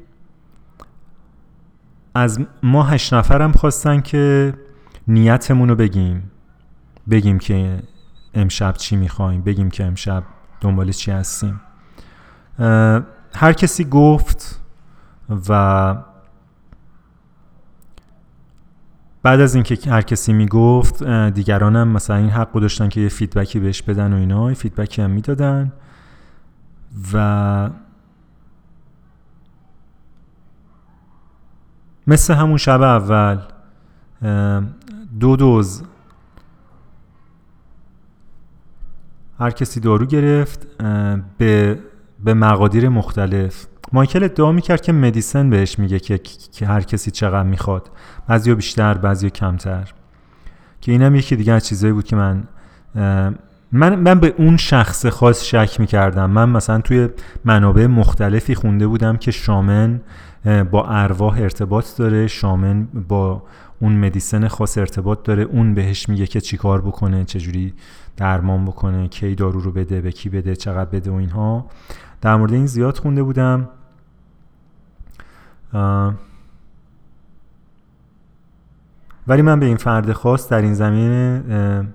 [2.16, 4.53] از ما هشت نفرم خواستن که
[5.07, 6.32] نیتمون رو بگیم.
[7.10, 7.80] بگیم که
[8.34, 10.24] امشب چی می‌خوایم بگیم که امشب
[10.61, 11.61] دنبال چی هستیم.
[13.36, 14.61] هر کسی گفت
[15.50, 15.96] و
[19.24, 23.60] بعد از اینکه هر کسی می‌گفت دیگرانم مثلا این حق داشتن که یه feedback ی
[23.60, 25.72] بهش بدن و اینا feedback ی هم می‌دادن.
[27.14, 27.70] و
[32.08, 33.40] مثل همون شب اول
[35.20, 35.84] دو دوز
[39.40, 40.68] هر کسی دارو گرفت
[41.38, 41.80] به
[42.24, 43.68] به مقادیر مختلف.
[43.94, 47.92] مایکل ادعا می‌کرد که مدیسن بهش میگه که, هر کسی چقدر می‌خواد.
[48.28, 49.94] بعضی بیشتر بعضی کمتر.
[50.82, 52.44] که اینم یکی دیگه از چیزایی بود که من
[53.72, 56.30] من, من به اون شخص خاص شک می‌کردم.
[56.30, 57.10] من مثلا توی
[57.46, 60.02] منابع مختلفی خونده بودم که شامن
[60.72, 63.44] با ارواح ارتباط داره شامن با
[63.82, 67.74] اون مدیسن خاص ارتباط داره اون بهش میگه که چیکار بکنه چجوری
[68.20, 71.66] درمان بکنه کی دارو رو بده به کی بده چقدر بده و اینها.
[72.22, 73.70] در مورد این زیاد خونده بودم.
[79.28, 81.88] ولی من به این فرد خاص در این زمینه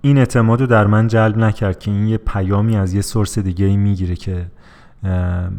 [0.00, 3.66] این اعتماد رو در من جلب نکرد که این یه پیامی از یه سورس دیگه
[3.66, 4.46] ای می‌گیره که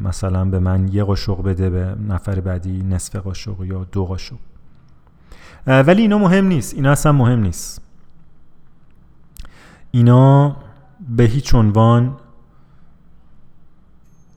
[0.03, 4.35] مثلا به من یه قاشق بده به نفر بعدی نصف قاشق یا دو قاشق.
[5.67, 6.73] ولی اینا مهم نیست.
[6.73, 7.86] اینا اصلا مهم نیست.
[9.91, 10.55] اینا
[11.09, 12.17] به هیچ عنوان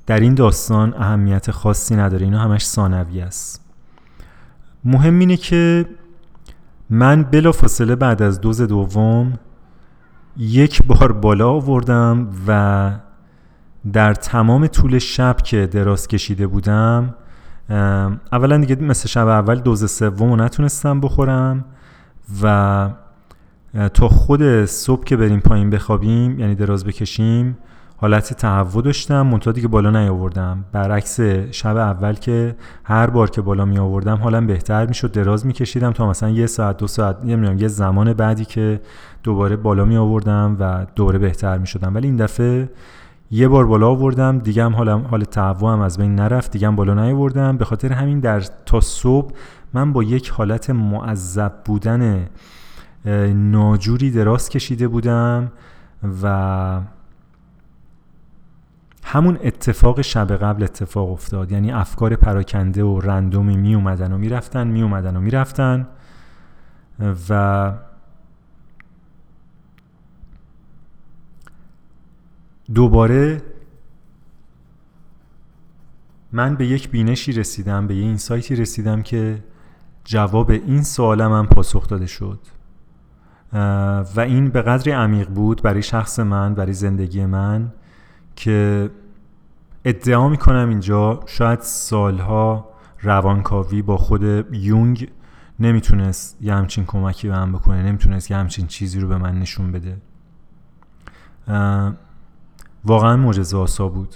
[0.06, 2.24] در این داستان اهمیت خاصی نداره.
[2.24, 3.64] اینا همش ثانوی است.
[4.84, 5.86] مهم اینه که
[6.90, 9.38] من بلا فاصله بعد از دوز دوم
[10.36, 12.92] یک بار بالا آوردم و
[13.92, 17.14] در تمام طول شب که دراز کشیده بودم
[18.32, 21.64] اولا دیگه مثل شب اول دوز سوم نتونستم بخورم
[22.42, 22.90] و
[23.94, 27.58] تا خود صبح که بریم پایین بخوابیم یعنی دراز بکشیم
[27.96, 30.64] حالت تهوع داشتم منتها دیگه بالا نیاوردم.
[30.72, 31.20] برعکس
[31.50, 36.10] شب اول که هر بار که بالا می آوردم حالم بهتر می‌شد دراز میکشیدم تا
[36.10, 38.80] مثلا یه ساعت دو ساعت نمی‌دونم یه زمان بعدی که
[39.22, 42.70] دوباره بالا می آوردم و دوباره بهتر می شدم ولی این دفعه
[43.30, 46.76] یه بار بالا آوردم دیگه هم حالم حال تهوع هم از بین نرفت دیگه هم
[46.76, 47.56] بالا نیاوردم.
[47.56, 49.32] به خاطر همین در تا صبح
[49.74, 52.26] من با یک حالت معذب بودن
[53.34, 55.52] ناجوری دراز کشیده بودم
[56.22, 56.80] و
[59.04, 61.52] همون اتفاق شب قبل اتفاق افتاد.
[61.52, 65.88] یعنی افکار پراکنده و رندومی می اومدن و می‌رفتن می اومدن و می‌رفتن
[67.28, 67.72] و
[72.74, 73.42] دوباره
[76.32, 79.44] من به یک بینشی رسیدم به یه اینسایتی رسیدم که
[80.04, 82.38] جواب این سوالم هم پاسخ داده شد.
[83.52, 87.72] و این به قدری عمیق بود برای شخص من برای زندگی من
[88.36, 88.90] که
[89.84, 92.68] ادعا می‌کنم اینجا شاید سالها
[93.02, 94.22] روانکاوی با خود
[94.54, 95.08] یونگ
[95.60, 99.72] نمی‌تونست یه همچین کمکی به من بکنه نمی‌تونست یه همچین چیزی رو به من نشون
[99.72, 99.96] بده.
[102.84, 104.14] واقعا معجزه آسا بود.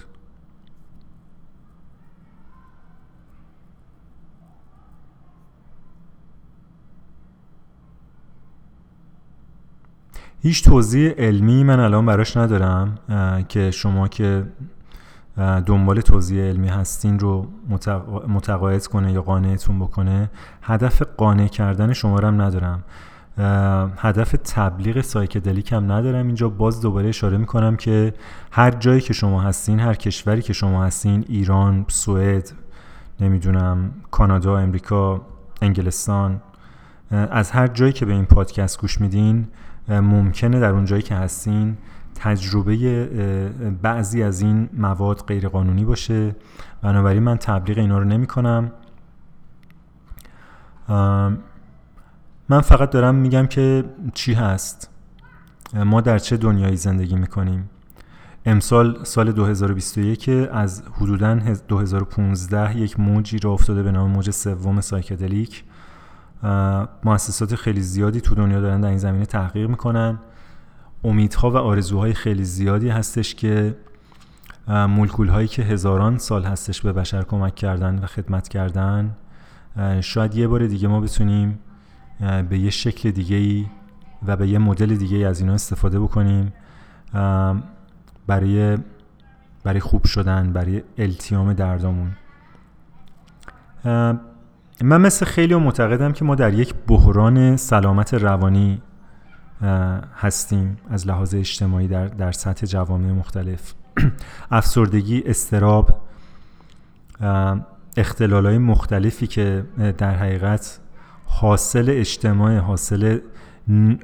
[10.45, 12.99] هیچ توضیح علمی من الان براش ندارم
[13.49, 14.45] که شما که
[15.67, 17.47] دنبال توضیح علمی هستین رو
[18.29, 20.31] متقاعد کنه یا قانعتون بکنه
[20.63, 22.83] هدف قانع کردن شما رو هم ندارم.
[23.99, 26.27] هدف تبلیغ سایکدلیک هم ندارم.
[26.27, 28.15] اینجا باز دوباره اشاره می‌کنم که
[28.51, 32.53] هر جایی که شما هستین هر کشوری که شما هستین ایران، سوئد،
[33.21, 35.21] نمی‌دونم کانادا، امریکا،
[35.63, 36.41] انگلستان
[37.11, 39.47] از هر جایی که به این پادکست گوش میدین
[39.89, 41.77] ممکنه در اون جایی که هستین
[42.15, 43.07] تجربه
[43.83, 46.37] بعضی از این مواد غیرقانونی باشه.
[46.83, 48.73] بنابراین من تبلیغ اینا رو نمی کنم.
[52.49, 53.85] من فقط دارم میگم که
[54.15, 54.91] چی هست.
[55.75, 57.71] ما در چه دنیایی زندگی می‌کنیم
[58.47, 61.35] امسال سال 2021 از حدودا
[61.69, 65.65] 2015 یک موجی را افتاده به نام موج سوم سایکدلیک.
[67.05, 70.19] مؤسسات خیلی زیادی تو دنیا دارن در این زمینه تحقیق می‌کنن.
[71.05, 73.77] امیدها و آرزوهای خیلی زیادی هستش که
[74.69, 79.17] مولکول هایی که هزاران سال هستش به بشر کمک کردن و خدمت کردن
[80.01, 81.59] شاید یه بار دیگه ما بتونیم
[82.49, 83.67] به یه شکل دیگه ای
[84.27, 86.53] و به یه مدل دیگه ای از اینا استفاده بکنیم.
[88.27, 88.79] برای
[89.65, 92.13] برای خوب شدن برای التیام دردامون
[94.83, 98.83] من مثل خیلی معتقدم که ما در یک بحران سلامت روانی
[100.17, 103.75] هستیم از لحاظ اجتماعی در, در سطح جوامع مختلف.
[104.51, 106.01] افسردگی استراب
[107.97, 109.65] اختلال های مختلفی که
[109.99, 110.81] در حقیقت
[111.27, 113.19] حاصل اجتماع حاصل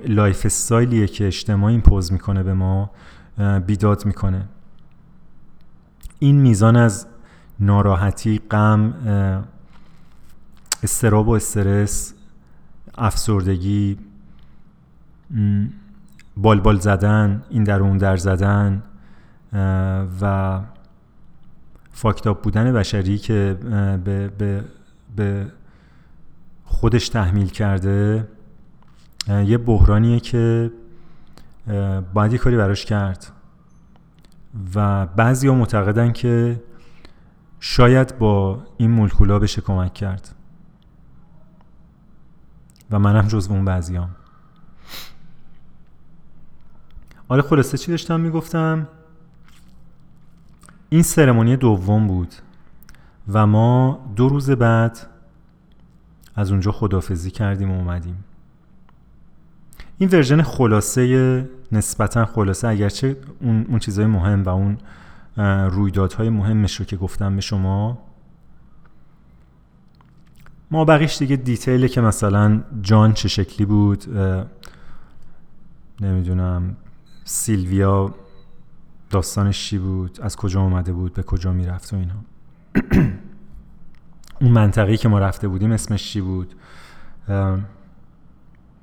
[0.08, 2.90] lifestyle یه که اجتماع impose می‌کنه به ما
[3.66, 4.48] بیداد می‌کنه.
[6.18, 7.06] این میزان از
[7.60, 8.94] ناراحتی غم
[10.82, 12.14] اضطراب و استرس
[12.98, 13.98] افسردگی
[16.36, 18.82] بالبال زدن این در اون در زدن
[20.20, 20.60] و
[21.92, 23.58] fucked up بودن بشری که
[24.04, 24.64] به, به,
[25.16, 25.46] به
[26.64, 28.28] خودش تحمیل کرده
[29.28, 30.70] یه بحرانیه که
[32.14, 33.26] باید کاری براش کرد.
[34.74, 36.62] و بعضی معتقدن که
[37.60, 40.34] شاید با این مولکولا بشه کمک کرد.
[42.90, 44.10] و منم جزو اون بعضیام.
[47.28, 48.88] آره خلاصه چی داشتم می‌گفتم؟
[50.88, 52.34] این سرمونی دوم بود
[53.28, 54.98] و ما دو روز بعد
[56.34, 58.24] از اونجا خدافزی کردیم و اومدیم.
[59.98, 64.78] این ورژن خلاصه نسبتا خلاصه اگرچه اون, اون چیزهای مهم و اون
[65.70, 67.98] رویدادهای مهمش رو که گفتم به شما
[70.70, 74.04] ما بقیش دیگه دیتیله که مثلا جان چه شکلی بود
[76.00, 76.76] نمی‌دونم
[77.24, 78.14] سیلویا
[79.10, 82.14] داستانش چی بود از کجا آمده بود به کجا می‌رفت و اینا.
[84.40, 86.54] اون منطقه‌ای که ما رفته بودیم اسمش چی بود؟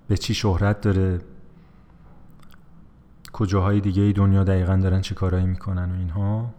[0.08, 1.22] به چی شهرت داره؟
[3.34, 6.54] کجاهای دیگه دنیا دقیقا دارن چه کارهایی می‌کنن و اینها؟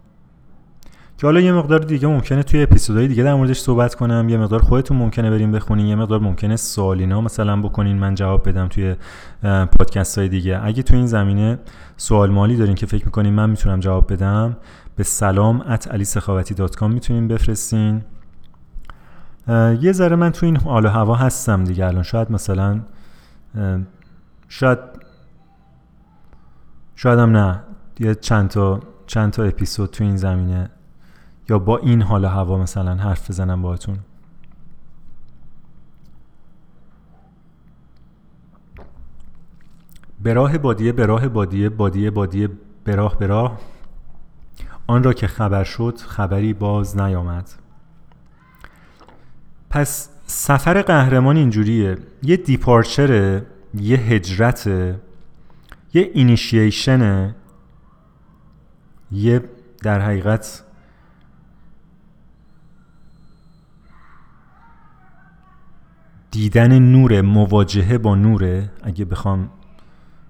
[1.19, 4.29] که حالا یه مقدار دیگه ممکنه توی اپیزودهای دیگه در موردش صحبت کنم.
[4.29, 5.85] یه مقدار خودتون ممکنه بریم بخونین.
[5.85, 7.97] یه مقدار ممکنه سوالینا مثلا بکنین.
[7.97, 8.95] من جواب بدم توی
[9.43, 10.59] پادکست های دیگه.
[10.63, 11.59] اگه توی این زمینه
[11.97, 14.57] سوال مالی دارین که فکر می‌کنین من می‌تونم جواب بدم
[14.95, 18.01] به سلام at alisekhavati.com می‌تونین بفرستین.
[19.81, 22.03] یه ذره من تو این حال و هوا هستم دیگه الان.
[22.03, 22.79] شاید مثلا
[24.47, 24.79] شاید
[26.95, 27.59] شاید هم نه.
[27.99, 30.69] یه چند تا چند تا اپیزود تو این زمینه.
[31.49, 33.99] یا با این حال هوا مثلا حرف بزنم باهاتون؟
[40.23, 42.49] به راه بادیه به راه بادیه بادیه بادیه
[42.85, 43.59] براه براه
[44.87, 47.49] آن را که خبر شد خبری باز نیامد.
[49.69, 51.97] پس سفر قهرمان اینجوریه.
[52.23, 55.01] یه دیپارچره یه هجرته
[55.93, 57.35] یه اینیشیشنه
[59.11, 59.43] یه
[59.83, 60.63] در حقیقت
[66.31, 69.49] دیدن نور مواجهه با نوره اگه بخوام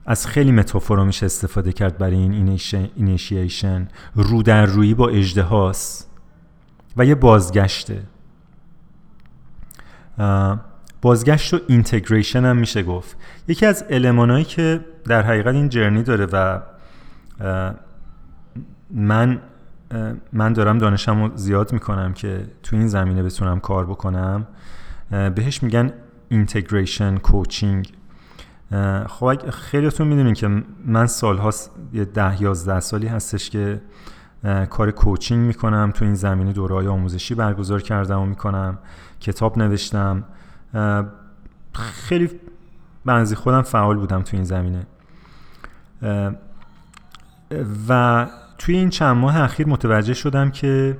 [0.06, 2.60] از خیلی متافورا میشه استفاده کرد برای این
[2.96, 5.44] اینیشیشن رو در روی با اجده
[6.98, 8.04] و یه بازگشته.
[11.02, 13.18] بازگشت و اینتگریشن هم میشه گفت.
[13.48, 16.60] یکی از المانهایی که در حقیقت این جرنی داره و
[18.92, 19.40] من
[20.34, 24.48] من دارم دانشم رو زیاد می‌کنم که تو این زمینه بتونم کار بکنم.
[25.10, 25.94] بهش میگن
[26.30, 27.94] اینتگریشن کوچینگ
[29.08, 33.82] خب خیلیتون می‌دونین که من سالهاست یه ده یازده سالی هستش که
[34.70, 35.92] کار کوچینگ می‌کنم.
[35.96, 38.78] تو این زمینه دورهای آموزشی برگزار کردم و می‌کنم.
[39.20, 40.24] کتاب نوشتم.
[41.74, 42.30] خیلی
[43.06, 44.88] بنزی خودم فعال بودم تو این زمینه.
[47.90, 48.28] و
[48.58, 50.98] توی این چند ماه اخیر متوجه شدم که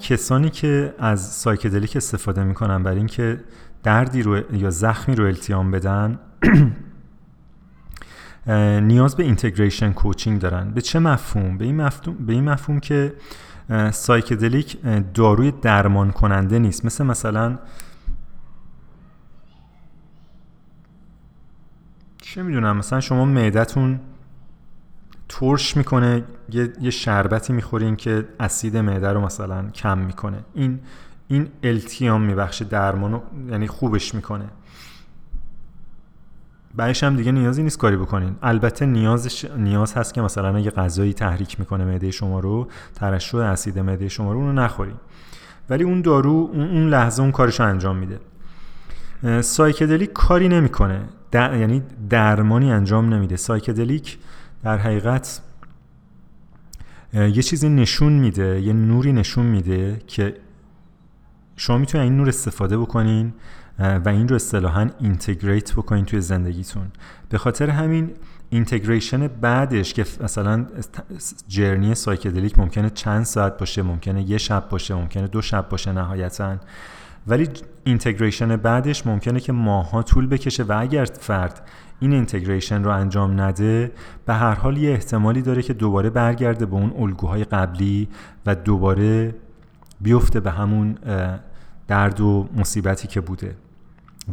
[0.00, 3.40] کسانی که از psychedelic استفاده می‌کنن برای اینکه
[3.82, 6.18] دردی رو یا زخمی رو التیام بدن
[8.80, 10.70] نیاز به integration coaching دارن.
[10.70, 13.14] به چه مفهوم؟ به این مفهوم به این مفهوم که
[13.90, 14.78] psychedelic
[15.14, 16.84] داروی درمان کننده نیست.
[16.84, 17.58] مثل مثلا
[22.22, 24.00] چه می‌دونم مثلا شما معدتون
[25.28, 30.38] ترش می‌کنه یه, یه شربتی می‌خورین که اسید معده رو مثلا کم می‌کنه.
[30.54, 30.80] این
[31.28, 34.44] این التیام میبخشه درمانو یعنی خوبش می‌کنه.
[36.74, 38.36] بعدش هم دیگه نیازی نیست کاری بکنین.
[38.42, 43.78] البته نیازش نیاز هست که مثلا یه غذایی تحریک می‌کنه معده شما رو ترشح اسید
[43.78, 44.96] معده شما رو اونو نخورین.
[45.70, 48.20] ولی اون دارو اون لحظه اون کارش انجام میده.
[49.42, 51.02] سایکدلیک کاری نمی‌کنه.
[51.30, 51.56] در...
[51.56, 53.36] یعنی درمانی انجام نمیده.
[53.36, 54.18] psychedelic
[54.62, 55.42] در حقیقت
[57.14, 60.36] یه چیزی نشون میده یه نوری نشون میده که
[61.56, 63.32] شما می‌تونید این نور استفاده بکنین
[63.78, 66.86] و این رو اصطلاحا integrate بکنین توی زندگیتون.
[67.28, 68.10] به خاطر همین
[68.50, 70.66] integration بعدش که مثلا
[71.48, 76.56] journey psychedelic ممکنه چند ساعت باشه ممکنه یه شب باشه ممکنه دو شب باشه نهایتا
[77.26, 77.48] ولی
[77.84, 81.68] اینتگریشن بعدش ممکنه که ماها طول بکشه و اگر فرد
[82.00, 83.92] این اینتگریشن رو انجام نده
[84.26, 88.08] به هر حال یه احتمالی داره که دوباره برگرده به اون الگوهای قبلی
[88.46, 89.34] و دوباره
[90.00, 90.98] بیفته به همون
[91.88, 93.56] درد و مصیبتی که بوده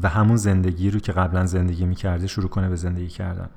[0.03, 3.49] و همون زندگی رو که قبلا زندگی می‌کرده شروع کنه به زندگی کردن.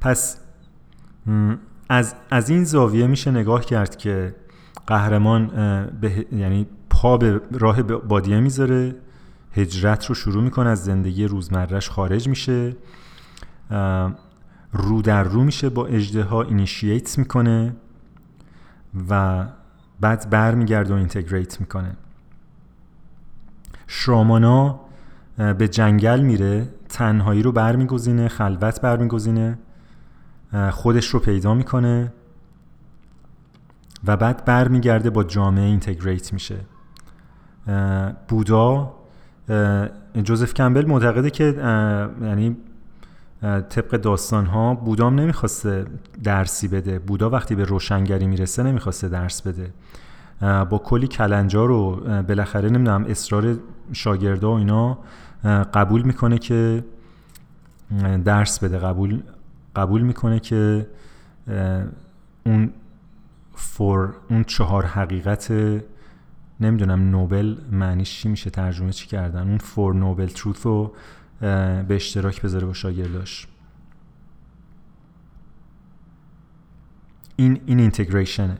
[0.00, 0.40] پس
[1.88, 4.34] از, از این زاویه میشه نگاه کرد که
[4.86, 5.46] قهرمان
[6.00, 8.94] به یعنی پا به راه بادیه می‌ذاره.
[9.52, 12.76] هجرت رو شروع می‌کنه از زندگی روزمرهش خارج میشه.
[14.72, 17.76] رو در رو میشه با اجده ها اینیشییت می‌کنه
[19.10, 19.46] و
[20.00, 21.96] بعد برمیگرده و اینتگریت می‌کنه.
[23.86, 24.80] شرامانا
[25.36, 29.58] به جنگل میره تنهایی رو برمیگزینه خلوت برمیگزینه
[30.70, 32.12] خودش رو پیدا می‌کنه
[34.06, 36.56] و بعد برمیگرده با جامعه اینتگریت میشه.
[38.28, 38.94] بودا
[40.22, 41.44] جوزف کمبل معتقده که
[42.22, 42.56] یعنی
[43.42, 45.84] طبق داستان ها بودام نمی‌خواسته
[46.24, 46.98] درسی بده.
[46.98, 49.72] بودا وقتی به روشنگری می‌رسه نمی‌خواسته درس بده.
[50.64, 51.96] با کلی کلنجار و
[52.28, 53.56] بالاخره نمی‌دونم اصرار
[53.92, 54.98] شاگردا و اینا
[55.74, 56.84] قبول می‌کنه که
[58.24, 58.78] درس بده.
[58.78, 59.22] قبول
[59.76, 60.86] قبول می‌کنه که
[62.46, 62.70] اون
[63.54, 65.52] فور اون چهار حقیقت
[66.60, 69.48] نمی‌دونم نوبل معنیش چی میشه ترجمه چی کردن.
[69.48, 70.94] اون فور نوبل تروث رو
[71.40, 73.46] به اشتراک بذاره با شاگرداش.
[77.36, 78.58] این این اینتگریشنه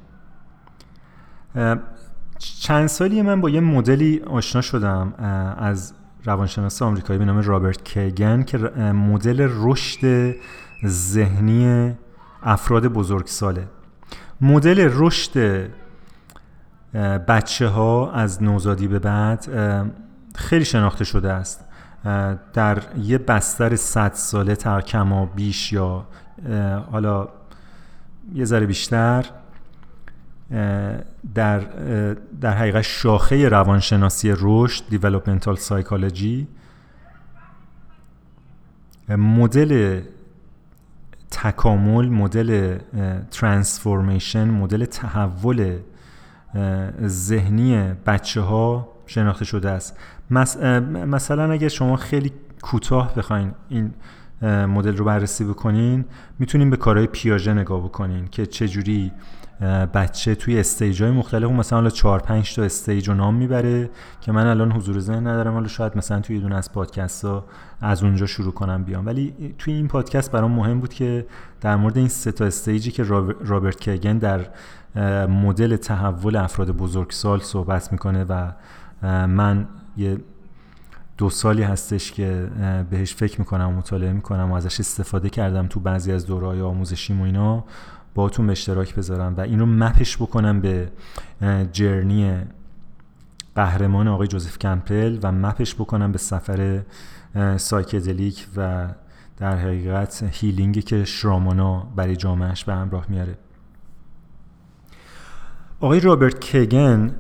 [2.39, 5.15] چند سالی من با یه مدلی آشنا شدم
[5.59, 5.95] از
[6.25, 8.59] روانشناس آمریکایی به نام رابرت کیگن که
[8.93, 10.35] مدل رشد
[10.87, 11.93] ذهنی
[12.43, 13.69] افراد بزرگساله.
[14.41, 15.67] مدل رشد
[17.29, 19.47] بچه ها از نوزادی به بعد
[20.35, 21.65] خیلی شناخته شده است.
[22.53, 26.07] در یه بستر صد ساله تر کما بیش یا
[26.93, 27.29] حالا
[28.35, 29.27] یه ذره بیشتر
[31.35, 31.59] در
[32.41, 36.49] در حقیقت شاخه روانشناسی رشد دیولپمنتال سایکولوژی
[39.09, 40.01] مدل
[41.31, 42.79] تکامل مدل
[43.31, 45.79] ترانسفورمیشن مدل تحول
[47.07, 49.97] ذهنی بچه ها شناخته شده است.
[50.31, 52.33] مثلا اگر شما خیلی
[52.63, 53.95] کوتاه بخواین این
[54.67, 56.05] مدل رو بررسی بکنین
[56.39, 59.13] می‌تونین به کارهای پیاژه نگاه بکنین که چجوری
[59.95, 63.91] بچه توی stage های مختلف مثلا حالا 4 5 تا stage رو نام می‌بره
[64.21, 67.45] که من الان حضور ذهن ندارم حالا شاید مثلا توی دونه از پادکست ها
[67.81, 69.07] از اونجا شروع کنم بیام.
[69.07, 71.27] ولی توی این پادکست برام مهم بود که
[71.61, 73.03] در مورد این سه تا stage ی که
[73.45, 74.47] رابرت کیگن در
[75.29, 78.53] مدل تحول افراد بزرگسال صحبت می‌کنه و
[79.27, 80.19] من یه
[81.19, 82.49] دو سالی هستش که
[82.91, 87.21] بهش فکر می‌کنم و مطالعه می‌کنم و ازش استفاده کردم تو بعضی از دوره‌های آموزشیم
[87.21, 87.65] و اینا.
[88.15, 90.93] باهاتون به اشتراک بذارم و اینو map ش بکنم به
[91.73, 92.39] journey
[93.55, 96.83] قهرمان آقای جوزف کمپل و map ش بکنم به سفر
[97.57, 98.89] psychedelic و
[99.37, 103.39] در حقیقت healing ی که شامانا برای جامعهش به همراه میاره.
[105.83, 107.11] آقای رابرت کیگن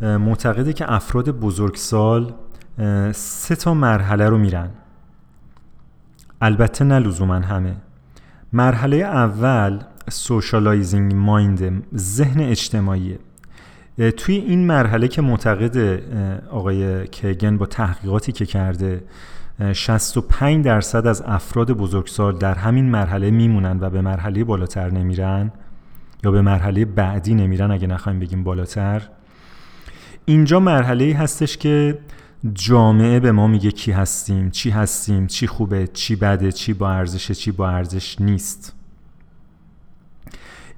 [0.00, 2.34] معتقده که افراد بزرگسال
[3.12, 4.70] سه تا مرحله رو میرن.
[6.40, 7.76] البته نه لزوما همه.
[8.52, 9.80] مرحله اول
[10.10, 13.18] socializing mind ذهن اجتماعیه
[14.16, 15.76] توی این مرحله که معتقد
[16.50, 19.04] آقای کیگن با تحقیقاتی که کرده
[19.72, 25.52] 65 درصد از افراد بزرگسال در همین مرحله میمونن و به مرحله بالاتر نمیرن.
[26.24, 29.02] یا به مرحله بعدی نمیرن اگه نخوایم بگیم بالاتر.
[30.24, 31.98] اینجا مرحله ای هستش که
[32.54, 37.34] جامعه به ما میگه کی هستیم چی هستیم چی خوبه چی بده چی با ارزشه
[37.34, 38.74] چی با ارزش نیست.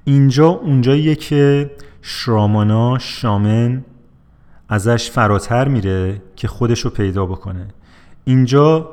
[0.03, 1.71] اینجا اونجاییه که
[2.01, 3.85] شرامانا شامن
[4.69, 7.67] ازش فراتر میره که خودش رو پیدا بکنه.
[8.23, 8.89] اینجا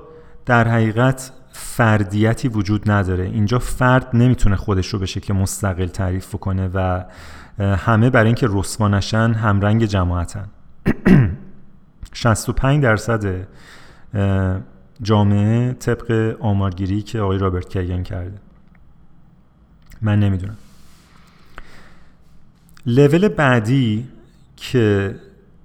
[0.47, 3.25] در حقیقت فردیتی وجود نداره.
[3.25, 7.05] اینجا فرد نمی‌تونه خودش رو به شکل مستقل تعریف کنه و
[7.59, 10.49] همه برای اینکه رسوا نشن همرنگ جماعتن.
[12.13, 13.47] 65 درصد
[15.03, 18.39] جامعه طبق آمارگیری که آقای رابرت کیگن کرده.
[20.03, 20.57] من نمی‌دونم.
[22.87, 24.09] لول بعدی
[24.57, 25.15] که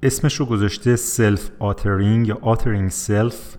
[0.04, 3.58] اسمش رو گذاشته self authoring یا authoring self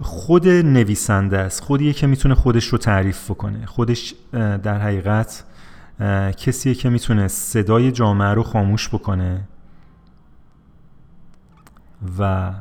[0.00, 1.62] خود نویسنده است.
[1.62, 3.66] خودیه که می‌تونه خودش رو تعریف بکنه.
[3.66, 5.44] خودش در حقیقت
[6.36, 9.48] کسیه که می‌تونه صدای جامعه رو خاموش بکنه
[12.18, 12.52] و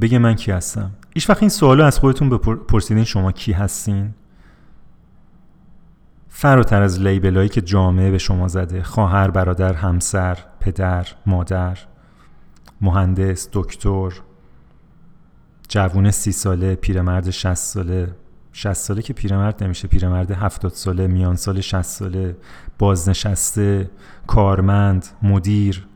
[0.00, 0.90] بگه من کی هستم.
[1.14, 4.14] ایش وقت این سوالو از خودتون بپرسیدین شما کی هستین.
[6.28, 8.82] فراتر از لیبلایی که جامعه به شما زده.
[8.82, 11.78] خواهر برادر همسر پدر مادر
[12.80, 14.12] مهندس دکتر.
[15.68, 18.14] جوون سی ساله پیرمرد شست ساله.
[18.52, 22.36] شست ساله که پیرمرد نمیشه پیرمرد هفتاد ساله میان سال شست ساله
[22.78, 23.90] بازنشسته
[24.26, 25.86] کارمند مدیر.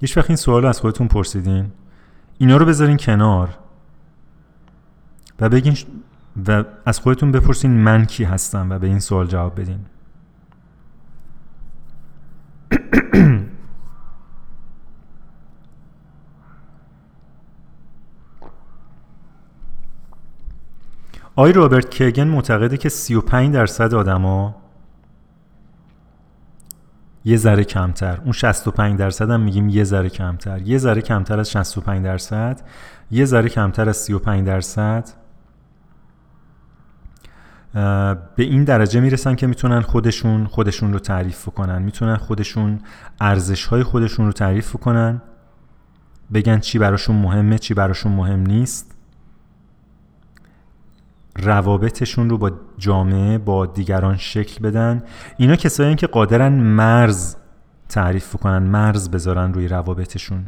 [0.00, 1.70] هیچ وقت این سوال از خودتون پرسیدین؟
[2.38, 3.58] اینا رو بذارین کنار
[5.40, 5.76] و بگین
[6.48, 9.80] و از خودتون بپرسین من کی هستم و به این سوال جواب بدین.
[21.38, 24.56] آی رابرت کیگن معتقده که 35 درصد آدما
[27.24, 28.20] یه ذره کمتر.
[28.22, 30.62] اون 65 درصد هم میگیم یه ذره کمتر.
[30.62, 32.60] یه ذره کمتر از 65 درصد
[33.10, 35.08] یه ذره کمتر از 35 درصد
[38.36, 41.82] به این درجه می‌رسن که می‌تونن خودشون خودشون رو تعریف کنن.
[41.82, 42.80] می‌تونن خودشون
[43.20, 45.22] ارزش های خودشون رو تعریف کنن.
[46.34, 48.97] بگن چی براشون مهمه چی براشون مهم نیست.
[51.42, 55.02] روابطشون رو با جامعه با دیگران شکل بدن.
[55.36, 57.36] اینا کسایی که قادرن مرز
[57.88, 60.46] تعریف کنن مرز بذارن روی روابطشون.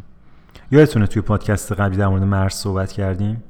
[0.71, 3.43] یادتونه توی پادکست قبلی در مورد مرز صحبت کردیم؟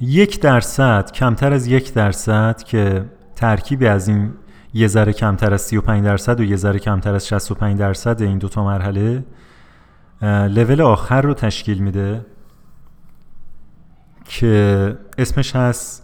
[0.00, 3.04] یک درصد کمتر از یک درصد که
[3.36, 4.32] ترکیبی از این
[4.74, 8.64] یه ذره کمتر از 35 درصد و یه ذره کمتر از 65 درصد این دوتا
[8.64, 9.24] مرحله
[10.22, 12.26] لول آخر رو تشکیل میده
[14.24, 16.02] که اسمش هست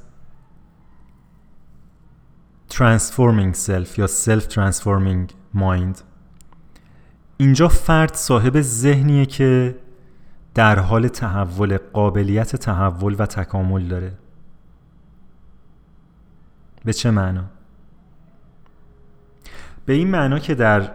[2.70, 6.02] Transforming Self یا Self Transforming Mind
[7.36, 9.76] اینجا فرد صاحب ذهنیه که
[10.54, 14.12] در حال تحول قابلیت تحول و تکامل داره
[16.84, 17.44] به چه معنا؟
[19.88, 20.90] به این معنا که در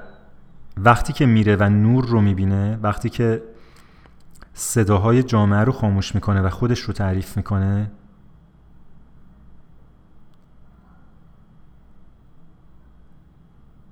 [0.78, 3.44] وقتی که میره و نور رو می‌بینه وقتی که
[4.54, 7.92] صداهای جامعه رو خاموش می‌کنه و خودش رو تعریف می‌کنه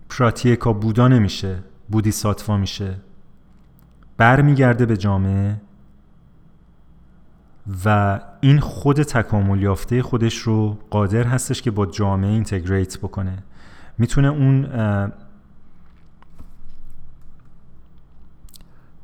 [0.09, 1.59] پراتیکا بودا نمیشه
[1.89, 2.97] بودی ساتوا میشه
[4.17, 5.61] برمیگرده به جامعه
[7.85, 13.43] و این خود تکامل یافته خودش رو قادر هستش که با جامعه اینتگریت بکنه.
[13.97, 14.61] می‌تونه اون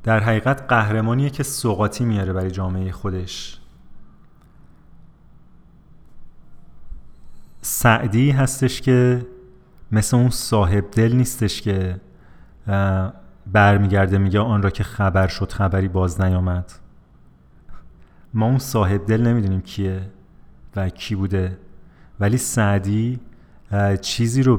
[0.03, 3.59] در حقیقت قهرمانیه که سوقاتی میاره برای جامعه خودش.
[7.61, 9.25] سعدی هستش که
[9.91, 12.01] مثل اون صاحب دل نیستش که
[13.47, 16.71] برمیگرده میگه آن را که خبر شد خبری باز نیامد.
[18.33, 20.09] ما اون صاحب دل نمی‌دونیم کیه
[20.75, 21.57] و کی بوده.
[22.19, 23.19] ولی سعدی
[24.01, 24.57] چیزی رو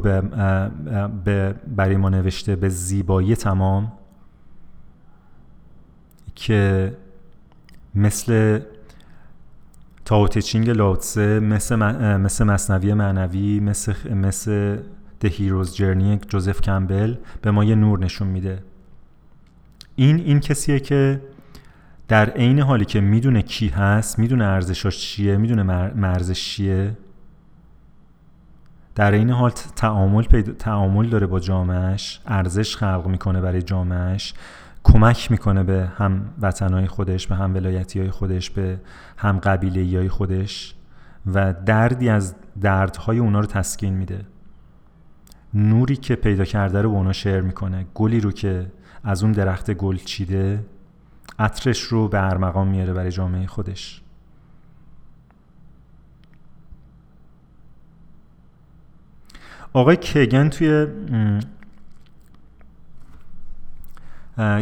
[1.25, 3.93] به برای ما نوشته به زیبایی تمام
[6.35, 6.93] که
[7.95, 8.61] مثل
[10.05, 11.77] تاوتچینگ لاوتسه مثل,
[12.17, 14.79] مثل مصنوی معنوی مثل, مثل
[15.25, 18.63] The Hero's Journey جوزف کمبل به ما یه نور نشون میده.
[19.97, 21.21] این این کسیه که
[22.09, 25.63] در عین حالی که می‌دونه کی هست می‌دونه ارزشاش چیه می‌دونه
[25.95, 26.97] مرزش چیه
[28.99, 34.35] در این حال تعامل تعامل داره با جامعش ارزش خلق می‌کنه برای جامعش
[34.85, 38.81] کمک می‌کنه به هم وطنهای خودش به هم ولایتی های خودش به
[39.17, 40.75] هم قبیله های خودش
[41.27, 44.25] و دردی از دردهای اونا رو تسکین میده.
[45.55, 47.87] نوری که پیدا کرده رو به اونا شعر می‌کنه.
[47.95, 48.67] گلی رو که
[49.05, 50.65] از اون درخت گل چیده
[51.39, 54.03] عطرش رو به ارمغان میاره برای جامعه خودش.
[59.73, 60.87] آقای کگن توی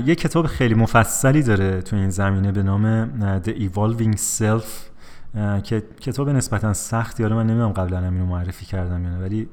[0.06, 3.06] یه کتاب خیلی مفصلی داره تو این زمینه به نام
[3.42, 4.66] The Evolving Self
[5.62, 9.48] که کتاب نسبتا سختی حالا من نمی‌دونم قبلا اینو معرفی کردم یا ولی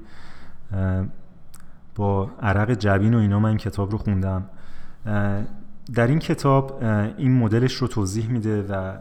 [1.96, 4.46] با عرق جبین و اینا من این کتاب رو خوندم.
[5.94, 6.84] در این کتاب
[7.18, 8.98] این مدلش رو توضیح میده و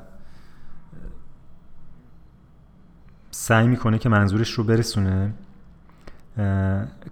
[3.30, 5.32] سعی می‌کنه که منظورش رو برسونه.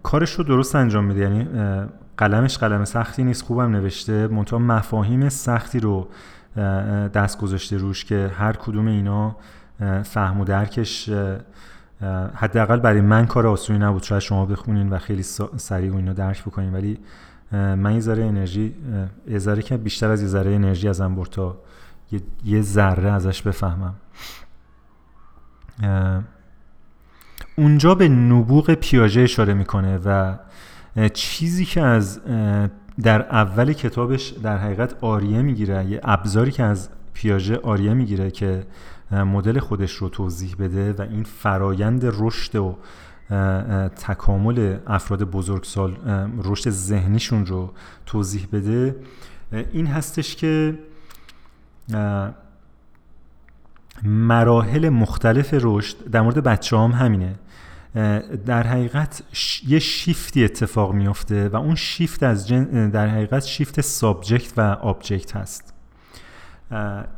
[0.02, 1.20] کارش رو درست انجام میده.
[1.20, 1.48] یعنی
[2.16, 4.26] قلمش قلم سختی نیست خوبم نوشته.
[4.26, 6.08] منتها مفاهیم سختی رو
[7.14, 9.36] دست گذاشته روش که هر کدوم اینا
[10.02, 11.10] فهم و درکش
[12.34, 14.02] حداقل برای من کار آسونی نبود.
[14.02, 15.22] شاید شما بخونین و خیلی
[15.56, 16.72] سریع و اینا درک بکنین.
[16.72, 16.98] ولی
[17.52, 18.74] من یه ذره انرژی
[19.28, 21.56] یه ذره که بیشتر از یه ذره انرژی ازم برد تا
[22.44, 23.94] یه ذره ازش بفهمم.
[27.60, 30.36] اونجا به نبوغ پیاژه اشاره می‌کنه و
[31.14, 32.20] چیزی که از
[33.02, 38.66] در اول کتابش در حقیقت آریه می‌گیره یه ابزاری که از پیاژه آریه می‌گیره که
[39.10, 42.76] مدل خودش رو توضیح بده و این فرایند رشد و
[43.88, 45.96] تکامل افراد بزرگسال
[46.44, 47.72] رشد ذهنیشون رو
[48.06, 48.96] توضیح بده
[49.72, 50.78] این هستش که
[54.02, 57.34] مراحل مختلف رشد در مورد بچه هم همینه.
[58.46, 59.22] در حقیقت
[59.66, 62.90] یه شیفتی اتفاق میفته و اون شیفت از جن...
[62.90, 65.74] در حقیقت shift subject و object هست.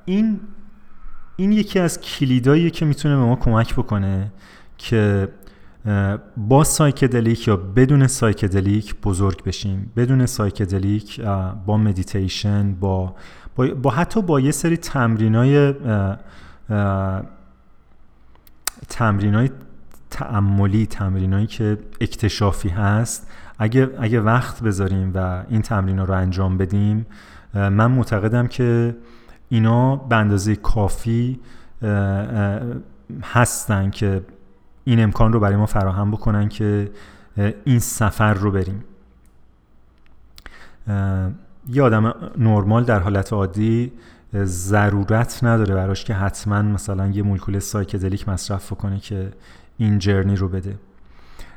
[0.05, 0.40] این
[1.36, 4.32] این یکی از کلیداییه که می‌تونه به ما کمک بکنه
[4.78, 5.28] که
[6.36, 9.93] با psychedelic یا بدون psychedelic بزرگ بشیم.
[9.97, 11.20] بدون psychedelic
[11.66, 13.15] با مدیتیشن با,
[13.57, 15.74] با, با حتی با یه سری تمرینای
[18.89, 19.51] تمرینای
[20.13, 27.07] تعملی تمرینایی که اکتشافی هست اگه, اگه وقت بذاریم و این تمرین رو انجام بدیم
[27.55, 28.97] من معتقدم که
[29.49, 31.41] اینا به اندازه کافی
[33.23, 34.23] هستن که
[34.85, 36.91] این امکان رو برای ما فراهم بکنن که
[37.65, 38.85] این سفر رو بریم.
[41.69, 43.93] یه آدم نرمال در حالت عادی
[44.45, 49.33] ضرورت نداره براش که حتما مثلا یه مولکول psychedelic مصرف بکنه که
[49.83, 50.79] این journey رو بده.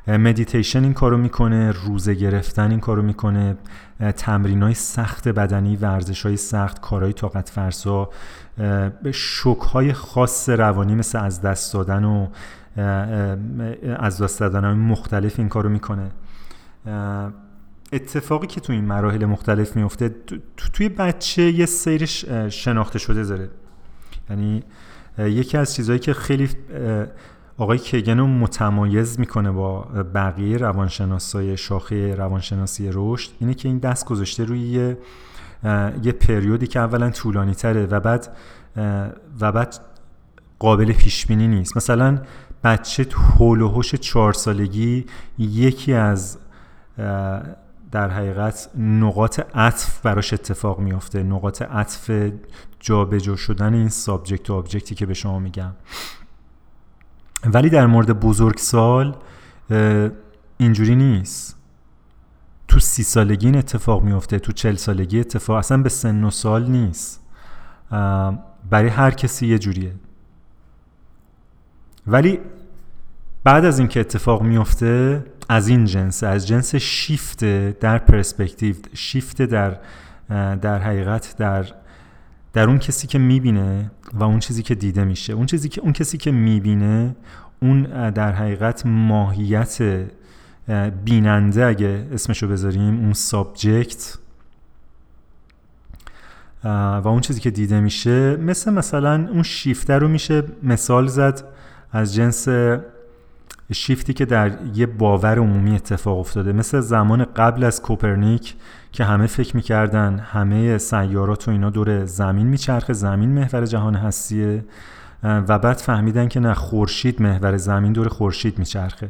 [0.07, 3.57] مدیتیشن این کارو می‌کنه روزه گرفتن این کارو می‌کنه
[4.17, 8.09] تمرین های سخت بدنی ورزش های سخت کارهای طاقت فرسا
[9.11, 12.27] شوک های خاص روانی مثل از دست دادن و
[13.99, 16.11] از دست دادن های مختلف این کارو می‌کنه.
[17.93, 20.15] اتفاقی که تو این مراحل مختلف میفته
[20.73, 23.49] توی بچه یه سیرش شناخته شده داره.
[24.29, 24.63] یعنی
[25.17, 26.49] یکی از چیزهایی که خیلی
[27.57, 29.81] آقای کیگن رو متمایز می‌کنه با
[30.15, 34.97] بقیه روانشناسای شاخه روانشناسی رشد اینه که این دست گذاشته روی یه,
[36.03, 38.35] یه پریودی که اولا طولانی تره و بعد
[39.39, 39.79] و بعد
[40.59, 41.77] قابل پیش بینی نیست.
[41.77, 42.21] مثلا
[42.63, 43.07] بچه
[43.37, 45.05] حول و حوش چهار سالگی
[45.37, 46.37] یکی از
[47.91, 51.23] در حقیقت نقاط عطف براش اتفاق میافته.
[51.23, 52.31] نقاط عطف
[52.79, 55.71] جابجا شدن این subject و object ی که به شما میگم.
[57.53, 59.15] ولی در مورد بزرگسال
[60.57, 61.55] اینجوری نیست.
[62.67, 66.65] تو سی سالگی این اتفاق میفته تو چل سالگی اتفاق اصلا به سن و سال
[66.65, 67.23] نیست.
[68.69, 69.93] برای هر کسی یه جوریه.
[72.07, 72.39] ولی
[73.43, 77.45] بعد از اینکه اتفاق میفته از این جنس از جنس شیفت
[77.79, 79.77] در پرسپکتیو شیفت در
[80.55, 81.65] در حقیقت در
[82.55, 85.33] در اون کسی که می‌بینه و اون چیزی که دیده میشه.
[85.33, 87.15] اون چیزی که اون کسی که می‌بینه
[87.61, 90.05] اون در حقیقت ماهیت
[91.05, 94.17] بیننده اگه اسمشو بذاریم اون سابجکت
[96.63, 101.43] و اون چیزی که دیده میشه مثل مثلا اون شیفته رو میشه مثال زد
[101.91, 102.47] از جنس
[103.73, 106.53] شیفتی که در یه باور عمومی اتفاق افتاده.
[106.53, 108.55] مثل زمان قبل از کوپرنیک
[108.91, 114.65] که همه فکر می‌کردن همه سیارات و اینا دور زمین میچرخه زمین محور جهان هستیه
[115.23, 119.09] و بعد فهمیدن که نه خورشید محور زمین دور خورشید میچرخه.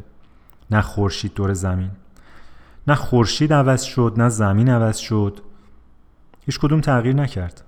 [0.72, 1.90] نه خورشید دور زمین.
[2.88, 5.40] نه خورشید عوض شد نه زمین عوض شد.
[6.46, 7.64] هیچ کدوم تغییر نکرد.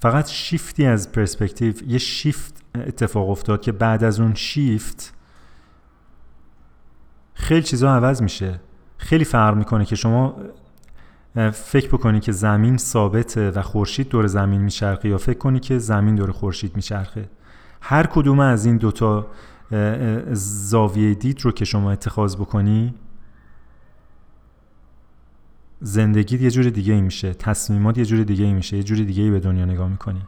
[0.00, 5.14] فقط شیفتی از پرسپکتیو یه شیفت اتفاق افتاد که بعد از اون شیفت
[7.34, 8.60] خیلی چیزا عوض میشه.
[8.98, 10.36] خیلی فرق می‌کنه که شما
[11.52, 16.14] فکر بکنی که زمین ثابته و خورشید دور زمین میچرخه یا فکر کنی که زمین
[16.14, 17.28] دور خورشید میچرخه.
[17.80, 19.26] هر کدوم از این دوتا
[20.32, 22.94] زاویه دید رو که شما اتخاذ بکنی
[25.80, 29.22] زندگی یه جور دیگه ای میشه تصمیمات یه جور دیگه ای میشه یه جور دیگه
[29.22, 30.22] ای به دنیا نگاه می‌کنی.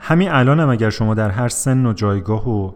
[0.00, 2.72] همین الان هم اگر شما در هر سن و جایگاه و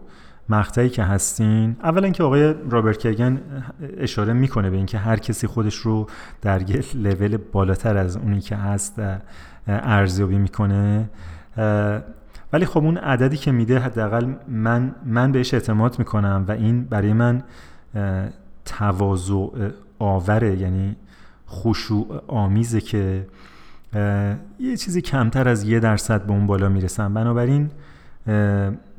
[0.49, 3.41] مقطعی که هستین اولا که آقای رابرت کیگن
[3.97, 6.07] اشاره می‌کنه به اینکه هر کسی خودش رو
[6.41, 9.01] در یه لول بالاتر از اونی که هست
[9.67, 11.09] ارزیابی می‌کنه.
[12.53, 17.13] ولی خب اون عددی که میده حداقل من من بهش اعتماد می‌کنم و این برای
[17.13, 17.43] من
[18.65, 19.47] تواضع
[19.99, 20.95] آوره یعنی
[21.49, 23.27] خشوع آمیزه که
[24.59, 27.13] یه چیزی کمتر از یه درصد به اون بالا می‌رسم.
[27.13, 27.71] بنابراین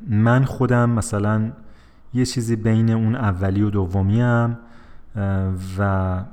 [0.09, 1.51] من خودم مثلا
[2.13, 4.57] یه چیزی بین اون اولی و دومی هم
[5.79, 6.23] و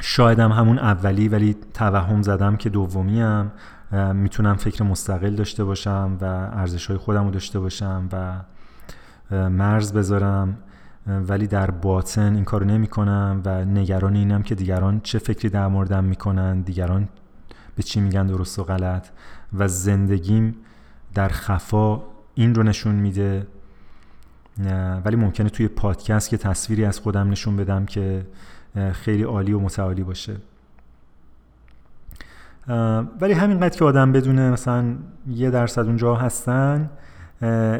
[0.00, 3.50] شایدم همون اولی ولی توهم زدم که دومی هم
[4.14, 8.40] می‌تونم فکر مستقل داشته باشم و ارزش های خودم رو داشته باشم و
[9.48, 10.58] مرز بذارم.
[11.06, 15.68] ولی در باطن این کارو نمی کنم و نگران اینم که دیگران چه فکری در
[15.68, 17.08] موردم می‌کنن دیگران
[17.76, 19.08] به چی میگن درست و غلط.
[19.58, 20.56] و زندگیم
[21.14, 22.02] در خفا
[22.34, 23.46] این رو نشون میده.
[25.04, 28.26] ولی ممکنه توی پادکست که تصویری از خودم نشون بدم که
[28.92, 30.36] خیلی عالی و متعالی باشه.
[33.20, 34.96] ولی همینقدر که آدم بدونه مثلا
[35.28, 36.90] یه درصد اونجا هستن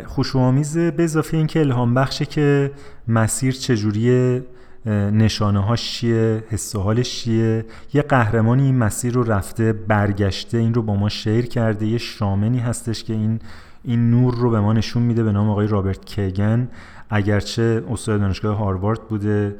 [0.07, 2.73] خوشوامیز به اضافه اینکه الهام بخشه که
[3.09, 4.43] مسیر چجوریه
[4.87, 7.65] نشانه ها چیه حس حالش چیه.
[7.95, 12.59] یه قهرمانی این مسیر رو رفته برگشته این رو با ما شیر کرده یه شامنی
[12.59, 13.41] هستش که این
[13.85, 16.69] این نور رو به ما نشون میده به نام آقای رابرت کیگن.
[17.11, 19.57] اگرچه استاد دانشگاه هاروارد بوده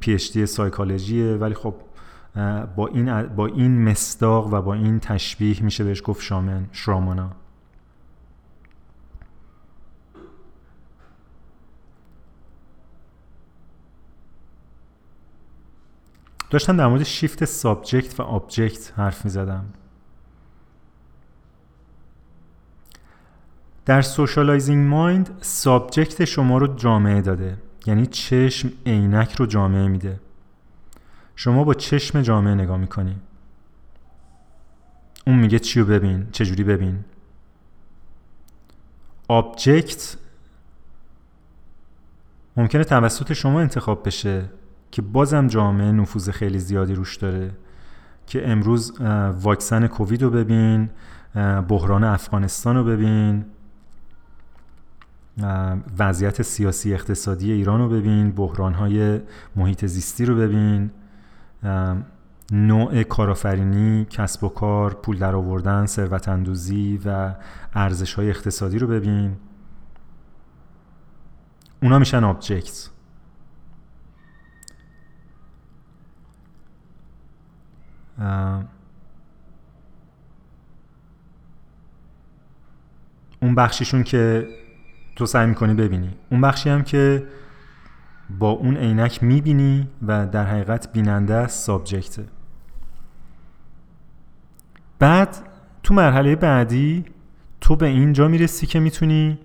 [0.00, 1.74] PhD psychology ه ولی خب
[2.76, 7.30] با این با این مصداق و با این تشبیه میشه بهش گفت شامن شرامانا
[16.50, 19.64] داشتم در مورد shift subject و object حرف می زدم
[23.86, 27.58] در socializing mind subject شما رو جامعه داده.
[27.86, 30.20] یعنی چشم عینک رو جامعه میده.
[31.36, 33.16] شما با چشم جامعه نگاه می‌کنی.
[35.26, 37.04] اون میگه چی رو ببین چجوری ببین.
[39.28, 40.16] object
[42.56, 44.44] ممکنه توسط شما انتخاب بشه.
[44.96, 47.50] که بازم جامعه نفوذ خیلی زیادی روش داره
[48.26, 49.00] که امروز
[49.40, 50.90] واکسن کووید رو ببین
[51.68, 53.44] بحران افغانستان رو ببین
[55.98, 59.20] وضعیت سیاسی اقتصادی ایران رو ببین بحران های
[59.56, 60.90] محیط زیستی رو ببین
[62.52, 67.34] نوع کارآفرینی کسب و کار پول در آوردن ثروت اندوزی و
[67.74, 69.36] ارزش های اقتصادی رو ببین.
[71.82, 72.95] اونا میشن آبجکت
[83.40, 84.48] اون بخشیشو که
[85.16, 86.10] تو سعی می‌کنی ببینی.
[86.30, 87.26] اون بخشی هم که
[88.38, 92.24] با اون عینک می‌بینی و در حقیقت بیننده subject ه.
[94.98, 95.36] بعد
[95.82, 97.04] تو مرحله بعدی
[97.60, 99.38] تو به اینجا می‌رسی که می‌تونی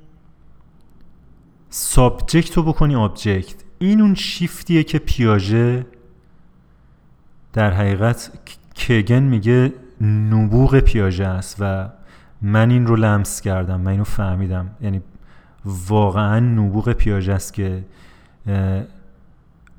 [1.70, 3.64] subject رو بکنی object.
[3.80, 5.86] این اون شیفتیه که پیاژه
[7.54, 8.32] در حقیقت
[8.82, 11.90] کیگن میگه نبوغ پیاژه است و
[12.42, 14.70] من این رو لمس کردم من اینو فهمیدم.
[14.82, 15.02] یعنی
[15.66, 17.84] واقعا نبوغ پیاژه است که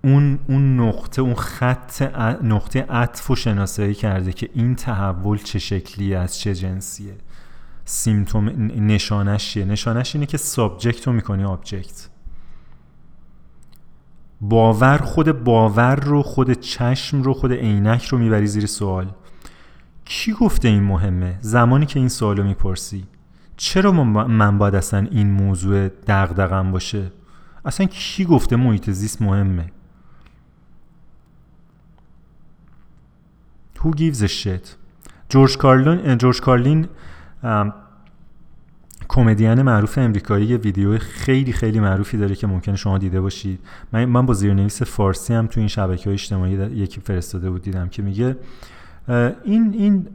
[0.04, 2.02] اون اون نقطه اون خط
[2.42, 7.14] نقطه عطف رو شناسایی کرده که این تحول چه شکلی از چه جنسیه.
[7.84, 12.08] symptom نشانش چیه؟ نشانش اینه که subject رو می‌کنی object
[14.44, 19.12] باور خود باور رو خود چشم رو خود عینک رو می‌بری زیر سوال.
[20.04, 23.04] کی گفته این مهمه؟ زمانی که این سوال رو می‌پرسی.
[23.56, 27.12] چرا من باید اصلا این موضوع دغدغم باشه؟
[27.64, 29.72] اصلا کی گفته محیط زیست مهمه؟
[33.78, 34.68] Who gives a shit?
[35.28, 36.88] جورج کارلین جورج کارلین
[39.14, 43.60] کمدین معروف امریکایی یه ویدیو خیلی خیلی معروفی داره که ممکنه شما دیده باشید.
[43.92, 47.88] من من با زیرنویس فارسی هم تو این شبکه های اجتماعی یکی فرستاده بود دیدم
[47.88, 48.36] که میگه
[49.44, 50.06] این این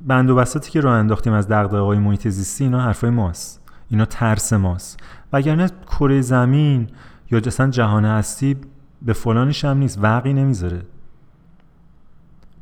[0.00, 3.60] بند و بساطی که راه انداختیم از دغدغه‌های محیط زیستی اینا حرفای ماست.
[3.90, 5.00] اینا ترس ماست.
[5.32, 6.88] وگرنه کره زمین
[7.30, 8.56] یا اصلا جهان هستی
[9.02, 9.98] به فلانش هم نیست.
[10.02, 10.82] وقعی نمی‌ذاره.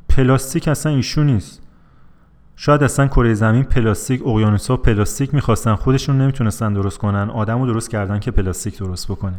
[0.09, 1.62] پلاستیک اصلا issue نیست.
[2.55, 7.89] شاید اصلا کره زمین پلاستیک اقیانوس‌ها پلاستیک می‌خواستن خودشون نمی‌تونستن درست کنن آدم رو درست
[7.89, 9.35] کردن که پلاستیک درست بکنه.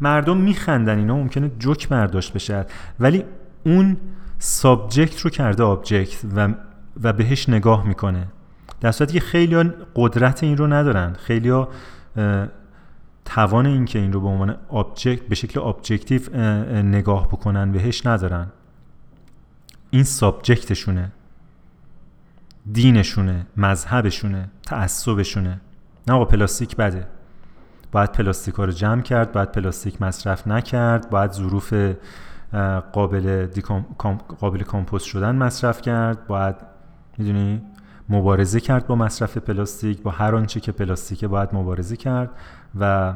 [0.00, 2.66] مردم میخندن اینا ممکنه جوک برداشت بشه.
[3.00, 3.24] ولی
[3.66, 3.96] اون
[4.38, 6.48] subject رو کرده object و,
[7.02, 8.26] و بهش نگاه می‌کنه.
[8.80, 11.12] در صورتی که خیلیا قدرت این رو ندارن.
[11.12, 11.64] خیلیا
[13.24, 16.36] توان این که این رو به عنوان object به شکل objective
[16.82, 18.46] نگاه بکنن بهش ندارن.
[19.90, 21.12] این subject شونه.
[22.72, 25.60] دینشونه مذهبشونه تعصبشونه.
[26.08, 27.06] نه آقا پلاستیک بده.
[27.92, 31.74] باید پلاستیک ها رو جمع کرد باید پلاستیک مصرف نکرد باید ظروف
[32.92, 33.46] قابل,
[34.40, 36.56] قابل کمپوست شدن مصرف کرد باید
[37.18, 37.62] می‌دونی؟
[38.08, 42.30] مبارزه کرد با مصرف پلاستیک با هر آنچه که پلاستیکه باید مبارزه کرد
[42.80, 43.14] و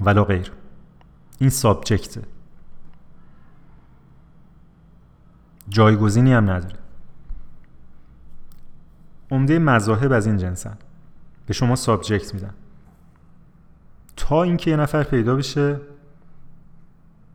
[0.00, 0.52] ولا غیر.
[1.38, 2.22] این subject ه.
[5.68, 6.79] جایگزینی هم نداره.
[9.30, 10.76] عمده مذاهب از این جنسن.
[11.46, 12.54] به شما subject میدن.
[14.16, 15.80] تا اینکه یه نفر پیدا بشه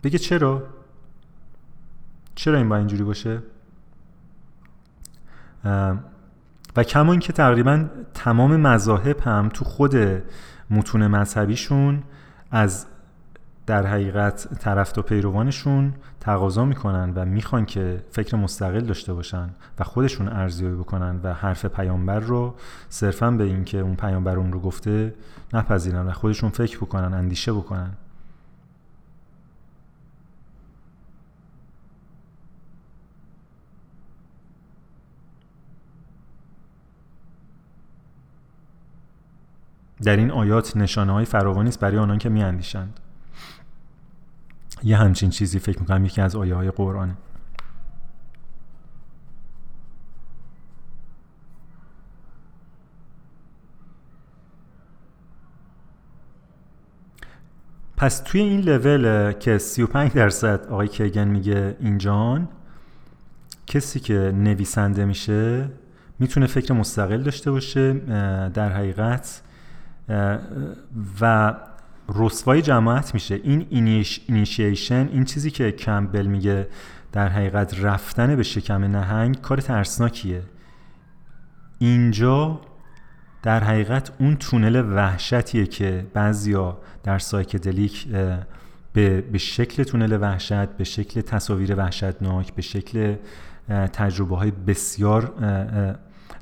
[0.04, 0.64] بگه چرا؟
[2.36, 3.42] چرا این با اینجوری باشه؟
[6.76, 9.96] و کما اینکه تقریبا تمام مذاهب هم تو خود
[10.70, 12.04] متون مذهبیشون
[12.52, 12.86] از
[13.68, 19.84] در حقیقت طرف و پیروانشون تقاضا می‌کنن و می‌خوان که فکر مستقل داشته باشن و
[19.84, 22.56] خودشون ارزیابی بکنن و حرف پیامبر رو
[22.90, 25.14] صرفا به اینکه اون پیامبر اون رو گفته
[25.54, 27.92] نپذیرن و خودشون فکر بکنن اندیشه بکنن.
[40.04, 43.00] در این آیات نشانه های فراوانی است برای آنان که میاندیشند.
[44.84, 47.18] یه همچین چیزی فکر می‌کنم یکی از آیه های قرآنه.
[57.98, 62.48] پس توی این لول که 35 درصد آقای کیگن میگه اینجان
[63.68, 65.70] کسی که نویسنده میشه
[66.20, 67.94] می‌تونه فکر مستقل داشته باشه
[68.50, 69.42] در حقیقت
[71.22, 71.54] و
[72.10, 73.40] رسوای جماعت میشه.
[73.44, 73.68] این
[74.28, 76.68] اینیشیشن این چیزی که کمبل میگه
[77.12, 80.42] در حقیقت رفتن به شکم نهنگ کار ترسناکیه.
[81.80, 82.62] اینجا
[83.44, 88.08] در حقیقت اون تونل وحشتیه که بعضیا در سایکدلیک
[88.94, 93.16] به, به شکل تونل وحشت به شکل تصاویر وحشتناک به شکل
[93.94, 95.34] تجربه های بسیار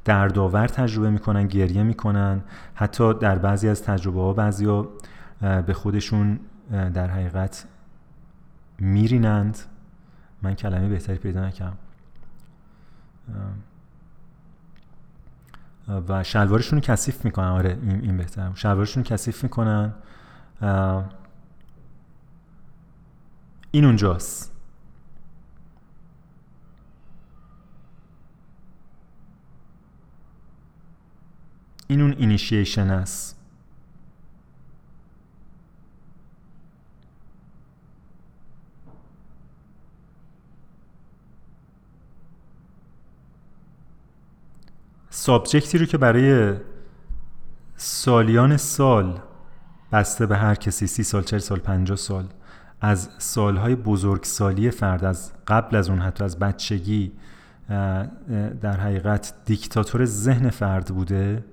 [0.05, 2.41] دردآور تجربه می‌کنن گریه می‌کنن.
[2.73, 4.89] حتی در بعضی از تجربه ها بعضیا
[5.43, 6.39] به خودشون
[6.71, 7.67] در حقیقت
[8.79, 9.57] میرینند.
[10.41, 11.77] من کلمه بهتری پیدا نکردم.
[16.07, 17.47] و شلوارشون رو کثیف می‌کنن.
[17.47, 18.25] آره این, این
[18.55, 19.93] شلوارشون رو کثیف می‌کنن.
[23.71, 24.53] این اونجاست.
[31.87, 33.42] این اون اینیشیشن است.
[45.15, 46.53] subject ی رو که برای
[47.75, 49.19] سالیان سال
[49.91, 52.25] بسته به هر کسی سی سال چل سال پنجاه سال
[52.81, 57.11] از سالهای بزرگسالی فرد از قبل از اون حتی از بچگی
[58.61, 61.43] در حقیقت دیکتاتور ذهن فرد بوده.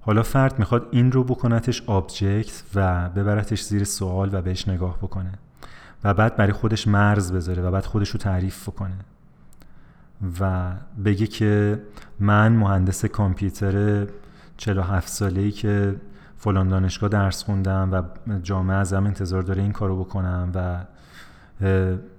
[0.00, 5.32] حالا فرد می‌خواد این رو بکنتش object و ببرتش زیر سوال و بهش نگاه بکنه
[6.04, 8.98] و بعد برای خودش مرز بذاره و بعد خودش رو تعریف بکنه
[10.40, 10.72] و
[11.04, 11.82] بگه که
[12.20, 14.06] من مهندس کامپیوتر
[14.56, 16.00] 47 ساله ای که
[16.36, 20.84] فلان دانشگاه درس خوندم و جامعه ازم انتظار داره این کارو بکنم و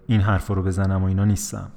[0.07, 1.71] این حرفا رو بزنم و اینا نیستم.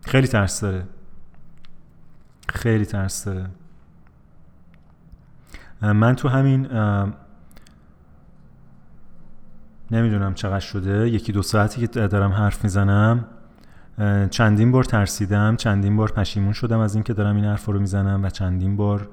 [0.00, 0.86] خیلی ترس داره.
[2.48, 3.50] خیلی ترس داره.
[5.82, 6.66] من تو همین
[9.90, 11.10] نمی‌دونم چقدر شده.
[11.10, 13.24] یکی دو ساعتی که دارم حرف می‌زنم.
[14.30, 15.56] چندین بار ترسیدم.
[15.56, 19.08] چندین بار پشیمون شدم از اینکه دارم این حرف رو می‌زنم و چندین بار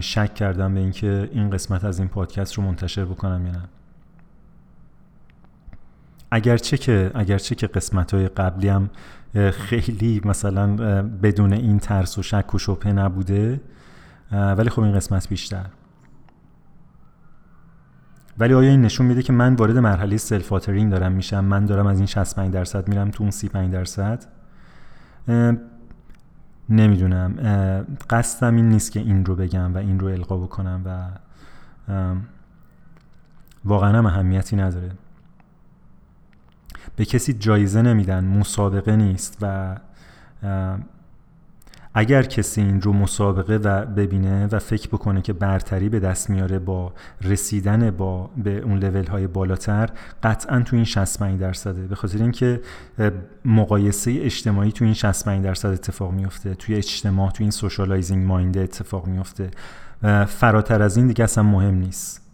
[0.00, 3.62] شک کردم به اینکه این قسمت از این پادکست رو منتشر بکنم یا نه.
[6.30, 8.90] اگرچه که اگرچه که قسمت های قبلی هم
[9.50, 13.60] خیلی مثلا بدون این ترس و شک و شبهه نبوده
[14.32, 15.66] ولی خب این قسمت بیشتر.
[18.38, 21.98] ولی آیا این نشون میده که من وارد مرحله سلف دارم میشم؟ من دارم از
[21.98, 24.24] این 65 درصد میرم تو اون 35 درصد؟
[26.68, 27.34] نمی‌دونم.
[28.10, 31.08] قصدم این نیست که این رو بگم و این رو القا بکنم و
[33.64, 34.90] واقعا هم اهمیتی نداره.
[36.96, 39.76] به کسی جایزه نمیدن مسابقه نیست و
[41.98, 46.58] اگر کسی این رو مسابقه و ببینه و فکر بکنه که برتری به دست میاره
[46.58, 46.92] با
[47.22, 49.90] رسیدن با به اون لول های بالاتر
[50.22, 52.60] قطعا تو این 65 درصده به خاطر اینکه
[53.44, 59.06] مقایسه اجتماعی تو این 65 درصد اتفاق میفته توی اجتماع تو این socializing mind اتفاق
[59.06, 59.50] میفته
[60.26, 62.27] فراتر از این دیگه اصلا مهم نیست.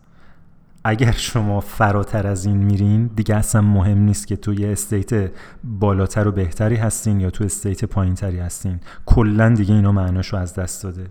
[0.84, 5.30] اگر شما فراتر از این میرین دیگه اصلا مهم نیست که توی استیت
[5.64, 8.80] بالاتر و بهتری هستین یا تو استیت پایینتری هستین.
[9.06, 11.06] کلا دیگه اینا معناشو از دست داده.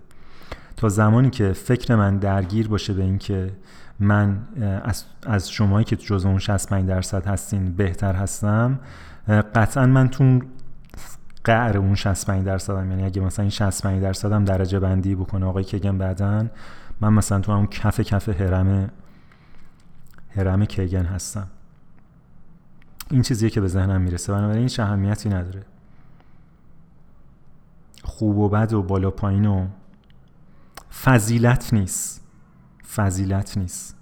[0.76, 3.52] تا زمانی که فکر من درگیر باشه به اینکه
[4.00, 4.38] من
[4.84, 8.80] از, از شمایی که جز اون 65 درصد هستین بهتر هستم
[9.28, 10.40] قطعا من تو
[11.44, 15.98] قعر اون 65 درصدم یعنی اگه مثلا این 65 درصدم درجه بندی بکنه آقای کگن
[15.98, 16.50] بعدن
[17.00, 18.90] من مثلا تو همون کف کف هرم
[20.36, 21.50] هرم کیگن هستم.
[23.10, 24.32] این چیزیه که به ذهنم می‌رسه.
[24.32, 25.64] بنابراین این اهمیتی نداره.
[28.02, 29.68] خوب و بد و بالا پایین و
[31.02, 32.24] فضیلت نیست.
[32.94, 33.96] فضیلت نیست.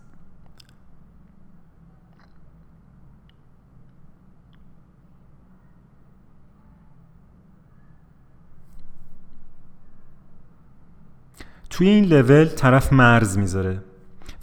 [11.70, 13.82] توی این لول طرف مرز می‌ذاره.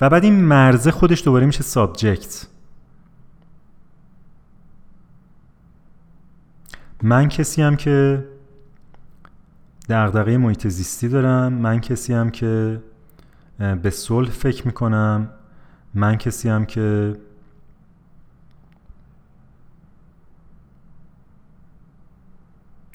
[0.02, 2.48] و بعد این مرزه خودش دوباره میشه سابجکت.
[7.04, 8.26] من کسی هم که
[9.90, 12.84] دغدغه محیط زیستی دارم من کسی هم که
[13.60, 15.30] به صلح فکر می‌کنم
[15.94, 17.16] من کسی هم که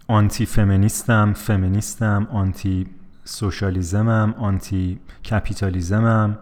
[0.08, 2.86] آنتی فمینیستم فمینیستم anti
[3.24, 5.00] socialism م anti
[5.30, 6.38] capitalism م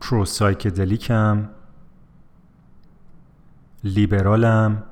[0.00, 1.48] pro psychedelic م
[3.84, 4.82] لیبرالم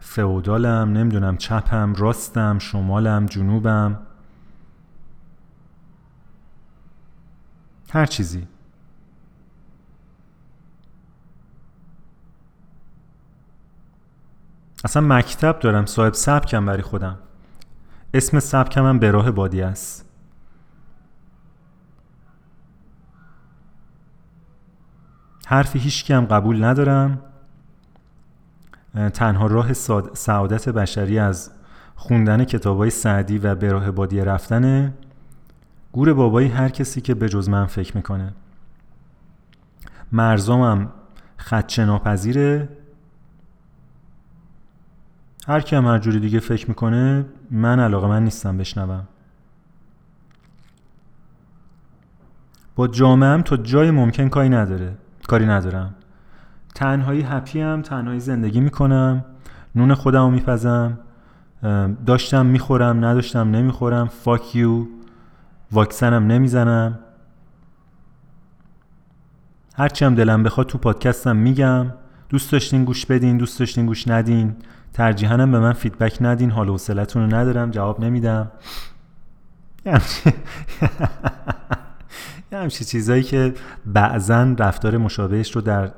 [0.00, 3.98] فئودالم نمی‌دونم چپم راستم شمالم جنوبم.
[7.90, 8.46] هر چیزی.
[14.84, 17.18] اصلا مکتب دارم صاحب سبکم برای خودم.
[18.14, 20.13] اسم سبکم هم به راه بادی است.
[25.46, 27.22] حرفی هیچ هم قبول ندارم.
[29.14, 29.72] تنها راه
[30.14, 31.50] سعادت بشری از
[31.94, 34.94] خوندن های سعدی و به راه بادیه رفتن
[35.92, 38.34] گور بابایی هر کسی که به جز من فکر می‌کنه.
[40.12, 40.92] مرزامم
[41.38, 42.68] خدچه ناپذیره
[45.46, 49.08] هر کی هم هر جوری دیگه فکر می‌کنه من علاقه من نیستم بشنوم.
[52.76, 54.96] با جامعه تا جای ممکن کاری نداره.
[55.28, 55.94] کاری ندارم.
[56.74, 59.24] تنهایی هپی هم تنهایی زندگی می‌کنم.
[59.74, 60.98] نون خودم رو میپزم
[62.06, 64.08] داشتم می‌خورم نداشتم نمی‌خورم.
[64.08, 64.86] فاک یو
[65.72, 66.98] واکسنم نمی‌زنم.
[69.76, 71.86] هرچی هم دلم بخواد تو پادکستم میگم.
[72.28, 74.56] دوست داشتین گوش بدین دوست داشتین گوش ندین.
[74.92, 76.50] ترجیحاً به من فیدبک ندین.
[76.50, 76.78] حال و
[77.14, 78.50] رو ندارم جواب نمیدم.
[82.54, 83.54] یه همچی چیزایی که
[83.86, 85.92] بعضا رفتار مشابهش رو در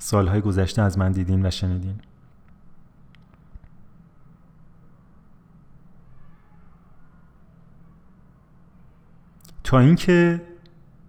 [0.00, 2.00] سالهای گذشته از من دیدین و شنیدین.
[9.64, 10.42] تا اینکه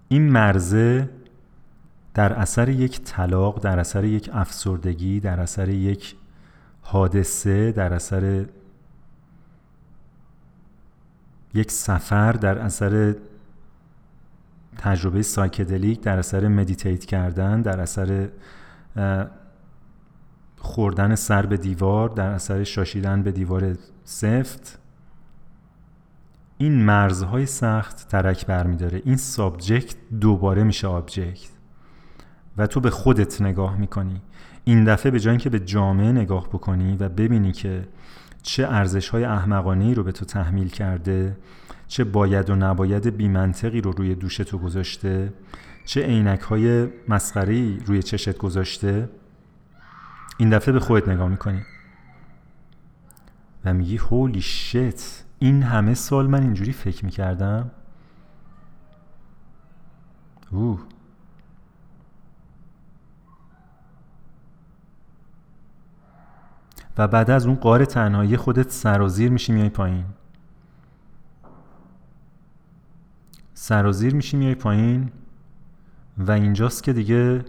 [0.07, 1.09] این مرزه
[2.13, 6.15] در اثر یک طلاق در اثر یک افسردگی در اثر یک
[6.81, 8.45] حادثه در اثر
[11.53, 13.15] یک سفر در اثر
[14.79, 18.29] تجربه psychedelic در اثر meditate کردن در اثر
[20.57, 24.79] خوردن سر به دیوار در اثر شاشیدن به دیوار سفت.
[26.57, 29.01] این مرزهای سخت ترک برمیداره.
[29.05, 31.49] این subject دوباره میشه object
[32.57, 34.21] و تو به خودت نگاه می‌کنی.
[34.63, 37.87] این دفعه به جای اینکه به جامعه نگاه بکنی و ببینی که
[38.41, 41.37] چه ارزش های احمقانه رو به تو تحمیل کرده
[41.89, 45.33] چه باید و نباید بیمنطقی رو روی دوش تو گذاشته؟
[45.85, 49.09] چه عینک های مسخری روی چشت گذاشته؟
[50.37, 51.61] این دفعه به خودت نگاه می‌کنی.
[53.65, 57.71] و میگی هولی شت این همه سال من اینجوری فکر می‌کردم؟
[60.51, 60.79] اوه.
[66.97, 70.05] و بعد از اون قار تنهایی خودت سرازیر میشی میای پایین.
[73.69, 75.11] سرازیر میشی میای پایین.
[76.17, 77.45] و اینجاست که دیگه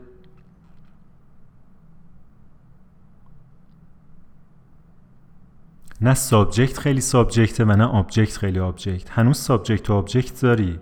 [6.01, 9.11] نه subject خیلی subject ه و نه object خیلی object.
[9.11, 10.81] هنوز subject و object داری.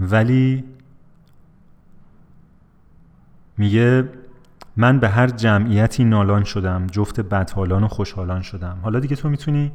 [0.00, 0.64] ولی
[3.58, 4.08] میگه
[4.76, 8.78] من به هر جمعیتی نالان شدم جفت بدحالان و خوشحالان شدم.
[8.82, 9.72] حالا دیگه تو می‌تونی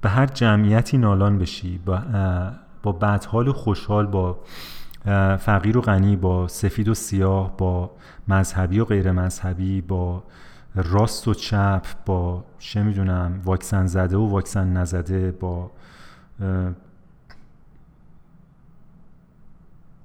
[0.00, 1.78] به هر جمعیتی نالان بشی
[2.82, 4.38] با بدحال و خوشحال با
[5.38, 7.90] فقیر و غنی با سفید و سیاه با
[8.28, 10.22] مذهبی و غیر مذهبی با
[10.74, 15.70] راست و چپ با چه می‌دونم واکسن زده و واکسن نزده با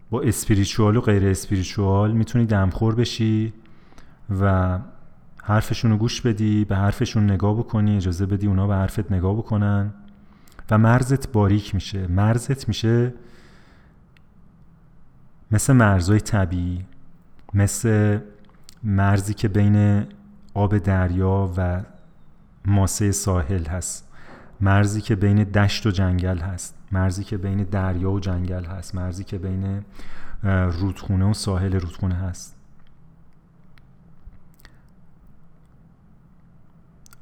[0.09, 2.11] با اسپریچوال و غیر اسپریچوال.
[2.11, 3.53] می‌تونی دمخور بشی
[4.41, 4.79] و
[5.43, 9.93] حرفشون رو گوش بدی به حرفشون نگاه بکنی اجازه بدی اونا به حرفت نگاه بکنن.
[10.69, 12.07] و مرزت باریک میشه.
[12.07, 13.13] مرزت میشه
[15.51, 16.85] مثل مرزهای طبیعی
[17.53, 18.19] مثل
[18.83, 20.05] مرزی که بین
[20.53, 21.81] آب دریا و
[22.65, 24.07] ماسه ساحل هست.
[24.61, 26.75] مرزی که بین دشت و جنگل هست.
[26.91, 28.95] مرزی که بین دریا و جنگل هست.
[28.95, 29.85] مرزی که بین
[30.79, 32.54] رودخونه و ساحل رودخونه هست.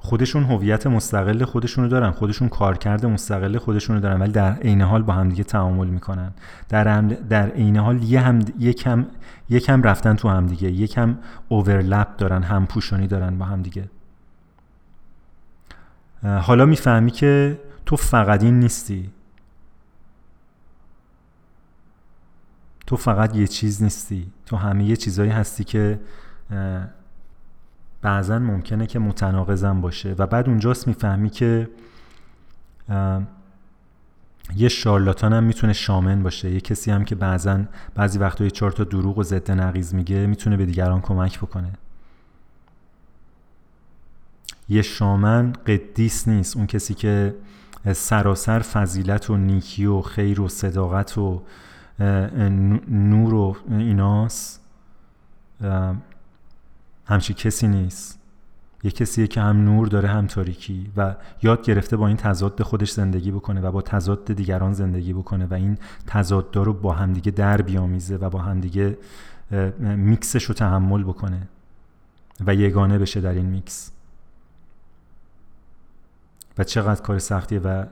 [0.03, 5.13] خودشون هویت مستقل خودشونو دارن خودشون کارکرد مستقل خودشونو دارن ولی در عین حال با
[5.13, 6.31] همدیگه تعامل می‌کنن.
[6.69, 9.05] در در عین حال یه هم یکم
[9.49, 11.17] یکم رفتن تو همدیگه یکم
[11.49, 13.89] اوورلپ دارن هم پوشانی دارن با همدیگه
[16.23, 19.11] حالا می‌فهمی که تو فقط این نیستی.
[22.87, 24.31] تو فقط یه چیز نیستی.
[24.45, 25.99] تو همه یه چیزایی هستی که
[28.03, 30.15] بعضا ممکنه که متناقضم باشه.
[30.17, 31.69] و بعد اونجاست می‌فهمی که
[34.55, 36.51] یه شارلاتان هم می‌تونه شامن باشه.
[36.51, 37.63] یه کسی هم که بعضا
[37.95, 41.71] بعضی وقتا یه چهار تا دروغ و ضد نقیز میگه می‌تونه به دیگران کمک بکنه.
[44.69, 46.57] یه شامن قدیس نیست.
[46.57, 47.35] اون کسی که
[47.93, 51.41] سراسر فضیلت و نیکی و خیر و صداقت و
[52.87, 54.61] نور و ایناست.
[57.05, 58.19] همچی کسی نیست.
[58.83, 62.91] یه کسیه که هم نور داره هم تاریکی و یاد گرفته با این تضاد خودش
[62.91, 65.77] زندگی بکنه و با تضاد دیگران زندگی بکنه و این
[66.07, 68.97] تضاد رو با همدیگه در بیامیزه و با همدیگه
[69.79, 71.47] میکسش رو تحمل بکنه
[72.45, 73.91] و یگانه بشه در این میکس.
[76.57, 77.85] و چقدر کار سختیه و,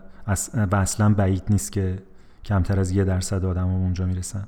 [0.71, 2.03] اصلا بعید نیست که
[2.45, 4.47] کمتر از یه درصد آدم اونجا می‌رسن.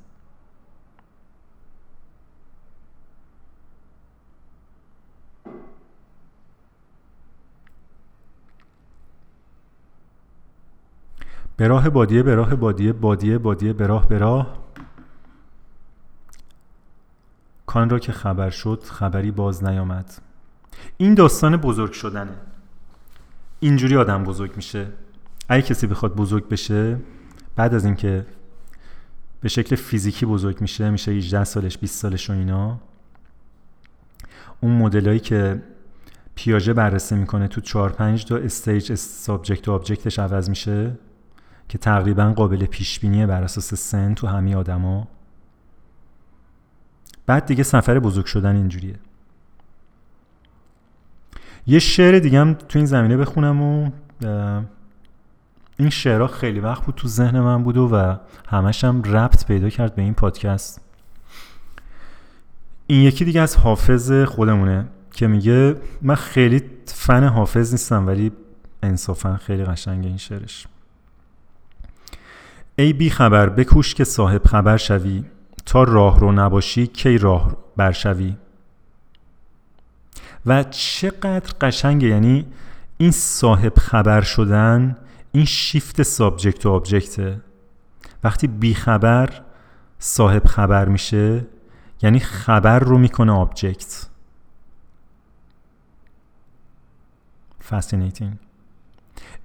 [11.56, 14.64] به راه بادیه به راه بادیه بادیه بادیه به راه به راه.
[17.66, 20.14] کان را که خبر شد خبری باز نیامد.
[20.96, 22.36] این داستان بزرگ شدنه.
[23.60, 24.86] اینجوری آدم بزرگ میشه.
[25.48, 26.98] اگه کسی بخواد بزرگ بشه
[27.56, 28.26] بعد از اینکه
[29.40, 32.80] به شکل فیزیکی بزرگ میشه میشه 18 سالش 20 سالش و اینا.
[34.60, 35.62] اون مدلایی که
[36.34, 40.98] پیاژه بررسی می‌کنه تو 4 5 تا stage subject و object ش عوض میشه.
[41.68, 45.08] که تقریبا قابل پیش بینیه بر اساس سن تو همه آدما.
[47.26, 48.94] بعد دیگه سفر بزرگ شدن اینجوریه.
[51.66, 53.90] یه شعر دیگه هم تو این زمینه بخونم و
[55.78, 58.18] این شعرها خیلی وقت بود تو ذهن من بود و
[58.48, 60.80] همش هم ربط پیدا کرد به این پادکست.
[62.86, 68.32] این یکی دیگه از حافظ خودمونه که میگه من خیلی فن حافظ نیستم ولی
[68.82, 70.66] انصافا خیلی قشنگه این شعرش.
[72.76, 75.24] ای بی خبر بکوش که صاحب خبر شوی.
[75.66, 78.36] تا راه رو نباشی کی راه برشوی
[80.46, 82.46] و چقدر قشنگه یعنی
[82.96, 84.96] این صاحب خبر شدن
[85.32, 87.40] این shift subject و object ه.
[88.24, 89.42] وقتی بی خبر
[89.98, 91.46] صاحب خبر میشه
[92.02, 94.06] یعنی خبر رو می‌کنه object.
[97.70, 98.36] Fascinating.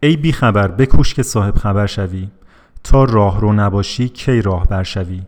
[0.04, 2.30] ای بی خبر بکوش که صاحب خبر شوی.
[2.84, 5.22] تا راه رو نباشی کی راه بر شوی؟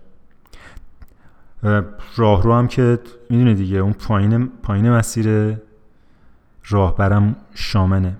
[2.17, 2.99] راه رو هم که
[3.29, 5.57] می‌دونه دیگه اون پایین پایین مسیر
[6.69, 8.15] راهبرم شامنه.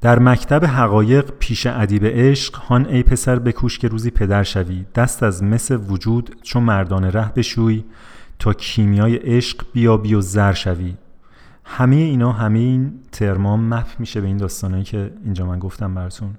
[0.00, 4.84] در مکتب حقایق پیش ادیب عشق هان ای پسر بکوش که روزی پدر شوی.
[4.94, 7.84] دست از مس وجود چون مردان ره بشوی
[8.38, 10.94] تا کیمیای عشق بیا و زر شوی.
[11.64, 16.34] همه اینا همه این ترمام مپ میشه به این داستانهایی که اینجا من گفتم براتون.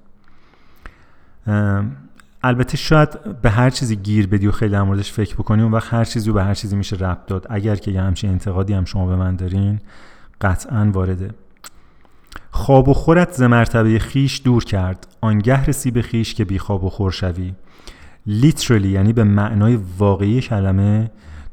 [2.42, 5.94] البته شاید به هر چیزی گیر بدی و خیلی در موردش فکر بکنی اون وقت
[5.94, 7.46] هر چیزی رو به هر چیزی میشه ربط داد.
[7.50, 9.80] اگر که یه همچین انتقادی هم شما به من دارین
[10.40, 11.30] قطعا وارده
[12.50, 15.06] خواب و خورت ز مرتبه خیش دور کرد.
[15.20, 17.54] آنگه رسی به خیش که بی خواب و خور شوی.
[18.26, 21.10] literally یعنی به معنای واقعی کلمه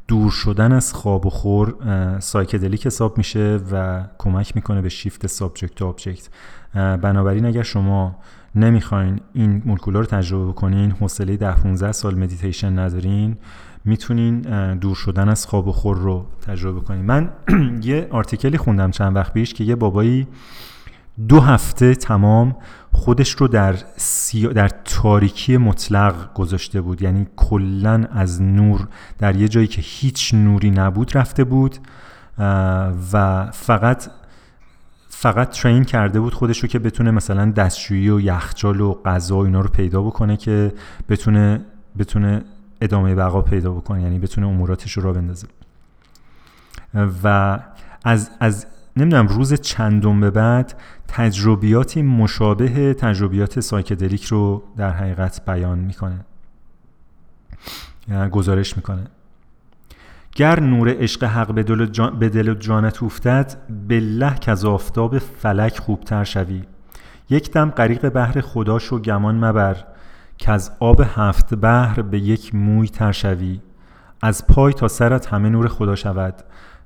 [0.07, 1.75] دور شدن از خواب و خور
[2.19, 6.29] psychedelic حساب میشه و کمک می‌کنه به shift subject و object
[6.73, 8.15] بنابراین اگر شما
[8.55, 13.37] نمی‌خواین این مولکولا رو تجربه بکنین حوصله 10 15 سال مدیتیشن ندارین
[13.85, 14.39] می‌تونین
[14.77, 17.29] دور شدن از خواب و خور رو تجربه کنین من
[17.83, 20.27] یه article ی خوندم چند وقت پیش که یه بابایی
[21.27, 22.55] دو هفته تمام
[22.91, 23.75] خودش رو در,
[24.55, 27.01] در تاریکی مطلق گذاشته بود.
[27.01, 28.87] یعنی کلا از نور
[29.17, 31.77] در یه جایی که هیچ نوری نبود رفته بود
[33.13, 34.09] و فقط
[35.21, 39.39] فقط ترین کرده بود خودش رو که بتونه مثلا دستشویی و یخچال و غذا و
[39.39, 40.73] اینا رو پیدا بکنه که
[41.09, 41.61] بتونه
[41.97, 42.43] بتونه
[42.81, 45.47] ادامه بقا پیدا بکنه یعنی بتونه اموراتش رو را بندازه.
[47.23, 47.59] و
[48.03, 48.65] از, از
[48.97, 56.25] نمی‌دونم روز چندم به بعد تجربیاتی مشابه تجربیات سایکدلیک رو در حقیقت بیان می‌کنه.
[58.31, 59.03] گزارش می‌کنه.
[60.35, 63.55] گر نور عشق حق به دل, جان به دل جانت افتد
[63.89, 66.63] بالله که از آفتاب فلک خوبتر شوی.
[67.29, 69.77] یک دم غریق بحر خدا شو گمان مبر
[70.37, 73.61] که از آب هفت بحر به یک موی تر شوی.
[74.21, 76.35] از پای تا سرت همه نور خدا شود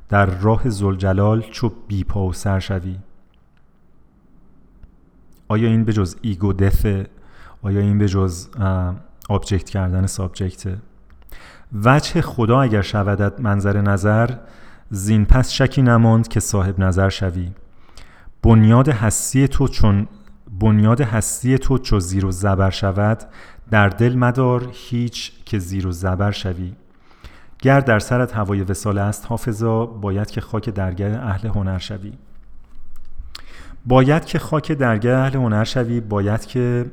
[0.09, 2.97] در راه ذوالجلال چو بی پا و سر شوی.
[5.47, 7.07] آیا این به جز ego death ه؟
[7.61, 8.49] آیا این به جز
[9.29, 10.77] object کردن subject ه؟
[11.73, 14.29] وجه خدا اگر شودت منظر نظر
[14.89, 17.51] زین پس شکی نماند که صاحب نظر شوی.
[18.43, 20.07] بنیاد هستی تو چون
[20.59, 23.23] بنیاد هستی تو چو زیر و زبر شود
[23.71, 26.73] در دل مدار هیچ که زیر و زبر شوی.
[27.59, 32.13] گر در سرت هوای وسال است حافظا باید که خاک درگاه اهل هنر شوی.
[33.85, 36.85] باید که خاک درگاه اهل هنر شوی باید که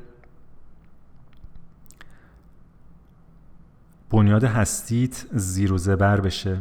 [4.12, 6.58] بنیاد هستیت زیر و زبر بشه.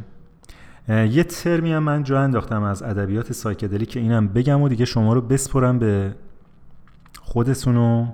[0.89, 5.13] یه ترمی هم من جا انداختم از ادبیات سایکدلی که اینم بگم و دیگه شما
[5.13, 6.15] رو بسپرم به
[7.21, 8.07] خودتون و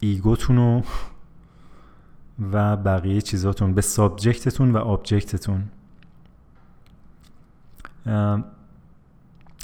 [0.00, 0.82] ego تون و
[2.52, 5.64] و بقیه چیزاتون به subject تون و object تون.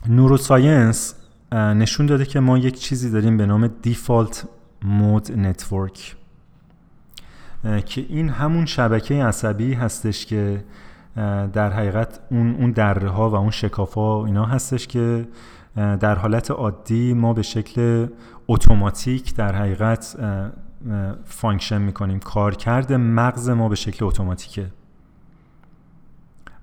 [0.08, 1.14] neuroscience
[1.52, 4.48] نشون داده که ما یک چیزی داریم به نام default
[4.82, 6.16] mode network.
[7.86, 10.64] که این همون شبکه عصبی هستش که
[11.52, 15.28] در حقیقت اون اون دره ها و اون شکاف ها اینا هستش که
[15.76, 18.06] در حالت عادی ما به شکل
[18.48, 20.16] اتوماتیک در حقیقت
[21.24, 22.18] function می‌کنیم.
[22.18, 24.66] کارکرد مغز ما به شکل اتوماتیکه.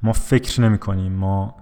[0.03, 1.56] ما فکر نمی کنیم ما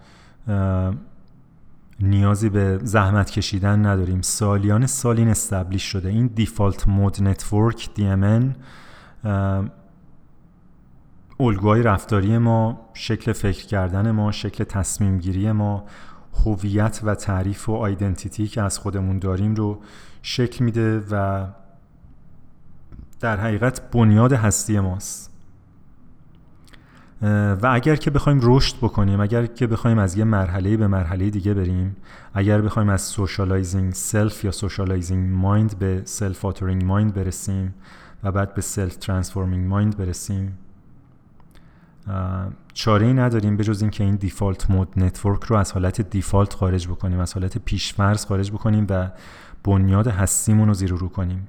[2.00, 4.22] نیازی به زحمت کشیدن نداریم.
[4.22, 6.10] سالیان سال این establish شده.
[6.10, 8.44] این default mode network DMN
[11.40, 15.84] الگوهای رفتاری ما شکل فکر کردن ما شکل تصمیم گیری ما
[16.46, 19.82] هویت و تعریف و identity که از خودمون داریم رو
[20.22, 21.48] شکل میده و
[23.20, 25.32] در حقیقت بنیاد هستی ماست.
[27.62, 31.54] و اگر که بخوایم رشد بکنیم اگر که بخوایم از یه مرحله به مرحله دیگه
[31.54, 31.96] بریم
[32.34, 37.74] اگر بخوایم از socializing self یا socializing mind به self-authoring mind برسیم
[38.24, 40.58] و بعد به self-transforming mind برسیم.
[42.74, 46.88] چاره ای نداریم به جز اینکه این default mode network رو از حالت default خارج
[46.88, 49.12] بکنیم از حالت پیشفرض خارج بکنیم و
[49.64, 51.48] بنیاد هستیمون رو زیر و رو کنیم.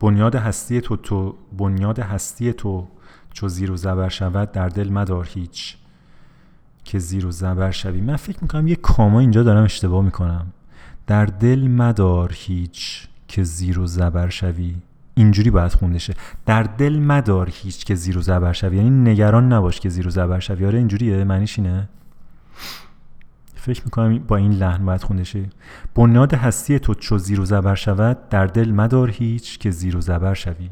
[0.00, 2.88] بنیاد هستی تو تو بنیاد هستی تو
[3.32, 5.76] چو زیر و زبر شود در دل مدار هیچ
[6.84, 8.00] که زیر و زبر شوی.
[8.00, 10.46] من فکر می‌کنم یه comma اینجا دارم اشتباه می‌کنم.
[11.06, 13.08] در دل مدار هیچ.
[13.28, 14.74] که زیر و زبر شوی.
[15.14, 16.14] اینجوری باید خونده شه.
[16.46, 18.76] در دل مدار هیچ که زیر و زبر شوی.
[18.76, 20.66] یعنی نگران نباش که زیر و زبر شوی.
[20.66, 21.24] آره اینجوریه.
[21.24, 21.88] معنیش اینه.
[23.54, 25.48] فکر می‌کنم با این لحن باید خونده شه.
[25.94, 30.00] بنیاد هستی تو چو زیر و زبر شود در دل مدار هیچ که زیر و
[30.00, 30.70] زبر شوی.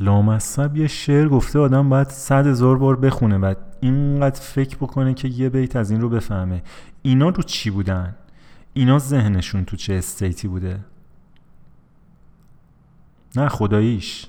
[0.00, 5.28] لامصب یه شعر گفته آدم باید صد هزار بار بخونه و اینقدر فکر بکنه که
[5.28, 6.62] یه بیت از این رو بفهمه.
[7.02, 8.16] اینا رو چی بودن؟
[8.72, 10.84] اینا ذهنشون تو چه استیتی بوده؟
[13.36, 14.26] نه خداییش.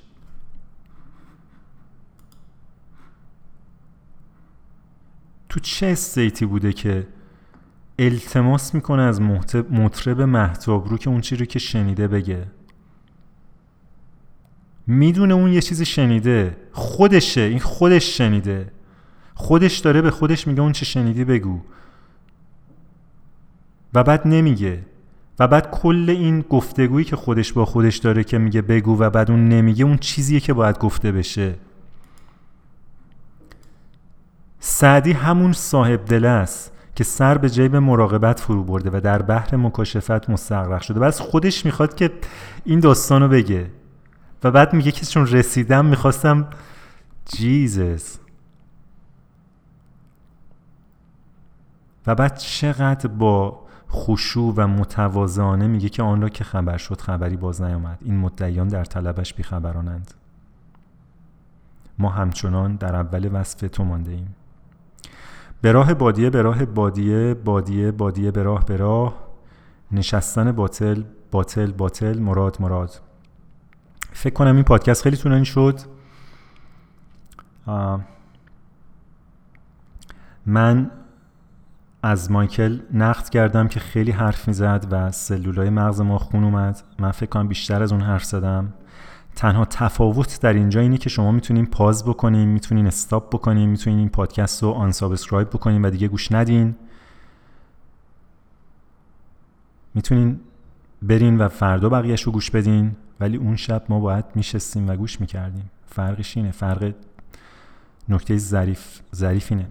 [5.50, 7.08] تو چه استیتی بوده که
[8.00, 9.22] التماس می‌کنه از
[9.72, 12.48] مطرب محتاب رو که اون چی رو که شنیده بگه؟
[14.88, 16.58] می‌دونه اون یه چیزی شنیده.
[16.72, 18.75] خودشه این خودش شنیده.
[19.36, 21.60] خودش داره به خودش میگه اون چه شنیدی بگو.
[23.94, 24.84] و بعد نمیگه.
[25.40, 29.32] و بعد کل این گفتگویی که خودش با خودش داره که میگه بگو و بعد
[29.32, 31.56] اون نمیگه اون چیزیه که باید گفته بشه.
[34.60, 39.56] سعدی همون صاحب دل است که سر به جیب مراقبت فرو برده و در بحر
[39.56, 41.00] مکاشفت مستغرق شده.
[41.00, 42.12] و خودش می‌خواد که
[42.66, 43.72] این داستانو بگه.
[44.44, 46.48] و بعد میگه که چون رسیدم می‌خواستم
[47.26, 48.18] جیزس
[52.08, 57.38] و بعد چقدر با خشوع و متوازانه میگه که آن را که خبر شد خبری
[57.38, 57.98] باز نیامد.
[58.02, 60.14] این مدعیان در طلبش بیخبرانند.
[62.00, 64.36] ما همچنان در اول وصف تو مانده ایم
[65.62, 69.14] به راه بادیه به راه بادیه بادیه بادیه به راه به راه.
[69.92, 73.02] نشستن باطل باطل باطل مراد مراد.
[74.12, 75.80] فکر کنم این پادکست خیلی طولانی شد.
[80.46, 80.92] من
[82.06, 86.82] از مایکل نقد کردم که خیلی حرف می‌زد و سلولای مغز ما خون اومد.
[87.00, 88.74] من فکر کنم بیشتر از اون حرف زدم.
[89.36, 94.10] تنها تفاوت در اینجا اینه که شما می‌تونین pause بکنین می‌تونین stop بکنین می‌تونین این
[94.10, 96.76] پادکست رو unsubscribe بکنین و دیگه گوش ندین.
[99.94, 100.40] می‌تونین
[101.02, 105.22] برین و فردا بقیهش رو گوش بدین ولی اون شب ما باید میشستیم و گوش
[105.22, 105.72] می‌کردیم.
[105.86, 106.94] فرقش اینه فرق
[108.10, 109.68] نکته ظریف ظریف اینه.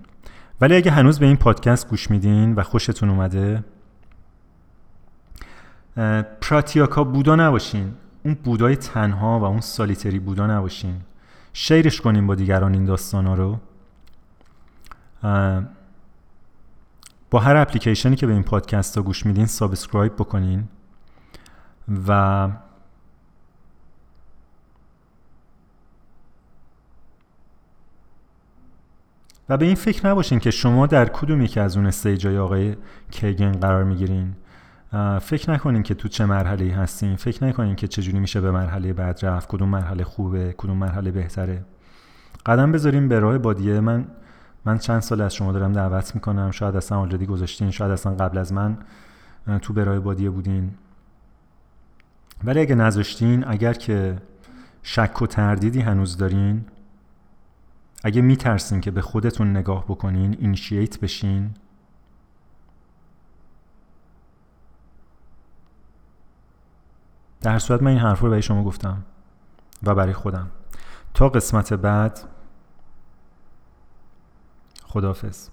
[0.61, 3.65] ولی اگه هنوز به این پادکست گوش میدین و خوشتون اومده
[6.41, 7.95] پراتیاکا بودا نباشین.
[8.25, 11.01] اون بودای تنها و اون سالیتری بودا نباشین.
[11.53, 13.59] شیرش کنیم با دیگران این داستان ها رو
[17.31, 20.65] با هر اپلیکیشنی که به این پادکست ها گوش میدین subscribe بکنین
[22.09, 22.49] و
[29.49, 32.77] و به این فکر نباشین که شما در کدوم یکی از اون stage های آقای
[33.11, 34.35] کیگن قرار می‌گیرین.
[35.21, 37.17] فکر نکنین که تو چه مرحله هستین.
[37.17, 41.65] فکر نکنین که چجوری میشه به مرحله بعد رفت کدوم مرحله خوبه کدوم مرحله بهتره.
[42.47, 43.81] قدم بذاریم به راه بادیه.
[43.81, 44.07] من
[44.65, 46.51] من چند سال از شما دارم دعوت می‌کنم.
[46.51, 48.77] شاید اصلا آلردی گذاشتین شاید اصلا قبل از من
[49.63, 50.71] تو برای بادیه بودین.
[52.45, 54.17] ولی اگه نذاشتین اگر که
[54.83, 56.65] شک و تردیدی هنوز دارین
[58.07, 61.55] اگه میترسین که به خودتون نگاه بکنین اینیشییت بشین.
[67.41, 69.05] در صورت من این حرف رو برای شما گفتم
[69.83, 70.51] و برای خودم.
[71.15, 72.21] تا قسمت بعد
[74.85, 75.49] خدافز